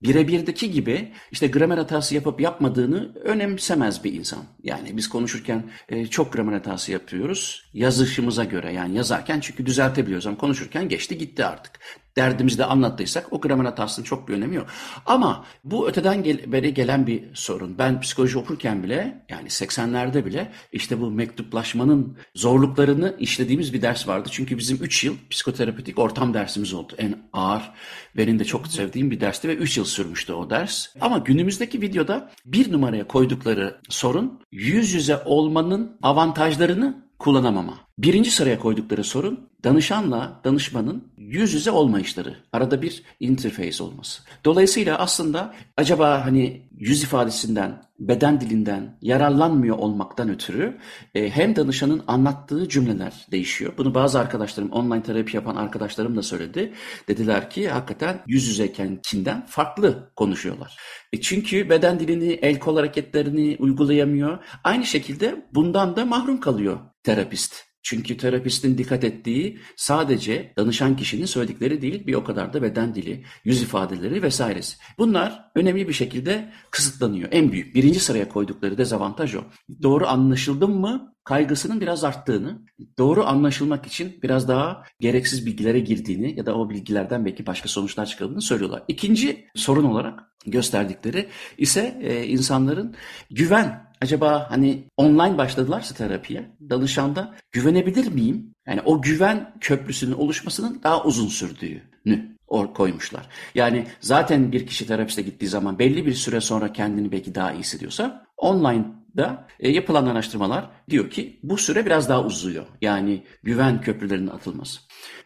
Birebirdeki 0.03 0.71
gibi 0.71 1.11
işte 1.31 1.47
gramer 1.47 1.77
hatası 1.77 2.15
yapıp 2.15 2.41
yapmadığını 2.41 3.13
önemsemez 3.15 4.03
bir 4.03 4.13
insan. 4.13 4.43
Yani 4.63 4.97
biz 4.97 5.09
konuşurken 5.09 5.63
e, 5.89 6.05
çok 6.05 6.33
gramer 6.33 6.53
hatası 6.53 6.91
yapıyoruz. 6.91 7.69
Yazışımıza 7.73 8.43
göre 8.43 8.73
yani 8.73 8.97
yazarken 8.97 9.39
çünkü 9.39 9.65
düzeltebiliyoruz 9.65 10.27
ama 10.27 10.37
konuşurken 10.37 10.89
geçti 10.89 11.17
gitti 11.17 11.45
artık 11.45 11.79
derdimizi 12.17 12.57
de 12.57 12.65
anlattıysak 12.65 13.33
o 13.33 13.41
gramer 13.41 13.65
hatasının 13.65 14.05
çok 14.05 14.27
bir 14.27 14.33
önemi 14.33 14.55
yok. 14.55 14.67
Ama 15.05 15.45
bu 15.63 15.87
öteden 15.87 16.23
gel 16.23 16.51
beri 16.51 16.73
gelen 16.73 17.07
bir 17.07 17.23
sorun. 17.33 17.77
Ben 17.77 18.01
psikoloji 18.01 18.37
okurken 18.37 18.83
bile 18.83 19.25
yani 19.29 19.47
80'lerde 19.47 20.25
bile 20.25 20.51
işte 20.71 21.01
bu 21.01 21.11
mektuplaşmanın 21.11 22.17
zorluklarını 22.35 23.15
işlediğimiz 23.19 23.73
bir 23.73 23.81
ders 23.81 24.07
vardı. 24.07 24.29
Çünkü 24.31 24.57
bizim 24.57 24.77
3 24.81 25.03
yıl 25.03 25.15
psikoterapötik 25.29 25.99
ortam 25.99 26.33
dersimiz 26.33 26.73
oldu. 26.73 26.93
En 26.97 27.15
ağır 27.33 27.71
benim 28.17 28.39
de 28.39 28.45
çok 28.45 28.67
sevdiğim 28.67 29.11
bir 29.11 29.19
dersti 29.19 29.47
ve 29.47 29.55
3 29.55 29.77
yıl 29.77 29.85
sürmüştü 29.85 30.33
o 30.33 30.49
ders. 30.49 30.87
Ama 31.01 31.17
günümüzdeki 31.17 31.81
videoda 31.81 32.31
bir 32.45 32.71
numaraya 32.71 33.07
koydukları 33.07 33.77
sorun 33.89 34.39
yüz 34.51 34.93
yüze 34.93 35.17
olmanın 35.25 35.97
avantajlarını 36.01 37.02
kullanamama. 37.19 37.77
Birinci 37.97 38.31
sıraya 38.31 38.59
koydukları 38.59 39.03
sorun 39.03 39.49
danışanla 39.63 40.41
danışmanın 40.43 41.13
yüz 41.17 41.53
yüze 41.53 41.71
olmayışları. 41.71 42.35
Arada 42.53 42.81
bir 42.81 43.03
interface 43.19 43.83
olması. 43.83 44.23
Dolayısıyla 44.45 44.97
aslında 44.97 45.53
acaba 45.77 46.25
hani 46.25 46.69
yüz 46.77 47.03
ifadesinden, 47.03 47.83
beden 47.99 48.41
dilinden 48.41 48.97
yararlanmıyor 49.01 49.77
olmaktan 49.77 50.29
ötürü 50.29 50.77
e, 51.15 51.29
hem 51.29 51.55
danışanın 51.55 52.03
anlattığı 52.07 52.69
cümleler 52.69 53.27
değişiyor. 53.31 53.73
Bunu 53.77 53.95
bazı 53.95 54.19
arkadaşlarım, 54.19 54.71
online 54.71 55.03
terapi 55.03 55.35
yapan 55.35 55.55
arkadaşlarım 55.55 56.15
da 56.15 56.21
söyledi. 56.21 56.73
Dediler 57.07 57.49
ki 57.49 57.69
hakikaten 57.69 58.21
yüz 58.27 58.47
yüzeykenkinden 58.47 59.45
farklı 59.45 60.11
konuşuyorlar. 60.15 60.77
E 61.13 61.21
çünkü 61.21 61.69
beden 61.69 61.99
dilini, 61.99 62.31
el 62.31 62.59
kol 62.59 62.75
hareketlerini 62.75 63.57
uygulayamıyor. 63.59 64.37
Aynı 64.63 64.85
şekilde 64.85 65.45
bundan 65.53 65.95
da 65.95 66.05
mahrum 66.05 66.39
kalıyor 66.39 66.79
terapist. 67.03 67.73
Çünkü 67.83 68.17
terapistin 68.17 68.77
dikkat 68.77 69.03
ettiği 69.03 69.59
sadece 69.75 70.53
danışan 70.57 70.95
kişinin 70.95 71.25
söyledikleri 71.25 71.81
değil, 71.81 72.07
bir 72.07 72.13
o 72.13 72.23
kadar 72.23 72.53
da 72.53 72.61
beden 72.61 72.95
dili, 72.95 73.25
yüz 73.43 73.61
ifadeleri 73.61 74.23
vesairesi. 74.23 74.77
Bunlar 74.97 75.51
önemli 75.55 75.87
bir 75.87 75.93
şekilde 75.93 76.51
kısıtlanıyor. 76.71 77.29
En 77.31 77.51
büyük, 77.51 77.75
birinci 77.75 77.99
sıraya 77.99 78.29
koydukları 78.29 78.77
dezavantaj 78.77 79.35
o. 79.35 79.43
Doğru 79.81 80.07
anlaşıldım 80.07 80.79
mı 80.79 81.13
kaygısının 81.23 81.81
biraz 81.81 82.03
arttığını, 82.03 82.61
doğru 82.97 83.25
anlaşılmak 83.25 83.85
için 83.85 84.19
biraz 84.23 84.47
daha 84.47 84.83
gereksiz 84.99 85.45
bilgilere 85.45 85.79
girdiğini 85.79 86.37
ya 86.37 86.45
da 86.45 86.55
o 86.55 86.69
bilgilerden 86.69 87.25
belki 87.25 87.45
başka 87.45 87.69
sonuçlar 87.69 88.05
çıkardığını 88.05 88.41
söylüyorlar. 88.41 88.83
İkinci 88.87 89.47
sorun 89.55 89.83
olarak 89.83 90.19
gösterdikleri 90.45 91.29
ise 91.57 91.99
e, 92.01 92.27
insanların 92.27 92.95
güven 93.31 93.92
acaba 94.03 94.45
hani 94.49 94.83
online 94.97 95.37
başladılarsa 95.37 95.95
terapiye 95.95 96.51
danışanda 96.69 97.35
güvenebilir 97.51 98.11
miyim? 98.11 98.55
Yani 98.67 98.81
o 98.85 99.01
güven 99.01 99.53
köprüsünün 99.61 100.13
oluşmasının 100.13 100.79
daha 100.83 101.03
uzun 101.03 101.27
sürdüğünü 101.27 102.37
or 102.47 102.73
koymuşlar. 102.73 103.29
Yani 103.55 103.87
zaten 104.01 104.51
bir 104.51 104.67
kişi 104.67 104.87
terapiste 104.87 105.21
gittiği 105.21 105.47
zaman 105.47 105.79
belli 105.79 106.05
bir 106.05 106.13
süre 106.13 106.41
sonra 106.41 106.73
kendini 106.73 107.11
belki 107.11 107.35
daha 107.35 107.51
iyi 107.53 107.59
hissediyorsa 107.59 108.25
online'da 108.37 109.47
e, 109.59 109.71
yapılan 109.71 110.05
araştırmalar 110.05 110.69
diyor 110.89 111.09
ki 111.09 111.39
bu 111.43 111.57
süre 111.57 111.85
biraz 111.85 112.09
daha 112.09 112.23
uzuyor. 112.23 112.65
Yani 112.81 113.23
güven 113.43 113.81
köprülerinin 113.81 114.27
atılması. 114.27 114.79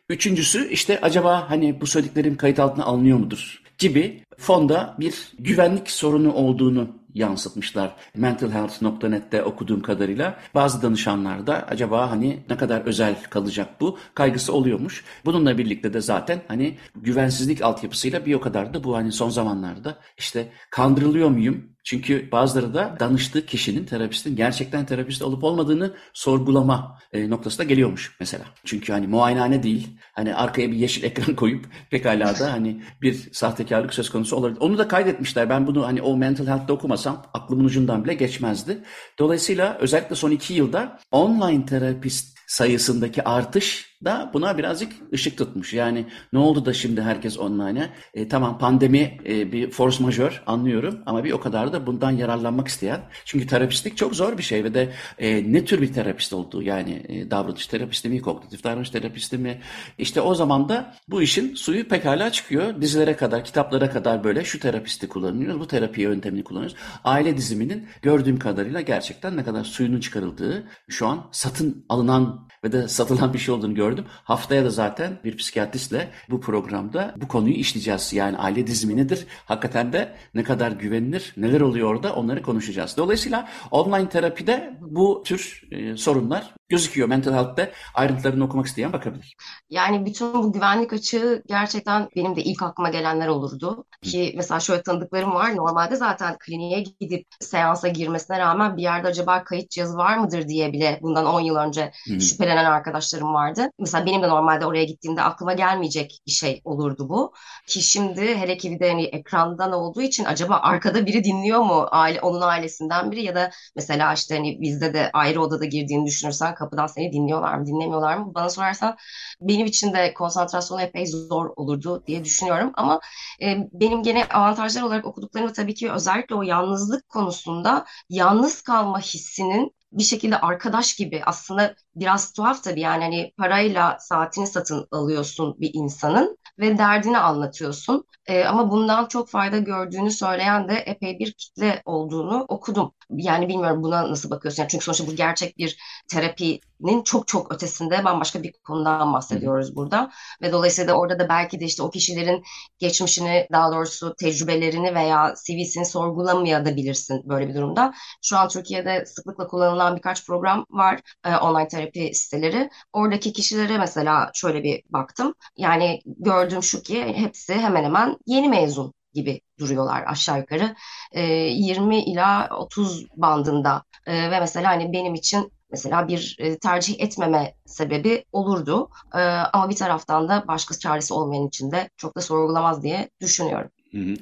Üçüncüsü 0.10 0.70
işte 0.70 1.02
acaba 1.02 1.50
hani 1.50 1.82
bu 1.82 1.88
söylediklerim 1.88 2.38
kayıt 2.38 2.60
altına 2.60 2.86
alınıyor 2.86 3.18
mudur 3.18 3.62
gibi 3.78 4.24
fonda 4.38 4.96
bir 5.00 5.32
güvenlik 5.40 5.92
sorunu 5.92 6.34
olduğunu 6.34 6.96
yansıtmışlar. 7.18 7.96
Mentalhealth.net'te 8.16 9.44
okuduğum 9.44 9.82
kadarıyla 9.82 10.40
bazı 10.56 10.82
danışanlarda 10.82 11.68
acaba 11.68 12.12
hani 12.12 12.40
ne 12.50 12.58
kadar 12.58 12.82
özel 12.82 13.16
kalacak 13.30 13.82
bu 13.82 13.98
kaygısı 14.14 14.54
oluyormuş. 14.54 15.04
Bununla 15.26 15.58
birlikte 15.58 15.94
de 15.94 16.02
zaten 16.02 16.42
hani 16.48 16.78
güvensizlik 16.96 17.62
altyapısıyla 17.62 18.26
bir 18.26 18.34
o 18.34 18.40
kadar 18.42 18.74
da 18.74 18.84
bu 18.84 18.96
hani 18.96 19.12
son 19.12 19.30
zamanlarda 19.30 19.98
işte 20.18 20.52
kandırılıyor 20.70 21.30
muyum? 21.30 21.77
Çünkü 21.88 22.32
bazıları 22.32 22.74
da 22.74 22.98
danıştığı 23.00 23.46
kişinin 23.46 23.86
terapistin 23.86 24.36
gerçekten 24.36 24.86
terapist 24.86 25.22
olup 25.22 25.44
olmadığını 25.44 25.94
sorgulama 26.14 27.00
e, 27.14 27.30
noktasına 27.30 27.66
geliyormuş 27.66 28.16
mesela. 28.20 28.44
Çünkü 28.66 28.94
hani 28.94 29.08
muayenehane 29.08 29.64
değil. 29.64 29.88
Hani 30.14 30.36
arkaya 30.36 30.72
bir 30.72 30.76
yeşil 30.76 31.04
ekran 31.04 31.36
koyup 31.36 31.66
pekala 31.90 32.40
da 32.40 32.52
hani 32.52 32.82
bir 33.02 33.30
sahtekarlık 33.32 33.94
söz 33.94 34.10
konusu 34.10 34.36
olabilir. 34.36 34.60
Onu 34.60 34.78
da 34.78 34.88
kaydetmişler. 34.88 35.50
Ben 35.50 35.68
bunu 35.68 35.86
hani 35.86 36.02
o 36.02 36.18
mental 36.18 36.48
health'ta 36.48 36.74
okumasam 36.74 37.26
aklımın 37.34 37.66
ucundan 37.66 38.04
bile 38.04 38.14
geçmezdi. 38.14 38.84
Dolayısıyla 39.20 39.78
özellikle 39.80 40.16
son 40.16 40.32
iki 40.32 40.54
yılda 40.54 41.00
online 41.12 41.66
terapist 41.66 42.38
sayısındaki 42.48 43.24
artış 43.24 43.98
da 44.04 44.32
buna 44.34 44.58
birazcık 44.58 44.94
ışık 45.14 45.38
tutmuş. 45.38 45.74
Yani 45.74 46.06
ne 46.34 46.40
oldu 46.40 46.66
da 46.66 46.74
şimdi 46.74 47.02
herkes 47.02 47.40
online'a? 47.40 47.90
E, 48.14 48.28
tamam 48.28 48.58
pandemi 48.58 49.18
e, 49.26 49.52
bir 49.52 49.72
force 49.72 50.04
majör 50.04 50.44
anlıyorum 50.46 51.00
ama 51.06 51.24
bir 51.24 51.32
o 51.32 51.40
kadar 51.40 51.74
da 51.74 51.88
bundan 51.88 52.12
yararlanmak 52.12 52.68
isteyen. 52.68 53.02
Çünkü 53.26 53.48
terapistlik 53.48 53.98
çok 53.98 54.16
zor 54.16 54.38
bir 54.38 54.44
şey 54.44 54.64
ve 54.64 54.74
de 54.74 54.94
e, 55.20 55.54
ne 55.54 55.66
tür 55.66 55.82
bir 55.82 55.94
terapist 55.94 56.34
olduğu 56.34 56.62
yani 56.62 57.06
e, 57.10 57.32
davranış 57.32 57.68
terapisti 57.68 58.10
mi, 58.10 58.22
kognitif 58.22 58.64
davranış 58.64 58.90
terapisti 58.90 59.38
mi? 59.38 59.62
İşte 59.98 60.22
o 60.22 60.36
zaman 60.36 60.70
da 60.70 60.94
bu 61.08 61.22
işin 61.22 61.56
suyu 61.56 61.88
pekala 61.88 62.32
çıkıyor. 62.32 62.82
Dizilere 62.82 63.16
kadar, 63.16 63.46
kitaplara 63.46 63.90
kadar 63.90 64.24
böyle 64.24 64.46
şu 64.46 64.60
terapisti 64.60 65.08
kullanıyoruz, 65.08 65.60
bu 65.60 65.68
terapi 65.68 66.02
yöntemini 66.02 66.44
kullanıyoruz. 66.44 66.78
Aile 67.04 67.38
diziminin 67.38 67.88
gördüğüm 68.02 68.40
kadarıyla 68.40 68.82
gerçekten 68.82 69.38
ne 69.38 69.44
kadar 69.44 69.64
suyunun 69.64 70.00
çıkarıldığı 70.00 70.68
şu 70.90 71.08
an 71.08 71.30
satın 71.32 71.86
alınan 71.90 72.37
ve 72.64 72.72
de 72.72 72.88
satılan 72.88 73.34
bir 73.34 73.40
şey 73.40 73.56
olduğunu 73.56 73.76
gördüm. 73.76 74.06
Haftaya 74.24 74.66
da 74.66 74.70
zaten 74.70 75.20
bir 75.24 75.38
psikiyatristle 75.38 76.10
bu 76.30 76.42
programda 76.42 77.14
bu 77.18 77.28
konuyu 77.28 77.54
işleyeceğiz. 77.54 78.14
Yani 78.14 78.38
aile 78.38 78.68
dizimi 78.68 78.98
nedir? 78.98 79.28
Hakikaten 79.46 79.94
de 79.94 80.16
ne 80.36 80.44
kadar 80.44 80.72
güvenilir, 80.72 81.34
neler 81.38 81.62
oluyor 81.62 81.90
orada 81.90 82.16
onları 82.16 82.42
konuşacağız. 82.42 82.98
Dolayısıyla 82.98 83.50
online 83.72 84.10
terapide 84.10 84.78
bu 84.82 85.24
tür 85.26 85.64
e, 85.72 85.98
sorunlar 85.98 86.57
gözüküyor. 86.70 87.08
Mental 87.08 87.34
Health'te 87.34 87.72
ayrıntılarını 87.94 88.44
okumak 88.44 88.66
isteyen 88.66 88.94
bakabilir. 88.94 89.36
Yani 89.70 90.06
bütün 90.06 90.34
bu 90.34 90.54
güvenlik 90.54 90.94
açığı 90.94 91.44
gerçekten 91.48 92.10
benim 92.16 92.36
de 92.36 92.44
ilk 92.44 92.64
aklıma 92.64 92.90
gelenler 92.90 93.28
olurdu. 93.28 93.86
Ki 94.02 94.34
mesela 94.38 94.60
şöyle 94.60 94.84
tanıdıklarım 94.84 95.34
var. 95.34 95.56
Normalde 95.56 95.96
zaten 95.96 96.38
kliniğe 96.40 96.84
gidip 97.00 97.28
seansa 97.40 97.88
girmesine 97.88 98.40
rağmen 98.40 98.78
bir 98.78 98.82
yerde 98.82 99.08
acaba 99.08 99.44
kayıt 99.44 99.70
cihazı 99.70 99.98
var 99.98 100.18
mıdır 100.18 100.48
diye 100.48 100.74
bile 100.74 101.00
bundan 101.02 101.26
10 101.26 101.42
yıl 101.42 101.56
önce 101.56 101.92
şüphelenen 102.20 102.66
arkadaşlarım 102.66 103.34
vardı. 103.34 103.70
Mesela 103.80 104.06
benim 104.06 104.24
de 104.24 104.30
normalde 104.30 104.66
oraya 104.66 104.84
gittiğimde 104.84 105.22
aklıma 105.22 105.54
gelmeyecek 105.54 106.20
bir 106.28 106.32
şey 106.32 106.62
olurdu 106.64 107.10
bu. 107.10 107.34
Ki 107.68 107.82
şimdi 107.82 108.36
hele 108.38 108.58
ki 108.58 108.72
bir 108.72 108.80
de 108.80 108.90
hani 108.90 109.04
ekrandan 109.06 109.72
olduğu 109.72 110.02
için 110.02 110.26
acaba 110.26 110.56
arkada 110.56 111.06
biri 111.06 111.24
dinliyor 111.24 111.60
mu? 111.60 111.88
Aile, 111.92 112.22
onun 112.22 112.42
ailesinden 112.42 113.12
biri 113.12 113.24
ya 113.24 113.36
da 113.36 113.52
mesela 113.76 114.14
işte 114.14 114.36
hani 114.36 114.62
bizde 114.62 114.94
de 114.94 115.10
ayrı 115.14 115.42
odada 115.42 115.66
girdiğini 115.66 116.06
düşünürsen 116.06 116.56
kapıdan 116.58 116.88
seni 116.88 117.14
dinliyorlar 117.14 117.56
mı, 117.58 117.66
dinlemiyorlar 117.66 118.18
mı? 118.18 118.34
Bana 118.36 118.50
sorarsan 118.50 118.98
benim 119.42 119.66
için 119.66 119.94
de 119.94 120.14
konsantrasyonu 120.14 120.82
epey 120.82 121.06
zor 121.08 121.50
olurdu 121.56 122.04
diye 122.08 122.24
düşünüyorum. 122.26 122.72
Ama 122.74 123.00
e, 123.42 123.58
benim 123.74 124.04
gene 124.04 124.26
avantajlar 124.26 124.82
olarak 124.82 125.06
okuduklarımı 125.06 125.54
tabii 125.54 125.74
ki 125.74 125.92
özellikle 125.92 126.36
o 126.36 126.42
yalnızlık 126.42 127.10
konusunda 127.10 127.86
yalnız 128.10 128.62
kalma 128.62 129.00
hissinin 129.00 129.78
bir 129.92 130.04
şekilde 130.04 130.38
arkadaş 130.40 130.96
gibi 130.96 131.22
aslında 131.26 131.76
biraz 131.96 132.34
tuhaf 132.34 132.64
tabii 132.64 132.80
yani 132.82 133.04
hani 133.04 133.34
parayla 133.38 133.98
saatini 134.00 134.48
satın 134.48 134.88
alıyorsun 134.92 135.56
bir 135.60 135.72
insanın 135.74 136.38
ve 136.60 136.78
derdini 136.78 137.18
anlatıyorsun. 137.18 138.06
Ee, 138.28 138.44
ama 138.46 138.72
bundan 138.72 139.06
çok 139.08 139.30
fayda 139.30 139.58
gördüğünü 139.58 140.12
söyleyen 140.12 140.70
de 140.70 140.74
epey 140.74 141.20
bir 141.20 141.34
kitle 141.34 141.82
olduğunu 141.86 142.46
okudum. 142.50 142.94
Yani 143.10 143.48
bilmiyorum 143.50 143.84
buna 143.84 144.12
nasıl 144.12 144.30
bakıyorsun? 144.30 144.64
Yani 144.64 144.70
çünkü 144.70 144.86
sonuçta 144.86 145.08
bu 145.08 145.16
gerçek 145.16 145.58
bir 145.58 145.78
terapinin 146.10 147.04
çok 147.04 147.28
çok 147.28 147.54
ötesinde 147.54 148.06
bambaşka 148.06 148.44
bir 148.44 148.52
konudan 148.64 149.14
bahsediyoruz 149.14 149.76
burada. 149.76 150.12
Ve 150.42 150.52
dolayısıyla 150.52 150.94
orada 150.94 151.20
da 151.20 151.30
belki 151.30 151.60
de 151.60 151.66
işte 151.66 151.84
o 151.84 151.90
kişilerin 151.90 152.44
geçmişini 152.80 153.48
daha 153.52 153.72
doğrusu 153.72 154.16
tecrübelerini 154.16 154.96
veya 154.96 155.34
CV'sini 155.46 155.86
sorgulamayabilirsin 155.86 157.30
böyle 157.30 157.50
bir 157.50 157.56
durumda. 157.56 157.94
Şu 158.22 158.38
an 158.38 158.48
Türkiye'de 158.48 159.06
sıklıkla 159.06 159.48
kullanılan 159.48 159.96
birkaç 159.96 160.26
program 160.28 160.66
var. 160.70 161.00
E, 161.26 161.36
online 161.36 161.68
terapi 161.68 162.14
siteleri. 162.16 162.70
Oradaki 162.94 163.34
kişilere 163.34 163.78
mesela 163.78 164.32
şöyle 164.34 164.64
bir 164.64 164.84
baktım. 164.90 165.34
Yani 165.58 166.02
gördüğüm 166.06 166.64
şu 166.64 166.82
ki 166.82 167.04
hepsi 167.18 167.54
hemen 167.54 167.84
hemen 167.84 168.17
yeni 168.26 168.50
mezun 168.50 168.94
gibi 169.14 169.42
duruyorlar 169.60 170.04
aşağı 170.08 170.40
yukarı. 170.40 170.76
E, 171.12 171.22
20 171.24 172.04
ila 172.04 172.50
30 172.58 173.06
bandında 173.16 173.84
e, 174.06 174.32
ve 174.32 174.40
mesela 174.40 174.70
hani 174.72 174.94
benim 174.94 175.14
için 175.14 175.52
mesela 175.72 176.08
bir 176.08 176.36
e, 176.40 176.60
tercih 176.60 177.00
etmeme 177.02 177.54
sebebi 177.66 178.26
olurdu. 178.32 178.90
E, 179.16 179.20
ama 179.54 179.70
bir 179.70 179.76
taraftan 179.76 180.30
da 180.30 180.44
başka 180.48 180.80
çaresi 180.80 181.14
olmayan 181.14 181.48
için 181.48 181.72
de 181.72 181.90
çok 181.98 182.16
da 182.16 182.22
sorgulamaz 182.22 182.84
diye 182.84 183.10
düşünüyorum. 183.22 183.72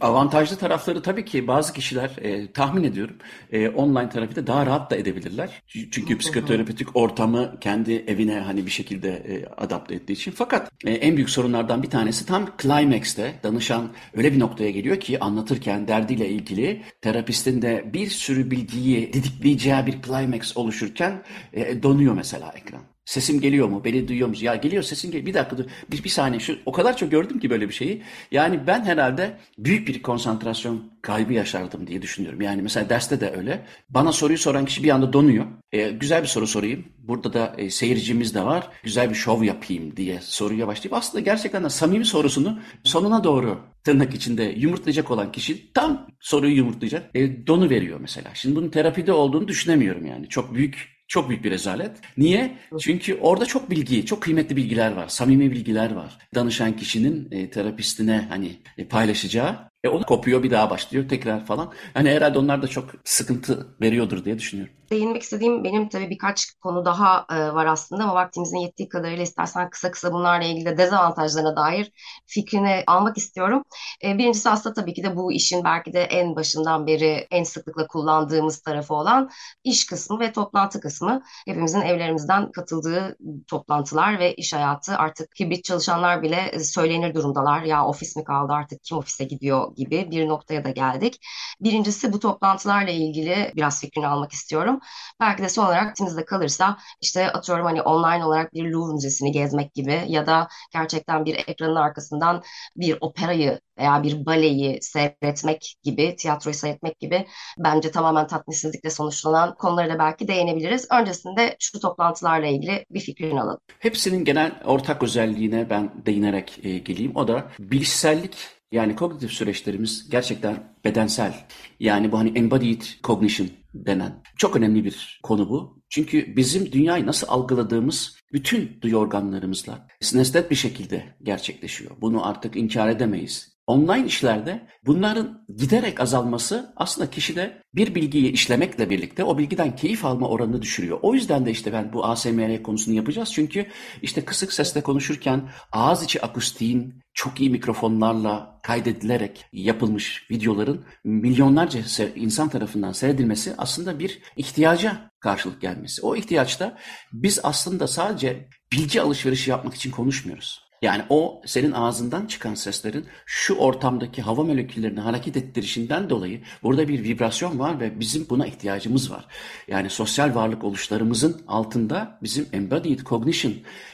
Avantajlı 0.02 0.58
tarafları 0.58 1.02
tabii 1.02 1.26
ki 1.26 1.48
bazı 1.48 1.74
kişiler 1.74 2.12
e, 2.22 2.52
tahmin 2.52 2.84
ediyorum 2.84 3.16
e, 3.52 3.70
online 3.70 4.10
terapide 4.10 4.48
daha 4.48 4.66
rahat 4.66 4.92
da 4.92 4.96
edebilirler. 4.96 5.62
Çünkü 5.68 6.18
psikoterapötik 6.18 6.96
ortamı 6.96 7.60
kendi 7.62 7.94
evine 7.94 8.40
hani 8.40 8.66
bir 8.66 8.72
şekilde 8.72 9.10
e, 9.10 9.46
adapte 9.58 9.96
ettiği 9.96 10.14
için. 10.14 10.32
Fakat 10.32 10.72
e, 10.86 10.92
en 10.92 11.16
büyük 11.16 11.30
sorunlardan 11.30 11.84
bir 11.84 11.90
tanesi 11.90 12.26
tam 12.26 12.50
climax'te 12.62 13.40
danışan 13.44 13.90
öyle 14.14 14.34
bir 14.34 14.40
noktaya 14.40 14.72
geliyor 14.72 15.00
ki 15.00 15.20
anlatırken 15.20 15.88
derdiyle 15.88 16.30
ilgili 16.30 16.82
terapistin 17.02 17.62
de 17.62 17.90
bir 17.94 18.08
sürü 18.08 18.52
bilgiyi 18.52 19.14
didikleyeceği 19.14 19.86
bir 19.86 20.02
climax 20.02 20.58
oluşurken 20.58 21.24
e, 21.54 21.84
donuyor 21.84 22.14
mesela 22.14 22.54
ekran. 22.56 22.95
Sesim 23.06 23.42
geliyor 23.42 23.68
mu? 23.68 23.82
Beni 23.86 24.08
duyuyor 24.08 24.28
musun? 24.28 24.46
Ya 24.46 24.56
geliyor 24.56 24.84
sesin 24.84 25.12
geliyor. 25.12 25.26
Bir 25.26 25.34
dakika 25.34 25.58
dur. 25.58 25.66
Bir, 25.92 26.04
bir 26.04 26.10
saniye. 26.10 26.40
Şu, 26.40 26.58
o 26.66 26.72
kadar 26.72 26.98
çok 26.98 27.12
gördüm 27.12 27.40
ki 27.40 27.50
böyle 27.50 27.70
bir 27.70 27.74
şeyi. 27.74 28.04
Yani 28.32 28.68
ben 28.68 28.86
herhalde 28.86 29.38
büyük 29.58 29.88
bir 29.88 30.02
konsantrasyon 30.02 30.92
kaybı 31.02 31.34
yaşardım 31.34 31.88
diye 31.88 32.02
düşünüyorum. 32.02 32.42
Yani 32.42 32.62
mesela 32.62 32.90
derste 32.90 33.22
de 33.22 33.34
öyle. 33.38 33.66
Bana 33.90 34.12
soruyu 34.12 34.38
soran 34.38 34.66
kişi 34.66 34.84
bir 34.84 34.90
anda 34.90 35.14
donuyor. 35.14 35.46
E, 35.72 35.92
güzel 35.92 36.22
bir 36.22 36.28
soru 36.28 36.48
sorayım. 36.48 36.86
Burada 36.98 37.34
da 37.34 37.56
e, 37.58 37.70
seyircimiz 37.70 38.36
de 38.36 38.42
var. 38.46 38.68
Güzel 38.84 39.10
bir 39.10 39.16
şov 39.16 39.44
yapayım 39.44 39.98
diye 39.98 40.20
soruya 40.22 40.68
başlayıp 40.68 40.94
aslında 40.94 41.24
gerçekten 41.24 41.64
de 41.64 41.70
samimi 41.70 42.06
sorusunu 42.06 42.60
sonuna 42.84 43.24
doğru 43.24 43.60
tırnak 43.84 44.16
içinde 44.16 44.44
yumurtlayacak 44.44 45.12
olan 45.12 45.32
kişi 45.32 45.74
tam 45.74 46.08
soruyu 46.20 46.56
yumurtlayacak. 46.56 47.16
E, 47.16 47.48
donu 47.48 47.70
veriyor 47.70 48.00
mesela. 48.00 48.30
Şimdi 48.34 48.56
bunun 48.56 48.70
terapide 48.70 49.14
olduğunu 49.14 49.48
düşünemiyorum 49.48 50.06
yani. 50.06 50.30
Çok 50.30 50.54
büyük 50.56 50.95
çok 51.08 51.30
büyük 51.30 51.44
bir 51.44 51.52
rezalet. 51.52 51.92
Niye? 52.18 52.58
Çünkü 52.80 53.16
orada 53.16 53.46
çok 53.46 53.70
bilgi, 53.70 54.06
çok 54.06 54.22
kıymetli 54.22 54.56
bilgiler 54.56 54.92
var, 54.92 55.08
samimi 55.08 55.52
bilgiler 55.52 55.92
var. 55.92 56.18
Danışan 56.36 56.76
kişinin 56.76 57.32
e, 57.32 57.50
terapistine 57.50 58.26
hani 58.30 58.52
e, 58.78 58.88
paylaşacağı. 58.88 59.70
E 59.86 59.90
o 59.90 60.02
kopuyor 60.02 60.44
bir 60.44 60.52
daha 60.52 60.70
başlıyor 60.70 61.10
tekrar 61.10 61.46
falan. 61.46 61.74
Hani 61.94 62.10
herhalde 62.10 62.40
onlar 62.40 62.62
da 62.62 62.68
çok 62.68 62.90
sıkıntı 63.04 63.68
veriyordur 63.82 64.26
diye 64.26 64.40
düşünüyorum. 64.40 64.74
Değinmek 64.92 65.22
istediğim 65.22 65.64
benim 65.64 65.90
tabii 65.90 66.10
birkaç 66.10 66.52
konu 66.52 66.86
daha 66.86 67.26
e, 67.32 67.54
var 67.54 67.66
aslında 67.66 68.04
ama 68.04 68.16
vaktimizin 68.16 68.58
yettiği 68.58 68.90
kadarıyla 68.90 69.24
istersen 69.24 69.70
kısa 69.70 69.92
kısa 69.92 70.14
bunlarla 70.14 70.46
ilgili 70.46 70.66
de 70.66 70.78
dezavantajlarına 70.78 71.56
dair 71.56 71.92
fikrini 72.26 72.84
almak 72.88 73.18
istiyorum. 73.18 73.64
E, 74.04 74.18
birincisi 74.18 74.50
aslında 74.50 74.74
tabii 74.74 74.94
ki 74.94 75.04
de 75.04 75.16
bu 75.16 75.32
işin 75.32 75.64
belki 75.64 75.94
de 75.94 76.02
en 76.04 76.36
başından 76.36 76.88
beri 76.88 77.28
en 77.32 77.44
sıklıkla 77.44 77.88
kullandığımız 77.88 78.62
tarafı 78.62 78.94
olan 78.94 79.30
iş 79.64 79.86
kısmı 79.86 80.20
ve 80.20 80.32
toplantı 80.32 80.80
kısmı. 80.82 81.22
Hepimizin 81.46 81.82
evlerimizden 81.82 82.52
katıldığı 82.52 83.18
toplantılar 83.48 84.20
ve 84.20 84.36
iş 84.36 84.54
hayatı 84.54 84.98
artık 84.98 85.40
hibrit 85.40 85.64
çalışanlar 85.64 86.22
bile 86.22 86.60
söylenir 86.60 87.14
durumdalar. 87.14 87.62
Ya 87.62 87.86
ofis 87.86 88.16
mi 88.16 88.24
kaldı 88.24 88.54
artık 88.54 88.84
kim 88.84 88.98
ofise 88.98 89.24
gidiyor 89.24 89.75
gibi 89.76 90.12
bir 90.12 90.28
noktaya 90.28 90.66
da 90.66 90.70
geldik. 90.70 91.20
Birincisi 91.62 92.14
bu 92.14 92.20
toplantılarla 92.20 92.92
ilgili 92.92 93.52
biraz 93.56 93.82
fikrini 93.82 94.08
almak 94.08 94.32
istiyorum. 94.32 94.80
Belki 95.20 95.44
de 95.44 95.50
son 95.50 95.66
olarak 95.66 95.88
aklınızda 95.88 96.26
kalırsa 96.26 96.78
işte 97.02 97.32
atıyorum 97.32 97.66
hani 97.66 97.82
online 97.82 98.26
olarak 98.26 98.54
bir 98.54 98.72
Louvre 98.72 98.94
Müzesi'ni 98.94 99.32
gezmek 99.32 99.74
gibi 99.74 100.04
ya 100.08 100.28
da 100.28 100.48
gerçekten 100.74 101.26
bir 101.26 101.36
ekranın 101.36 101.76
arkasından 101.76 102.44
bir 102.76 102.98
operayı 103.02 103.60
veya 103.78 104.04
bir 104.04 104.26
baleyi 104.26 104.82
seyretmek 104.82 105.76
gibi, 105.84 106.16
tiyatroyu 106.16 106.54
seyretmek 106.54 107.00
gibi 107.00 107.28
bence 107.58 107.92
tamamen 107.92 108.28
tatminsizlikle 108.28 108.90
sonuçlanan 108.90 109.56
konulara 109.56 109.94
da 109.94 110.00
belki 110.00 110.28
değinebiliriz. 110.28 110.88
Öncesinde 110.92 111.56
şu 111.60 111.80
toplantılarla 111.80 112.48
ilgili 112.48 112.86
bir 112.92 113.00
fikrini 113.00 113.42
alalım. 113.42 113.60
Hepsinin 113.80 114.26
genel 114.26 114.52
ortak 114.66 115.04
özelliğine 115.04 115.70
ben 115.70 115.92
değinerek 116.06 116.60
e, 116.64 116.78
geleyim. 116.78 117.12
O 117.16 117.28
da 117.28 117.44
bilişsellik 117.60 118.55
yani 118.72 118.96
kognitif 118.96 119.32
süreçlerimiz 119.32 120.10
gerçekten 120.10 120.76
bedensel. 120.86 121.34
Yani 121.80 122.12
bu 122.12 122.20
hani 122.20 122.38
embodied 122.38 122.82
cognition 123.04 123.50
denen 123.74 124.24
çok 124.38 124.56
önemli 124.56 124.86
bir 124.86 125.20
konu 125.24 125.50
bu. 125.50 125.84
Çünkü 125.90 126.36
bizim 126.36 126.72
dünyayı 126.72 127.06
nasıl 127.06 127.28
algıladığımız 127.28 128.18
bütün 128.34 128.82
duyu 128.82 128.98
organlarımızla 128.98 129.88
sinestet 130.02 130.52
bir 130.52 130.56
şekilde 130.56 131.16
gerçekleşiyor. 131.24 131.92
Bunu 132.02 132.28
artık 132.28 132.56
inkar 132.56 132.90
edemeyiz. 132.90 133.55
Online 133.68 134.06
işlerde 134.06 134.68
bunların 134.86 135.46
giderek 135.58 136.00
azalması 136.00 136.74
aslında 136.76 137.10
kişide 137.10 137.62
bir 137.76 137.96
bilgiyi 137.96 138.32
işlemekle 138.32 138.90
birlikte 138.90 139.24
o 139.24 139.38
bilgiden 139.38 139.76
keyif 139.76 140.06
alma 140.06 140.28
oranını 140.28 140.62
düşürüyor. 140.62 141.00
O 141.02 141.14
yüzden 141.14 141.46
de 141.46 141.52
işte 141.52 141.74
ben 141.74 141.94
bu 141.94 142.06
ASMR 142.06 142.64
konusunu 142.64 142.96
yapacağız. 142.96 143.32
Çünkü 143.34 143.66
işte 144.02 144.26
kısık 144.26 144.54
sesle 144.54 144.82
konuşurken 144.82 145.50
ağız 145.72 146.04
içi 146.04 146.22
akustiğin 146.22 147.02
çok 147.14 147.40
iyi 147.40 147.50
mikrofonlarla 147.50 148.60
kaydedilerek 148.64 149.46
yapılmış 149.54 150.32
videoların 150.32 150.86
milyonlarca 151.04 151.82
insan 152.16 152.50
tarafından 152.50 152.92
seyredilmesi 152.92 153.54
aslında 153.58 154.00
bir 154.00 154.20
ihtiyaca 154.38 155.12
karşılık 155.20 155.62
gelmesi. 155.62 156.02
O 156.02 156.16
ihtiyaçta 156.16 156.78
biz 157.14 157.40
aslında 157.44 157.88
sadece 157.88 158.48
bilgi 158.72 159.02
alışverişi 159.02 159.50
yapmak 159.50 159.74
için 159.74 159.92
konuşmuyoruz. 159.92 160.65
Yani 160.82 161.04
o 161.10 161.42
senin 161.46 161.72
ağzından 161.72 162.26
çıkan 162.26 162.54
seslerin 162.54 163.06
şu 163.26 163.56
ortamdaki 163.56 164.22
hava 164.22 164.44
moleküllerini 164.44 165.00
hareket 165.00 165.38
ettirişinden 165.38 166.10
dolayı 166.10 166.42
burada 166.64 166.88
bir 166.88 167.04
vibrasyon 167.04 167.60
var 167.60 167.80
ve 167.80 168.00
bizim 168.00 168.30
buna 168.30 168.48
ihtiyacımız 168.48 169.12
var. 169.12 169.26
Yani 169.68 169.90
sosyal 169.90 170.36
varlık 170.36 170.64
oluşlarımızın 170.64 171.42
altında 171.48 172.20
bizim 172.24 172.48
embodied 172.54 173.00
cognition 173.00 173.54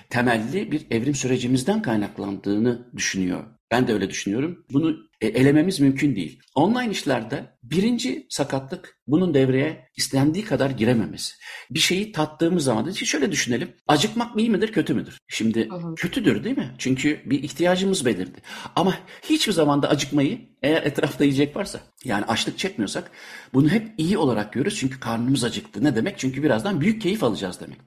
temelli 0.10 0.72
bir 0.72 0.88
evrim 0.92 1.16
sürecimizden 1.16 1.82
kaynaklandığını 1.82 2.88
düşünüyor. 2.96 3.44
Ben 3.72 3.88
de 3.88 3.94
öyle 3.94 4.10
düşünüyorum. 4.10 4.66
Bunu 4.72 5.11
e, 5.22 5.28
elememiz 5.28 5.80
mümkün 5.80 6.16
değil. 6.16 6.40
Online 6.56 6.92
işlerde 6.92 7.46
birinci 7.64 8.28
sakatlık 8.30 8.98
bunun 9.08 9.34
devreye 9.34 9.90
istendiği 9.98 10.46
kadar 10.46 10.70
girememesi. 10.70 11.34
Bir 11.72 11.80
şeyi 11.80 12.12
tattığımız 12.12 12.64
zaman 12.64 12.86
da 12.86 12.94
şöyle 12.94 13.32
düşünelim. 13.32 13.74
Acıkmak 13.88 14.40
iyi 14.40 14.50
midir 14.50 14.72
kötü 14.72 14.94
müdür? 14.94 15.18
Şimdi 15.28 15.70
hı 15.70 15.76
hı. 15.76 15.96
kötüdür 15.96 16.44
değil 16.44 16.58
mi? 16.58 16.76
Çünkü 16.78 17.22
bir 17.26 17.44
ihtiyacımız 17.44 18.06
belirdi. 18.06 18.40
Ama 18.76 18.98
hiçbir 19.30 19.54
zaman 19.54 19.84
da 19.84 19.90
acıkmayı 19.90 20.40
eğer 20.62 20.84
etrafta 20.84 21.24
yiyecek 21.24 21.56
varsa 21.56 21.80
yani 22.04 22.26
açlık 22.26 22.58
çekmiyorsak 22.58 23.12
bunu 23.54 23.70
hep 23.70 23.94
iyi 23.98 24.18
olarak 24.18 24.54
görürüz. 24.54 24.76
Çünkü 24.80 25.00
karnımız 25.00 25.44
acıktı. 25.44 25.84
Ne 25.84 25.96
demek? 25.96 26.20
Çünkü 26.20 26.44
birazdan 26.44 26.82
büyük 26.82 27.02
keyif 27.02 27.24
alacağız 27.24 27.60
demek. 27.60 27.78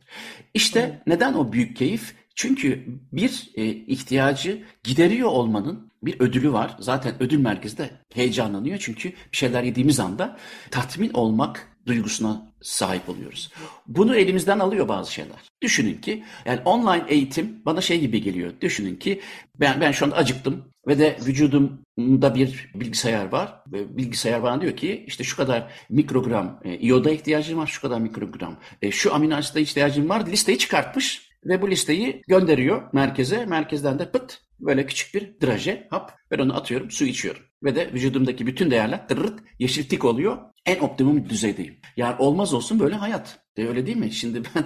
İşte 0.54 0.82
hı. 0.82 1.10
neden 1.10 1.34
o 1.34 1.52
büyük 1.52 1.76
keyif? 1.76 2.14
Çünkü 2.34 2.84
bir 3.12 3.50
e, 3.54 3.64
ihtiyacı 3.66 4.62
gideriyor 4.84 5.28
olmanın 5.28 5.90
bir 6.02 6.20
ödülü 6.20 6.52
var. 6.52 6.76
Zaten 6.80 7.14
ödül 7.20 7.38
merkezi 7.38 7.78
de 7.78 7.90
heyecanlanıyor 8.14 8.78
çünkü 8.80 9.08
bir 9.08 9.36
şeyler 9.36 9.62
yediğimiz 9.62 10.00
anda 10.00 10.38
tatmin 10.70 11.10
olmak 11.12 11.68
duygusuna 11.86 12.52
sahip 12.62 13.08
oluyoruz. 13.08 13.50
Bunu 13.86 14.16
elimizden 14.16 14.58
alıyor 14.58 14.88
bazı 14.88 15.12
şeyler. 15.12 15.36
Düşünün 15.62 16.00
ki 16.00 16.24
yani 16.46 16.60
online 16.64 17.04
eğitim 17.08 17.62
bana 17.66 17.80
şey 17.80 18.00
gibi 18.00 18.22
geliyor. 18.22 18.52
Düşünün 18.60 18.96
ki 18.96 19.20
ben 19.60 19.80
ben 19.80 19.92
şu 19.92 20.04
anda 20.04 20.16
acıktım 20.16 20.64
ve 20.86 20.98
de 20.98 21.16
vücudumda 21.26 22.34
bir 22.34 22.70
bilgisayar 22.74 23.32
var. 23.32 23.62
Ve 23.72 23.96
bilgisayar 23.96 24.42
bana 24.42 24.60
diyor 24.60 24.76
ki 24.76 25.04
işte 25.06 25.24
şu 25.24 25.36
kadar 25.36 25.72
mikrogram 25.90 26.60
e, 26.64 26.78
iyoda 26.78 27.10
ihtiyacım 27.10 27.58
var, 27.58 27.66
şu 27.66 27.80
kadar 27.80 28.00
mikrogram 28.00 28.56
e, 28.82 28.90
şu 28.90 29.14
amino 29.14 29.34
asite 29.34 29.60
ihtiyacım 29.60 30.08
var. 30.08 30.26
Listeyi 30.26 30.58
çıkartmış 30.58 31.33
ve 31.44 31.62
bu 31.62 31.70
listeyi 31.70 32.22
gönderiyor 32.28 32.82
merkeze. 32.92 33.46
Merkezden 33.46 33.98
de 33.98 34.10
pıt 34.10 34.40
böyle 34.60 34.86
küçük 34.86 35.14
bir 35.14 35.46
draje 35.46 35.86
hap. 35.90 36.12
Ben 36.30 36.38
onu 36.38 36.56
atıyorum 36.56 36.90
su 36.90 37.04
içiyorum. 37.04 37.42
Ve 37.62 37.74
de 37.74 37.92
vücudumdaki 37.92 38.46
bütün 38.46 38.70
değerler 38.70 39.08
tırırt 39.08 39.40
yeşil 39.58 39.88
tik 39.88 40.04
oluyor. 40.04 40.38
En 40.66 40.78
optimum 40.80 41.28
düzeydeyim. 41.28 41.80
Yani 41.96 42.16
olmaz 42.18 42.54
olsun 42.54 42.80
böyle 42.80 42.94
hayat. 42.94 43.38
De 43.56 43.68
öyle 43.68 43.86
değil 43.86 43.96
mi? 43.96 44.12
Şimdi 44.12 44.42
ben 44.54 44.64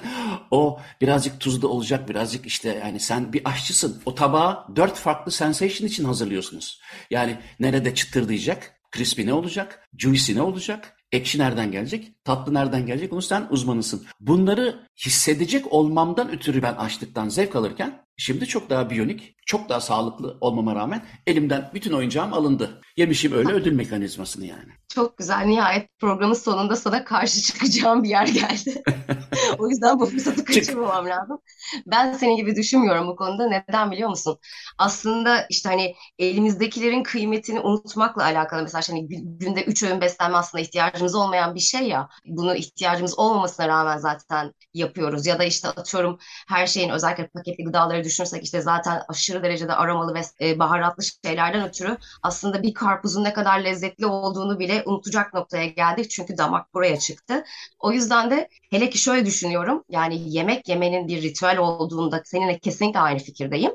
o 0.50 0.80
birazcık 1.00 1.40
tuzlu 1.40 1.68
olacak 1.68 2.08
birazcık 2.08 2.46
işte 2.46 2.80
yani 2.84 3.00
sen 3.00 3.32
bir 3.32 3.42
aşçısın. 3.44 4.02
O 4.06 4.14
tabağı 4.14 4.76
dört 4.76 4.96
farklı 4.96 5.32
sensation 5.32 5.88
için 5.88 6.04
hazırlıyorsunuz. 6.04 6.80
Yani 7.10 7.38
nerede 7.60 7.94
çıtırdayacak? 7.94 8.74
Crispy 8.96 9.26
ne 9.26 9.32
olacak? 9.32 9.88
Juicy 9.98 10.34
ne 10.34 10.42
olacak? 10.42 10.94
Ekşi 11.12 11.38
nereden 11.38 11.72
gelecek? 11.72 12.12
Tatlı 12.28 12.54
nereden 12.54 12.86
gelecek? 12.86 13.12
Onu 13.12 13.22
sen 13.22 13.46
uzmanısın. 13.50 14.06
Bunları 14.20 14.86
hissedecek 15.06 15.72
olmamdan 15.72 16.30
ötürü 16.30 16.62
ben 16.62 16.74
açlıktan 16.74 17.28
zevk 17.28 17.56
alırken 17.56 18.04
şimdi 18.16 18.46
çok 18.46 18.70
daha 18.70 18.90
biyonik, 18.90 19.34
çok 19.46 19.68
daha 19.68 19.80
sağlıklı 19.80 20.38
olmama 20.40 20.74
rağmen 20.74 21.04
elimden 21.26 21.70
bütün 21.74 21.92
oyuncağım 21.92 22.32
alındı. 22.32 22.80
Yemişim 22.96 23.32
öyle 23.32 23.52
ödül 23.52 23.72
mekanizmasını 23.72 24.46
yani. 24.46 24.72
Çok 24.94 25.18
güzel. 25.18 25.44
Nihayet 25.44 25.88
programın 26.00 26.34
sonunda 26.34 26.76
sana 26.76 27.04
karşı 27.04 27.40
çıkacağım 27.40 28.02
bir 28.02 28.08
yer 28.08 28.26
geldi. 28.26 28.82
o 29.58 29.68
yüzden 29.68 30.00
bu 30.00 30.06
fırsatı 30.06 30.44
kaçırmamam 30.44 31.06
lazım. 31.06 31.38
Ben 31.86 32.12
senin 32.12 32.36
gibi 32.36 32.56
düşünmüyorum 32.56 33.08
bu 33.08 33.16
konuda. 33.16 33.48
Neden 33.48 33.90
biliyor 33.90 34.08
musun? 34.08 34.38
Aslında 34.78 35.46
işte 35.50 35.68
hani 35.68 35.94
elimizdekilerin 36.18 37.02
kıymetini 37.02 37.60
unutmakla 37.60 38.22
alakalı. 38.22 38.62
Mesela 38.62 38.82
hani 38.88 39.08
günde 39.38 39.64
üç 39.64 39.82
öğün 39.82 40.00
beslenme 40.00 40.36
aslında 40.36 40.62
ihtiyacımız 40.62 41.14
olmayan 41.14 41.54
bir 41.54 41.60
şey 41.60 41.88
ya. 41.88 42.08
Bunu 42.26 42.54
ihtiyacımız 42.54 43.18
olmamasına 43.18 43.68
rağmen 43.68 43.98
zaten 43.98 44.54
yapıyoruz. 44.74 45.26
Ya 45.26 45.38
da 45.38 45.44
işte 45.44 45.68
atıyorum 45.68 46.18
her 46.48 46.66
şeyin 46.66 46.88
özellikle 46.90 47.26
paketli 47.28 47.64
gıdaları 47.64 48.04
düşünürsek 48.04 48.44
işte 48.44 48.60
zaten 48.60 49.02
aşırı 49.08 49.42
derecede 49.42 49.72
aromalı 49.74 50.14
ve 50.14 50.20
e, 50.40 50.58
baharatlı 50.58 51.02
şeylerden 51.24 51.68
ötürü 51.68 51.96
aslında 52.22 52.62
bir 52.62 52.74
karpuzun 52.74 53.24
ne 53.24 53.32
kadar 53.32 53.60
lezzetli 53.60 54.06
olduğunu 54.06 54.58
bile 54.58 54.82
unutacak 54.86 55.34
noktaya 55.34 55.66
geldik. 55.66 56.10
Çünkü 56.10 56.38
damak 56.38 56.74
buraya 56.74 56.98
çıktı. 56.98 57.44
O 57.78 57.92
yüzden 57.92 58.30
de 58.30 58.48
hele 58.70 58.90
ki 58.90 58.98
şöyle 58.98 59.26
düşünüyorum. 59.26 59.84
Yani 59.88 60.32
yemek 60.34 60.68
yemenin 60.68 61.08
bir 61.08 61.22
ritüel 61.22 61.58
olduğunda 61.58 62.22
seninle 62.24 62.58
kesinlikle 62.58 63.00
aynı 63.00 63.18
fikirdeyim. 63.18 63.72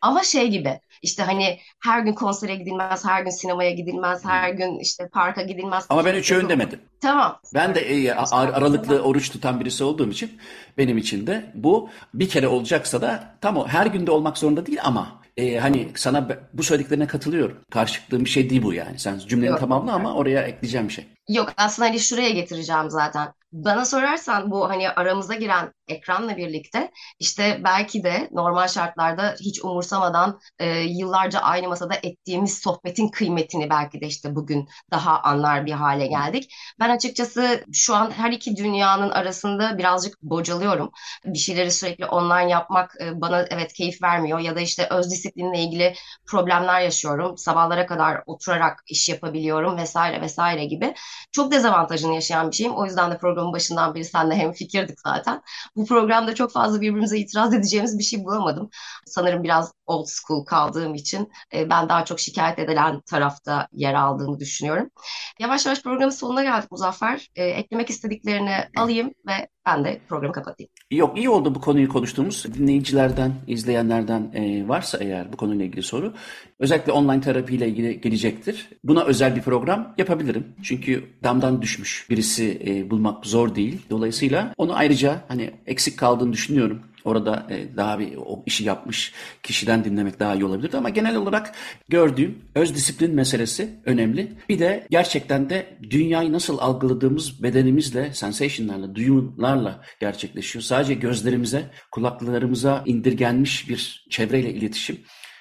Ama 0.00 0.22
şey 0.22 0.48
gibi 0.48 0.80
işte 1.02 1.22
hani 1.22 1.58
her 1.84 2.00
gün 2.00 2.12
konsere 2.12 2.54
gidilmez, 2.54 3.04
her 3.04 3.22
gün 3.22 3.30
sinemaya 3.30 3.70
gidilmez, 3.70 4.24
her 4.24 4.50
gün 4.50 4.78
işte 4.78 5.08
parka 5.12 5.42
gidilmez. 5.42 5.86
Ama 5.88 6.04
ben 6.04 6.14
üç 6.14 6.32
öğün 6.32 6.48
demedim. 6.48 6.80
Tamam. 7.00 7.40
Ben 7.54 7.74
de 7.74 7.80
e, 7.80 8.12
aralıklı 8.12 9.02
oruç 9.02 9.30
tutan 9.30 9.60
birisi 9.60 9.84
olduğum 9.84 10.10
için 10.10 10.38
benim 10.78 10.98
için 10.98 11.26
de 11.26 11.52
bu 11.54 11.90
bir 12.14 12.28
kere 12.28 12.48
olacaksa 12.48 13.00
da 13.00 13.34
tam 13.40 13.56
o 13.56 13.68
her 13.68 13.86
günde 13.86 14.10
olmak 14.10 14.38
zorunda 14.38 14.66
değil 14.66 14.78
ama 14.82 15.20
e, 15.36 15.58
hani 15.58 15.88
sana 15.94 16.28
bu 16.52 16.62
söylediklerine 16.62 17.06
katılıyorum. 17.06 17.58
Karşılıklı 17.70 18.24
bir 18.24 18.30
şey 18.30 18.50
değil 18.50 18.62
bu 18.62 18.74
yani. 18.74 18.98
Sen 18.98 19.18
cümleni 19.18 19.50
Yok. 19.50 19.60
tamamla 19.60 19.92
ama 19.92 20.14
oraya 20.14 20.42
ekleyeceğim 20.42 20.88
bir 20.88 20.92
şey. 20.92 21.06
Yok 21.28 21.52
aslında 21.56 21.88
hani 21.88 22.00
şuraya 22.00 22.30
getireceğim 22.30 22.90
zaten. 22.90 23.28
Bana 23.52 23.84
sorarsan 23.84 24.50
bu 24.50 24.68
hani 24.68 24.90
aramıza 24.90 25.34
giren 25.34 25.72
ekranla 25.88 26.36
birlikte 26.36 26.90
işte 27.18 27.60
belki 27.64 28.04
de 28.04 28.28
normal 28.32 28.68
şartlarda 28.68 29.34
hiç 29.40 29.64
umursamadan 29.64 30.40
e, 30.58 30.80
yıllarca 30.80 31.38
aynı 31.40 31.68
masada 31.68 31.94
ettiğimiz 32.02 32.58
sohbetin 32.58 33.08
kıymetini 33.08 33.70
belki 33.70 34.00
de 34.00 34.06
işte 34.06 34.34
bugün 34.34 34.68
daha 34.90 35.20
anlar 35.22 35.66
bir 35.66 35.72
hale 35.72 36.06
geldik. 36.06 36.52
Ben 36.80 36.90
açıkçası 36.90 37.64
şu 37.72 37.94
an 37.94 38.10
her 38.10 38.30
iki 38.32 38.56
dünyanın 38.56 39.10
arasında 39.10 39.78
birazcık 39.78 40.22
bocalıyorum. 40.22 40.90
Bir 41.24 41.38
şeyleri 41.38 41.70
sürekli 41.72 42.06
online 42.06 42.50
yapmak 42.50 42.94
e, 43.00 43.20
bana 43.20 43.46
evet 43.50 43.72
keyif 43.72 44.02
vermiyor 44.02 44.38
ya 44.38 44.56
da 44.56 44.60
işte 44.60 44.86
öz 44.90 45.10
disiplinle 45.10 45.58
ilgili 45.62 45.94
problemler 46.26 46.80
yaşıyorum. 46.80 47.38
Sabahlara 47.38 47.86
kadar 47.86 48.22
oturarak 48.26 48.82
iş 48.86 49.08
yapabiliyorum 49.08 49.76
vesaire 49.76 50.20
vesaire 50.20 50.64
gibi. 50.64 50.94
Çok 51.32 51.52
dezavantajını 51.52 52.14
yaşayan 52.14 52.50
bir 52.50 52.56
şeyim. 52.56 52.74
O 52.76 52.84
yüzden 52.84 53.10
de 53.10 53.18
programın 53.40 53.52
başından 53.52 53.94
beri 53.94 54.04
senle 54.04 54.34
hem 54.36 54.52
fikirdik 54.52 55.00
zaten. 55.00 55.42
Bu 55.76 55.86
programda 55.86 56.34
çok 56.34 56.52
fazla 56.52 56.80
birbirimize 56.80 57.18
itiraz 57.18 57.54
edeceğimiz 57.54 57.98
bir 57.98 58.04
şey 58.04 58.24
bulamadım. 58.24 58.70
Sanırım 59.06 59.42
biraz 59.42 59.72
old 59.90 60.06
school 60.06 60.44
kaldığım 60.44 60.94
için 60.94 61.28
e, 61.54 61.70
ben 61.70 61.88
daha 61.88 62.04
çok 62.04 62.20
şikayet 62.20 62.58
edilen 62.58 63.00
tarafta 63.00 63.68
yer 63.72 63.94
aldığımı 63.94 64.38
düşünüyorum. 64.40 64.90
Yavaş 65.38 65.66
yavaş 65.66 65.82
programın 65.82 66.10
sonuna 66.10 66.42
geldik 66.42 66.70
Muzaffer. 66.70 67.30
E, 67.36 67.44
eklemek 67.44 67.90
istediklerini 67.90 68.54
alayım 68.76 69.10
ve 69.26 69.48
ben 69.66 69.84
de 69.84 70.00
programı 70.08 70.32
kapatayım. 70.32 70.70
Yok 70.90 71.18
iyi 71.18 71.30
oldu 71.30 71.54
bu 71.54 71.60
konuyu 71.60 71.88
konuştuğumuz. 71.88 72.44
Dinleyicilerden, 72.54 73.34
izleyenlerden 73.46 74.32
e, 74.34 74.68
varsa 74.68 74.98
eğer 74.98 75.32
bu 75.32 75.36
konuyla 75.36 75.64
ilgili 75.64 75.82
soru 75.82 76.14
özellikle 76.58 76.92
online 76.92 77.20
terapiyle 77.20 77.68
ilgili 77.68 78.00
gelecektir. 78.00 78.68
Buna 78.84 79.04
özel 79.04 79.36
bir 79.36 79.42
program 79.42 79.94
yapabilirim. 79.98 80.54
Çünkü 80.62 81.04
damdan 81.24 81.62
düşmüş 81.62 82.06
birisi 82.10 82.86
bulmak 82.90 83.26
zor 83.26 83.54
değil. 83.54 83.82
Dolayısıyla 83.90 84.54
onu 84.56 84.76
ayrıca 84.76 85.24
hani 85.28 85.50
eksik 85.66 85.98
kaldığını 85.98 86.32
düşünüyorum. 86.32 86.82
Orada 87.04 87.46
e, 87.50 87.76
daha 87.76 87.98
bir 87.98 88.16
o 88.16 88.42
işi 88.46 88.64
yapmış 88.64 89.12
kişiden 89.42 89.84
dinlemek 89.84 90.20
daha 90.20 90.34
iyi 90.34 90.44
olabilirdi 90.44 90.76
ama 90.76 90.88
genel 90.88 91.16
olarak 91.16 91.52
gördüğüm 91.88 92.38
öz 92.54 92.74
disiplin 92.74 93.14
meselesi 93.14 93.80
önemli. 93.84 94.32
Bir 94.48 94.58
de 94.58 94.86
gerçekten 94.90 95.50
de 95.50 95.78
dünyayı 95.90 96.32
nasıl 96.32 96.58
algıladığımız 96.58 97.42
bedenimizle, 97.42 98.14
sensationlarla, 98.14 98.94
duyumlarla 98.94 99.80
gerçekleşiyor. 100.00 100.62
Sadece 100.62 100.94
gözlerimize, 100.94 101.70
kulaklarımıza 101.90 102.82
indirgenmiş 102.86 103.68
bir 103.68 104.06
çevreyle 104.10 104.54
iletişim 104.54 104.98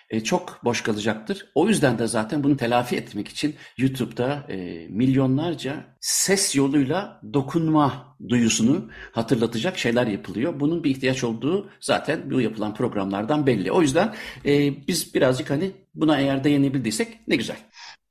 e, 0.09 0.23
çok 0.23 0.59
boş 0.63 0.81
kalacaktır. 0.81 1.45
O 1.55 1.67
yüzden 1.67 1.99
de 1.99 2.07
zaten 2.07 2.43
bunu 2.43 2.57
telafi 2.57 2.95
etmek 2.95 3.27
için 3.27 3.55
YouTube'da 3.77 4.45
e, 4.49 4.87
milyonlarca 4.87 5.85
ses 5.99 6.55
yoluyla 6.55 7.21
dokunma 7.33 8.15
duyusunu 8.29 8.89
hatırlatacak 9.11 9.77
şeyler 9.77 10.07
yapılıyor. 10.07 10.59
Bunun 10.59 10.83
bir 10.83 10.89
ihtiyaç 10.89 11.23
olduğu 11.23 11.69
zaten 11.81 12.31
bu 12.31 12.41
yapılan 12.41 12.73
programlardan 12.73 13.47
belli. 13.47 13.71
O 13.71 13.81
yüzden 13.81 14.13
e, 14.45 14.87
biz 14.87 15.15
birazcık 15.15 15.49
hani 15.49 15.71
buna 15.95 16.19
eğer 16.19 16.43
değinebildiysek 16.43 17.27
ne 17.27 17.35
güzel. 17.35 17.57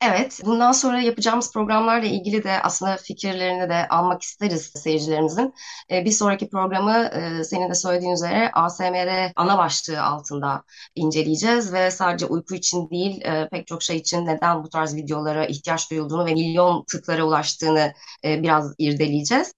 Evet, 0.01 0.41
bundan 0.45 0.73
sonra 0.73 1.01
yapacağımız 1.01 1.53
programlarla 1.53 2.07
ilgili 2.07 2.45
de 2.45 2.63
aslında 2.63 2.97
fikirlerini 2.97 3.69
de 3.69 3.89
almak 3.89 4.23
isteriz 4.23 4.63
seyircilerimizin. 4.63 5.55
Ee, 5.91 6.05
bir 6.05 6.11
sonraki 6.11 6.49
programı 6.51 6.93
e, 7.41 7.45
senin 7.45 7.71
de 7.71 7.75
söylediğin 7.75 8.13
üzere 8.13 8.51
ASMR 8.53 9.33
ana 9.37 9.59
başlığı 9.59 10.03
altında 10.03 10.63
inceleyeceğiz 10.95 11.73
ve 11.73 11.91
sadece 11.91 12.27
uyku 12.27 12.55
için 12.55 12.91
değil 12.91 13.25
e, 13.25 13.49
pek 13.49 13.67
çok 13.67 13.83
şey 13.83 13.97
için 13.97 14.27
neden 14.27 14.65
bu 14.65 14.69
tarz 14.69 14.97
videolara 14.97 15.47
ihtiyaç 15.47 15.91
duyulduğunu 15.91 16.27
ve 16.27 16.33
milyon 16.35 16.85
tıklara 16.85 17.25
ulaştığını 17.25 17.93
e, 18.25 18.43
biraz 18.43 18.75
irdeleyeceğiz. 18.79 19.53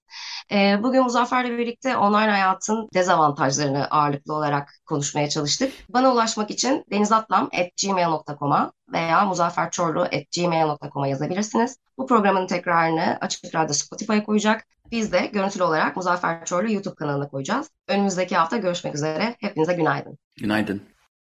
E, 0.51 0.83
bugün 0.83 1.03
Muzaffer'le 1.03 1.57
birlikte 1.57 1.97
online 1.97 2.31
hayatın 2.31 2.89
dezavantajlarını 2.93 3.87
ağırlıklı 3.87 4.33
olarak 4.33 4.73
konuşmaya 4.85 5.29
çalıştık. 5.29 5.73
Bana 5.89 6.13
ulaşmak 6.13 6.51
için 6.51 6.85
denizatlam.gmail.com'a 6.91 8.71
veya 8.93 9.25
muzafferçorlu.gmail.com'a 9.25 11.07
yazabilirsiniz. 11.07 11.77
Bu 11.97 12.07
programın 12.07 12.47
tekrarını 12.47 13.17
Açık 13.21 13.55
Radyo 13.55 13.73
Spotify'a 13.73 14.23
koyacak. 14.23 14.65
Biz 14.91 15.11
de 15.11 15.25
görüntülü 15.25 15.63
olarak 15.63 15.95
Muzaffer 15.95 16.45
Çorlu 16.45 16.71
YouTube 16.71 16.95
kanalına 16.95 17.27
koyacağız. 17.27 17.69
Önümüzdeki 17.87 18.35
hafta 18.35 18.57
görüşmek 18.57 18.95
üzere. 18.95 19.35
Hepinize 19.39 19.73
günaydın. 19.73 20.17
Günaydın. 20.35 20.90